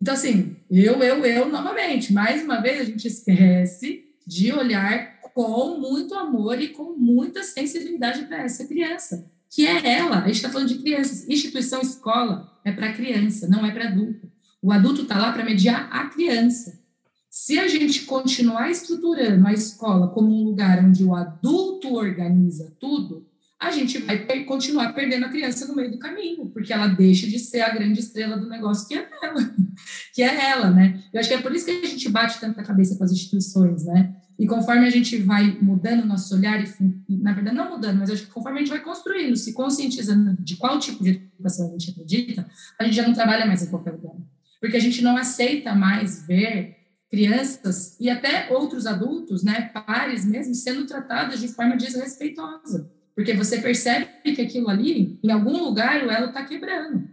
Então, 0.00 0.12
assim, 0.12 0.56
eu, 0.70 1.02
eu, 1.02 1.24
eu, 1.24 1.48
novamente, 1.48 2.12
mais 2.12 2.42
uma 2.42 2.60
vez, 2.60 2.80
a 2.80 2.84
gente 2.84 3.08
esquece 3.08 4.04
de 4.26 4.52
olhar 4.52 5.18
com 5.34 5.78
muito 5.78 6.14
amor 6.14 6.60
e 6.60 6.68
com 6.68 6.94
muita 6.94 7.42
sensibilidade 7.42 8.24
para 8.26 8.42
essa 8.42 8.66
criança, 8.66 9.30
que 9.54 9.64
é 9.64 9.98
ela. 9.98 10.18
A 10.18 10.26
gente 10.26 10.36
está 10.36 10.50
falando 10.50 10.68
de 10.68 10.78
crianças. 10.78 11.28
Instituição 11.28 11.80
escola 11.80 12.50
é 12.64 12.72
para 12.72 12.92
criança, 12.92 13.46
não 13.46 13.64
é 13.64 13.70
para 13.70 13.88
adulto. 13.88 14.28
O 14.60 14.72
adulto 14.72 15.02
está 15.02 15.16
lá 15.16 15.32
para 15.32 15.44
mediar 15.44 15.88
a 15.92 16.08
criança. 16.08 16.82
Se 17.30 17.58
a 17.58 17.68
gente 17.68 18.02
continuar 18.02 18.70
estruturando 18.70 19.46
a 19.46 19.52
escola 19.52 20.08
como 20.08 20.28
um 20.28 20.44
lugar 20.44 20.84
onde 20.84 21.04
o 21.04 21.14
adulto 21.14 21.94
organiza 21.94 22.74
tudo, 22.80 23.28
a 23.60 23.70
gente 23.70 23.98
vai 23.98 24.44
continuar 24.44 24.92
perdendo 24.92 25.26
a 25.26 25.28
criança 25.28 25.66
no 25.68 25.76
meio 25.76 25.90
do 25.90 25.98
caminho, 25.98 26.46
porque 26.46 26.72
ela 26.72 26.88
deixa 26.88 27.26
de 27.26 27.38
ser 27.38 27.60
a 27.60 27.72
grande 27.72 28.00
estrela 28.00 28.36
do 28.36 28.48
negócio 28.48 28.88
que 28.88 28.94
é 28.94 29.08
ela, 29.22 29.54
que 30.12 30.22
é 30.22 30.50
ela, 30.50 30.70
né? 30.70 31.00
Eu 31.12 31.20
acho 31.20 31.28
que 31.28 31.34
é 31.34 31.40
por 31.40 31.54
isso 31.54 31.64
que 31.64 31.70
a 31.70 31.86
gente 31.86 32.08
bate 32.08 32.40
tanta 32.40 32.62
cabeça 32.62 32.96
com 32.96 33.04
as 33.04 33.12
instituições, 33.12 33.84
né? 33.84 34.16
E 34.38 34.46
conforme 34.46 34.86
a 34.86 34.90
gente 34.90 35.16
vai 35.18 35.58
mudando 35.60 36.06
nosso 36.06 36.34
olhar, 36.34 36.62
e, 36.62 37.16
na 37.16 37.32
verdade, 37.32 37.56
não 37.56 37.70
mudando, 37.70 37.98
mas 37.98 38.10
acho 38.10 38.26
que 38.26 38.32
conforme 38.32 38.58
a 38.58 38.62
gente 38.62 38.70
vai 38.70 38.82
construindo, 38.82 39.36
se 39.36 39.52
conscientizando 39.52 40.36
de 40.42 40.56
qual 40.56 40.78
tipo 40.78 41.04
de 41.04 41.10
educação 41.10 41.68
a 41.68 41.70
gente 41.72 41.90
acredita, 41.90 42.46
a 42.78 42.84
gente 42.84 42.96
já 42.96 43.06
não 43.06 43.14
trabalha 43.14 43.46
mais 43.46 43.62
em 43.62 43.70
qualquer 43.70 43.92
lugar. 43.92 44.16
Porque 44.60 44.76
a 44.76 44.80
gente 44.80 45.02
não 45.02 45.16
aceita 45.16 45.74
mais 45.74 46.26
ver 46.26 46.76
crianças 47.10 47.96
e 48.00 48.10
até 48.10 48.52
outros 48.52 48.86
adultos, 48.86 49.44
né, 49.44 49.70
pares 49.72 50.24
mesmo, 50.24 50.54
sendo 50.54 50.84
tratados 50.84 51.40
de 51.40 51.48
forma 51.48 51.76
desrespeitosa. 51.76 52.90
Porque 53.14 53.34
você 53.34 53.60
percebe 53.60 54.08
que 54.34 54.42
aquilo 54.42 54.68
ali, 54.68 55.20
em 55.22 55.30
algum 55.30 55.62
lugar, 55.62 56.04
o 56.04 56.10
elo 56.10 56.28
está 56.28 56.44
quebrando. 56.44 57.08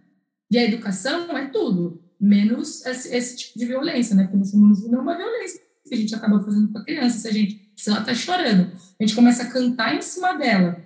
E 0.49 0.57
a 0.57 0.63
educação 0.63 1.37
é 1.37 1.47
tudo, 1.49 2.01
menos 2.19 2.83
esse, 2.83 3.15
esse 3.15 3.37
tipo 3.37 3.59
de 3.59 3.65
violência, 3.65 4.15
né? 4.15 4.23
Porque 4.23 4.37
no 4.37 4.45
fundo, 4.45 4.89
não 4.89 4.99
é 4.99 5.01
uma 5.01 5.17
violência 5.17 5.61
que 5.91 5.95
a 5.95 5.97
gente 5.97 6.15
acaba 6.15 6.41
fazendo 6.41 6.71
com 6.71 6.77
a 6.77 6.85
criança. 6.85 7.17
Se 7.17 7.27
a 7.27 7.33
gente, 7.33 7.69
se 7.75 7.89
ela 7.89 7.99
está 7.99 8.15
chorando, 8.15 8.71
a 8.97 9.03
gente 9.03 9.13
começa 9.13 9.43
a 9.43 9.51
cantar 9.51 9.93
em 9.93 10.01
cima 10.01 10.33
dela, 10.33 10.81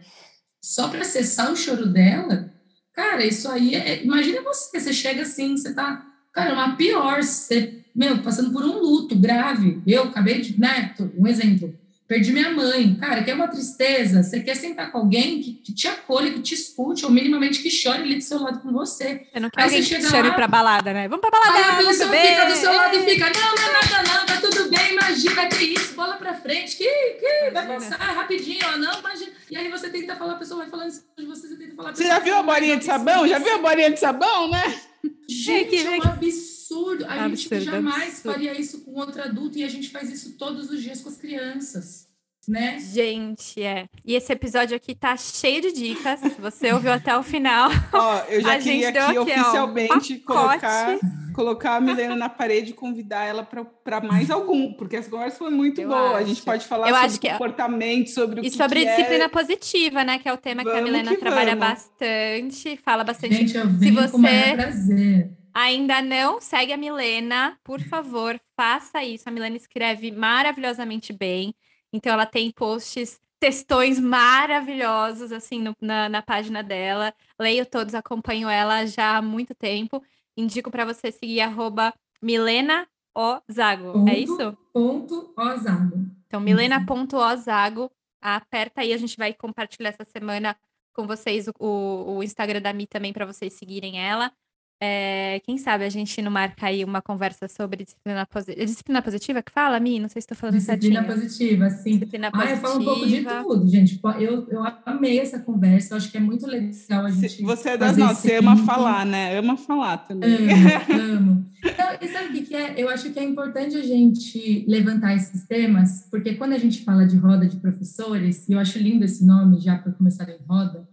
só 0.60 0.88
para 0.88 1.04
cessar 1.04 1.52
o 1.52 1.56
choro 1.56 1.86
dela, 1.86 2.52
cara, 2.92 3.24
isso 3.24 3.48
aí 3.48 3.76
é. 3.76 4.04
Imagina 4.04 4.42
você, 4.42 4.80
você 4.80 4.92
chega 4.92 5.22
assim, 5.22 5.56
você 5.56 5.76
tá, 5.76 6.04
cara, 6.34 6.56
uma 6.56 6.76
pior, 6.76 7.22
você, 7.22 7.86
meu, 7.96 8.18
passando 8.24 8.52
por 8.52 8.66
um 8.66 8.80
luto 8.80 9.16
grave. 9.16 9.80
Eu 9.86 10.06
acabei 10.06 10.42
de, 10.42 10.60
né, 10.60 10.96
um 11.16 11.28
exemplo 11.28 11.78
perdi 12.08 12.32
minha 12.32 12.52
mãe. 12.52 12.96
Cara, 12.96 13.24
que 13.24 13.32
é 13.32 13.34
uma 13.34 13.48
tristeza. 13.48 14.24
Você 14.24 14.40
quer 14.40 14.56
sentar 14.56 14.92
com 14.92 15.00
alguém 15.00 15.42
que, 15.42 15.54
que, 15.54 15.74
te 15.74 15.88
acolha, 15.88 16.32
que 16.32 16.42
te 16.42 16.54
escute, 16.54 17.06
ou 17.06 17.12
minimamente 17.12 17.62
que 17.62 17.70
chore 17.70 18.02
ali 18.02 18.16
do 18.16 18.24
seu 18.24 18.40
lado 18.40 18.60
com 18.60 18.72
você. 18.72 19.26
Você 19.32 19.40
não 19.40 19.50
quer 19.50 19.62
Aí 19.62 19.66
alguém 19.66 19.84
que 19.84 20.02
chore 20.02 20.30
lá, 20.30 20.34
pra 20.34 20.48
balada, 20.48 20.94
né? 20.94 21.08
Vamos 21.08 21.22
pra 21.22 21.32
balada, 21.32 21.58
Aí 21.58 21.86
a 21.86 21.88
pessoa 21.88 22.12
fica 22.12 22.46
do 22.46 22.56
seu 22.56 22.74
lado 22.74 22.96
e 22.96 23.06
fica, 23.06 23.26
não, 23.26 23.56
não 23.56 23.64
é 23.64 23.74
nada 23.74 24.04
não, 24.04 24.26
tá 24.26 24.42
tudo 24.42 24.70
bem, 24.70 24.94
imagina, 24.94 25.48
que 25.48 25.64
isso, 25.64 25.96
bola 25.96 26.16
pra 26.16 26.34
frente, 26.34 26.78
que, 26.78 26.86
que 26.86 27.52
vai 27.52 27.68
passar 27.68 27.98
rapidinho, 27.98 28.60
ó, 28.66 28.78
não, 28.78 29.00
imagina. 29.00 29.32
E 29.50 29.58
aí 29.58 29.70
você 29.70 29.90
tenta 29.90 30.16
falar, 30.16 30.34
a 30.34 30.38
pessoa 30.38 30.62
vai 30.62 30.70
falando 30.70 30.90
isso 30.90 31.04
de 31.18 31.26
você, 31.26 31.48
você 31.48 31.56
tenta 31.56 31.76
falar... 31.76 31.96
Você 31.96 32.06
já 32.06 32.20
viu 32.20 32.36
a 32.36 32.44
bolinha 32.44 32.78
de 32.78 32.86
sabão? 32.86 33.28
Já 33.28 33.40
viu 33.40 33.56
a 33.56 33.58
bolinha 33.58 33.92
de 33.92 34.00
sabão, 34.00 34.50
né? 34.50 34.82
Gente, 35.28 35.86
é 35.86 35.90
um 35.92 36.04
absurdo. 36.04 36.55
A 37.04 37.26
absurdo, 37.26 37.56
gente 37.56 37.66
jamais 37.66 38.04
absurdo. 38.10 38.34
faria 38.34 38.60
isso 38.60 38.82
com 38.82 38.92
outro 38.92 39.22
adulto 39.22 39.58
e 39.58 39.64
a 39.64 39.70
gente 39.70 39.90
faz 39.90 40.10
isso 40.10 40.38
todos 40.38 40.70
os 40.70 40.82
dias 40.82 41.02
com 41.02 41.10
as 41.10 41.18
crianças. 41.18 42.08
Né? 42.48 42.78
Gente, 42.80 43.62
é. 43.64 43.88
E 44.04 44.14
esse 44.14 44.32
episódio 44.32 44.78
aqui 44.78 44.94
tá 44.94 45.18
cheio 45.18 45.62
de 45.62 45.72
dicas. 45.72 46.20
Você 46.40 46.72
ouviu 46.72 46.94
até 46.94 47.18
o 47.18 47.24
final. 47.24 47.70
Ó, 47.92 48.20
eu 48.30 48.42
já 48.42 48.54
a 48.54 48.60
queria 48.60 48.90
aqui, 48.90 48.98
aqui 49.00 49.18
oficialmente 49.18 50.14
um 50.14 50.20
colocar, 50.20 51.00
colocar 51.34 51.76
a 51.78 51.82
Milena 51.82 52.16
na 52.16 52.30
parede 52.30 52.72
e 52.72 52.74
convidar 52.74 53.26
ela 53.26 53.44
para 53.44 54.02
mais 54.02 54.30
algum, 54.30 54.74
porque 54.74 54.96
essa 54.96 55.10
conversa 55.10 55.38
foi 55.38 55.50
muito 55.50 55.82
eu 55.82 55.90
boa. 55.90 56.10
Acho. 56.10 56.18
A 56.18 56.24
gente 56.24 56.42
pode 56.44 56.66
falar 56.68 56.90
eu 56.90 57.10
sobre 57.10 57.28
é 57.28 57.32
comportamento, 57.32 58.10
sobre 58.12 58.42
o 58.42 58.46
e 58.46 58.50
que 58.50 58.58
sobre 58.58 58.82
que 58.82 58.86
disciplina 58.86 59.24
é. 59.24 59.30
positiva, 59.30 60.04
né? 60.04 60.20
Que 60.20 60.30
é 60.30 60.34
o 60.34 60.38
tema 60.38 60.64
vamos 60.64 60.78
que 60.78 60.80
a 60.80 60.84
Milena 60.84 61.12
que 61.12 61.18
trabalha 61.18 61.56
vamos. 61.56 61.68
bastante, 61.68 62.78
fala 62.78 63.04
bastante. 63.04 63.36
Gente, 63.36 63.58
eu 63.58 63.68
Se 63.80 63.92
você 63.92 65.30
ainda 65.56 66.02
não 66.02 66.42
segue 66.42 66.74
a 66.74 66.78
Milena, 66.78 67.58
por 67.64 67.80
favor, 67.80 68.38
faça 68.58 69.02
isso. 69.02 69.30
A 69.30 69.32
Milena 69.32 69.56
escreve 69.56 70.12
maravilhosamente 70.12 71.14
bem. 71.14 71.56
Então 71.94 72.12
ela 72.12 72.26
tem 72.26 72.52
posts, 72.52 73.22
textões 73.40 73.98
maravilhosos 73.98 75.32
assim 75.32 75.62
no, 75.62 75.74
na, 75.80 76.10
na 76.10 76.22
página 76.22 76.62
dela. 76.62 77.14
Leio 77.40 77.66
todos, 77.66 77.96
acompanho 77.96 78.50
ela 78.50 78.86
já 78.86 79.18
há 79.18 79.22
muito 79.22 79.56
tempo. 79.56 80.04
Indico 80.36 80.70
para 80.70 80.84
você 80.84 81.10
seguir 81.10 81.40
arroba 81.40 81.94
Milena 82.22 82.86
Ozago. 83.16 83.90
É 83.90 83.94
ponto, 83.94 84.10
é 84.10 84.20
isso? 84.20 84.58
Ponto 84.74 85.34
Ozago. 85.38 86.06
Então, 86.28 86.42
milena.ozago. 86.42 87.90
Aperta 88.22 88.82
aí, 88.82 88.92
a 88.92 88.98
gente 88.98 89.16
vai 89.16 89.34
compartilhar 89.34 89.90
essa 89.90 90.04
semana 90.04 90.58
com 90.92 91.08
vocês 91.08 91.48
o, 91.48 91.54
o, 91.60 92.18
o 92.18 92.24
Instagram 92.24 92.62
da 92.62 92.74
Mi 92.74 92.88
também 92.88 93.14
para 93.14 93.26
vocês 93.26 93.54
seguirem 93.54 94.02
ela. 94.02 94.34
É, 94.82 95.40
quem 95.46 95.58
sabe 95.58 95.86
a 95.86 95.90
gente 95.90 96.22
não 96.22 96.30
marca 96.30 96.68
aí 96.68 96.84
uma 96.84 97.02
conversa 97.02 97.48
sobre 97.48 97.86
disciplina 97.86 98.26
positiva. 98.26 98.62
É 98.62 98.66
disciplina 98.66 99.02
positiva 99.02 99.42
que 99.42 99.52
fala, 99.52 99.80
Mi? 99.80 100.00
Não 100.00 100.10
sei 100.10 100.22
se 100.22 100.26
estou 100.26 100.38
falando 100.38 100.56
disciplina 100.56 101.02
certinho. 101.02 101.22
Positiva, 101.22 101.70
sim. 101.70 101.92
Disciplina 101.92 102.28
ah, 102.28 102.32
positiva. 102.32 102.56
eu 102.56 102.62
falo 102.62 102.82
um 102.82 102.86
pouco 102.86 103.08
de 103.08 103.24
tudo, 103.24 103.68
gente. 103.68 104.02
Eu, 104.20 104.48
eu 104.50 104.64
amei 104.86 105.20
essa 105.20 105.40
conversa, 105.40 105.94
eu 105.94 105.98
acho 105.98 106.12
que 106.12 106.18
é 106.18 106.20
muito 106.20 106.46
legal 106.46 107.06
a 107.06 107.10
gente. 107.10 107.42
Você 107.42 107.70
é 107.70 107.78
das 107.78 107.96
nossas, 107.96 108.18
você 108.18 108.36
ama 108.36 108.58
falar, 108.58 109.06
né? 109.06 109.38
Ama 109.38 109.56
falar 109.56 109.98
também. 110.00 110.36
Amo, 110.52 110.92
amo. 111.18 111.46
Então, 111.64 111.88
e 112.02 112.08
sabe 112.10 112.40
o 112.40 112.44
que 112.44 112.54
é? 112.54 112.74
Eu 112.78 112.90
acho 112.90 113.12
que 113.12 113.20
é 113.20 113.24
importante 113.24 113.78
a 113.78 113.84
gente 113.84 114.66
levantar 114.68 115.16
esses 115.16 115.48
temas, 115.48 116.08
porque 116.12 116.36
quando 116.36 116.52
a 116.52 116.58
gente 116.58 116.84
fala 116.84 117.06
de 117.08 117.16
roda 117.16 117.48
de 117.48 117.58
professores, 117.58 118.48
e 118.50 118.54
eu 118.54 118.60
acho 118.60 118.78
lindo 118.78 119.06
esse 119.06 119.26
nome 119.26 119.60
já 119.60 119.78
para 119.78 119.94
começar 119.94 120.30
em 120.30 120.38
roda 120.48 120.86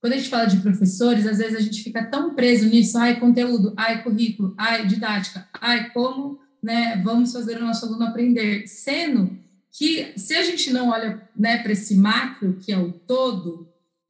quando 0.00 0.12
a 0.12 0.16
gente 0.16 0.28
fala 0.28 0.46
de 0.46 0.58
professores, 0.58 1.26
às 1.26 1.38
vezes 1.38 1.56
a 1.56 1.60
gente 1.60 1.82
fica 1.82 2.04
tão 2.04 2.34
preso 2.34 2.68
nisso, 2.68 2.96
ai, 2.98 3.18
conteúdo, 3.18 3.72
ai, 3.76 4.02
currículo, 4.02 4.54
ai, 4.56 4.86
didática, 4.86 5.48
ai, 5.60 5.90
como 5.90 6.38
né, 6.62 7.00
vamos 7.04 7.32
fazer 7.32 7.56
o 7.56 7.64
nosso 7.64 7.86
aluno 7.86 8.04
aprender, 8.04 8.66
sendo 8.66 9.36
que 9.72 10.12
se 10.16 10.34
a 10.34 10.42
gente 10.42 10.72
não 10.72 10.90
olha 10.90 11.22
né, 11.36 11.58
para 11.58 11.72
esse 11.72 11.96
macro, 11.96 12.58
que 12.60 12.72
é 12.72 12.78
o 12.78 12.92
todo 12.92 13.68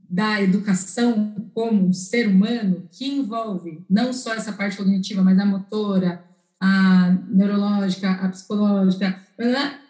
da 0.09 0.43
educação 0.43 1.51
como 1.53 1.89
um 1.89 1.93
ser 1.93 2.27
humano, 2.27 2.89
que 2.91 3.07
envolve 3.07 3.85
não 3.89 4.13
só 4.13 4.33
essa 4.35 4.53
parte 4.53 4.77
cognitiva, 4.77 5.23
mas 5.23 5.39
a 5.39 5.45
motora, 5.45 6.25
a 6.59 7.17
neurológica, 7.29 8.11
a 8.13 8.29
psicológica, 8.29 9.19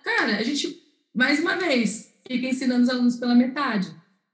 cara, 0.05 0.39
a 0.39 0.43
gente, 0.43 0.77
mais 1.15 1.39
uma 1.39 1.57
vez, 1.57 2.13
fica 2.27 2.47
ensinando 2.47 2.83
os 2.83 2.89
alunos 2.89 3.17
pela 3.17 3.35
metade. 3.35 3.89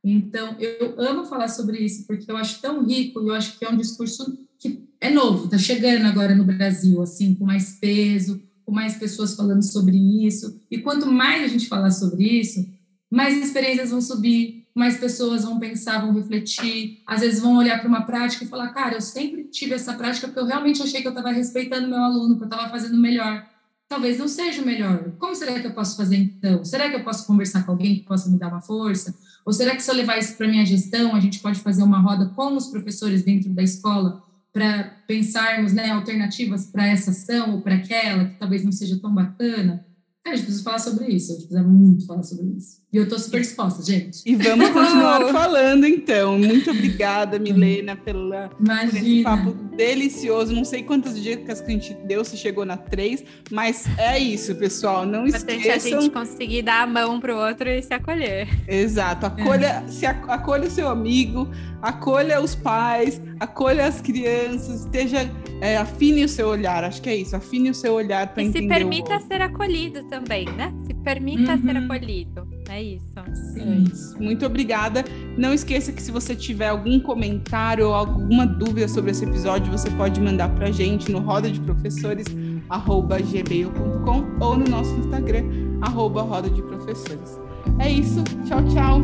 Então, 0.05 0.55
eu 0.59 1.01
amo 1.01 1.25
falar 1.25 1.49
sobre 1.49 1.79
isso, 1.79 2.07
porque 2.07 2.31
eu 2.31 2.37
acho 2.37 2.61
tão 2.61 2.85
rico 2.85 3.23
e 3.23 3.29
eu 3.29 3.35
acho 3.35 3.59
que 3.59 3.65
é 3.65 3.71
um 3.71 3.77
discurso 3.77 4.39
que 4.59 4.87
é 5.01 5.11
novo, 5.11 5.47
está 5.47 5.57
chegando 5.57 6.05
agora 6.05 6.35
no 6.35 6.45
Brasil, 6.45 7.01
assim, 7.01 7.35
com 7.35 7.47
mais 7.47 7.79
peso, 7.81 8.43
com 8.67 8.73
mais 8.73 8.97
pessoas 8.97 9.35
falando 9.35 9.63
sobre 9.63 9.97
isso. 10.27 10.61
E 10.71 10.79
quanto 10.79 11.11
mais 11.11 11.43
a 11.43 11.49
gente 11.49 11.69
falar 11.69 11.91
sobre 11.91 12.25
isso, 12.25 12.67
mais 13.11 13.37
experiências 13.43 13.91
vão 13.91 14.01
subir, 14.03 14.65
mais 14.75 14.99
pessoas 14.99 15.45
vão 15.45 15.59
pensar, 15.59 16.01
vão 16.01 16.13
refletir, 16.13 17.03
às 17.07 17.21
vezes 17.21 17.41
vão 17.41 17.57
olhar 17.57 17.79
para 17.79 17.89
uma 17.89 18.03
prática 18.03 18.45
e 18.45 18.49
falar: 18.49 18.71
cara, 18.71 18.97
eu 18.97 19.01
sempre 19.01 19.45
tive 19.45 19.75
essa 19.75 19.95
prática 19.95 20.27
porque 20.27 20.41
eu 20.41 20.47
realmente 20.47 20.83
achei 20.83 21.01
que 21.01 21.07
eu 21.07 21.13
estava 21.13 21.31
respeitando 21.31 21.89
meu 21.89 21.99
aluno, 21.99 22.37
que 22.37 22.43
eu 22.43 22.49
estava 22.49 22.69
fazendo 22.69 22.99
melhor. 22.99 23.47
Talvez 23.89 24.19
não 24.19 24.27
seja 24.27 24.63
o 24.63 24.67
melhor. 24.67 25.13
Como 25.19 25.35
será 25.35 25.61
que 25.61 25.67
eu 25.67 25.75
posso 25.75 25.97
fazer 25.97 26.17
então? 26.17 26.65
Será 26.65 26.91
que 26.91 26.97
eu 26.97 27.05
posso 27.05 27.27
conversar 27.27 27.65
com 27.65 27.73
alguém 27.73 27.97
que 27.97 28.03
possa 28.03 28.29
me 28.29 28.39
dar 28.39 28.49
uma 28.49 28.61
força? 28.61 29.15
Ou 29.45 29.53
será 29.53 29.77
que 29.77 29.83
se 29.83 29.91
eu 29.91 29.95
levar 29.95 30.19
isso 30.19 30.37
para 30.37 30.49
minha 30.49 30.65
gestão, 30.65 31.15
a 31.15 31.21
gente 31.21 31.41
pode 31.41 31.61
fazer 31.61 31.83
uma 31.83 32.01
roda 32.01 32.27
com 32.35 32.57
os 32.57 32.69
professores 32.69 33.23
dentro 33.23 33.51
da 33.51 33.63
escola 33.63 34.23
para 34.53 34.85
pensarmos 35.07 35.73
né, 35.73 35.91
alternativas 35.91 36.67
para 36.67 36.87
essa 36.87 37.11
ação 37.11 37.57
ou 37.57 37.61
para 37.61 37.75
aquela 37.75 38.27
que 38.27 38.39
talvez 38.39 38.65
não 38.65 38.73
seja 38.73 38.99
tão 38.99 39.13
bacana? 39.13 39.85
Cara, 40.23 40.35
a 40.35 40.37
gente 40.37 40.47
precisa 40.47 40.65
falar 40.65 40.79
sobre 40.79 41.09
isso, 41.09 41.33
a 41.33 41.35
gente 41.35 41.49
precisa 41.49 41.69
muito 41.69 42.07
falar 42.07 42.23
sobre 42.23 42.47
isso. 42.57 42.81
E 42.95 42.97
eu 42.97 43.03
estou 43.03 43.19
super 43.19 43.41
disposta, 43.41 43.83
gente. 43.83 44.23
E 44.25 44.37
vamos 44.37 44.71
continuar 44.71 45.27
falando, 45.35 45.85
então. 45.85 46.39
Muito 46.39 46.71
obrigada, 46.71 47.41
Milena, 47.41 47.97
pela, 47.97 48.51
por 48.51 48.97
esse 48.97 49.21
papo 49.25 49.51
delicioso. 49.77 50.55
Não 50.55 50.65
sei 50.65 50.85
quantas 50.85 51.21
dicas 51.21 51.61
que 51.61 51.67
a 51.67 51.75
gente 51.75 51.93
deu, 52.07 52.25
se 52.25 52.37
chegou 52.37 52.65
na 52.65 52.77
três, 52.77 53.25
mas 53.51 53.85
é 53.99 54.17
isso, 54.21 54.55
pessoal. 54.55 55.05
Não 55.05 55.27
Importante 55.27 55.67
esqueçam... 55.67 55.99
a 55.99 56.03
gente 56.03 56.13
conseguir 56.13 56.63
dar 56.63 56.83
a 56.83 56.87
mão 56.87 57.19
para 57.19 57.35
o 57.35 57.49
outro 57.49 57.69
e 57.69 57.83
se 57.83 57.93
acolher. 57.93 58.49
Exato. 58.69 59.27
Acolha, 59.27 59.83
é. 59.85 59.89
se 59.89 60.07
acolha 60.07 60.69
o 60.69 60.71
seu 60.71 60.89
amigo, 60.89 61.51
acolha 61.83 62.41
os 62.41 62.55
pais, 62.55 63.21
acolha 63.41 63.87
as 63.87 64.01
crianças, 64.01 64.85
esteja 64.85 65.29
é, 65.61 65.77
afine 65.77 66.25
o 66.25 66.29
seu 66.29 66.47
olhar. 66.47 66.85
Acho 66.85 67.03
que 67.03 67.09
é 67.09 67.17
isso, 67.17 67.35
afine 67.35 67.71
o 67.71 67.75
seu 67.75 67.93
olhar 67.93 68.29
para 68.29 68.45
entender. 68.45 68.67
E 68.67 68.69
se 68.69 68.69
permita 68.69 69.19
ser 69.19 69.43
acolhido 69.43 70.05
também, 70.05 70.45
né? 70.45 70.73
Se 70.87 70.95
permita 70.95 71.55
uhum. 71.55 71.63
ser 71.63 71.77
acolhido. 71.77 72.54
É 72.69 72.83
isso. 72.83 73.05
Sim. 73.33 73.61
É 73.61 73.77
isso. 73.91 74.23
Muito 74.23 74.45
obrigada. 74.47 75.05
Não 75.37 75.53
esqueça 75.53 75.93
que 75.93 76.03
se 76.03 76.11
você 76.11 76.35
tiver 76.35 76.69
algum 76.69 76.99
comentário 77.01 77.89
ou 77.89 77.95
alguma 77.95 78.47
dúvida 78.47 78.89
sobre 78.89 79.11
esse 79.11 79.25
episódio, 79.25 79.71
você 79.71 79.91
pode 79.91 80.21
mandar 80.21 80.49
para 80.51 80.69
a 80.69 80.71
gente 80.71 81.11
no 81.11 81.19
roda 81.21 81.51
de 81.51 81.61
professores 81.61 82.27
gmail.com 82.69 84.45
ou 84.45 84.57
no 84.57 84.65
nosso 84.67 84.95
Instagram, 84.97 85.45
arroba 85.83 86.23
roda 86.23 86.49
de 86.49 86.63
professores. 86.63 87.39
É 87.79 87.91
isso. 87.91 88.23
Tchau, 88.47 88.63
tchau. 88.69 89.01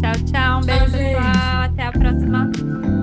Tchau, 0.00 0.24
tchau. 0.26 0.60
Um 0.60 0.64
beijo, 0.64 0.84
tchau, 0.84 0.90
pessoal. 0.90 1.62
Até 1.62 1.82
a 1.84 1.92
próxima. 1.92 3.01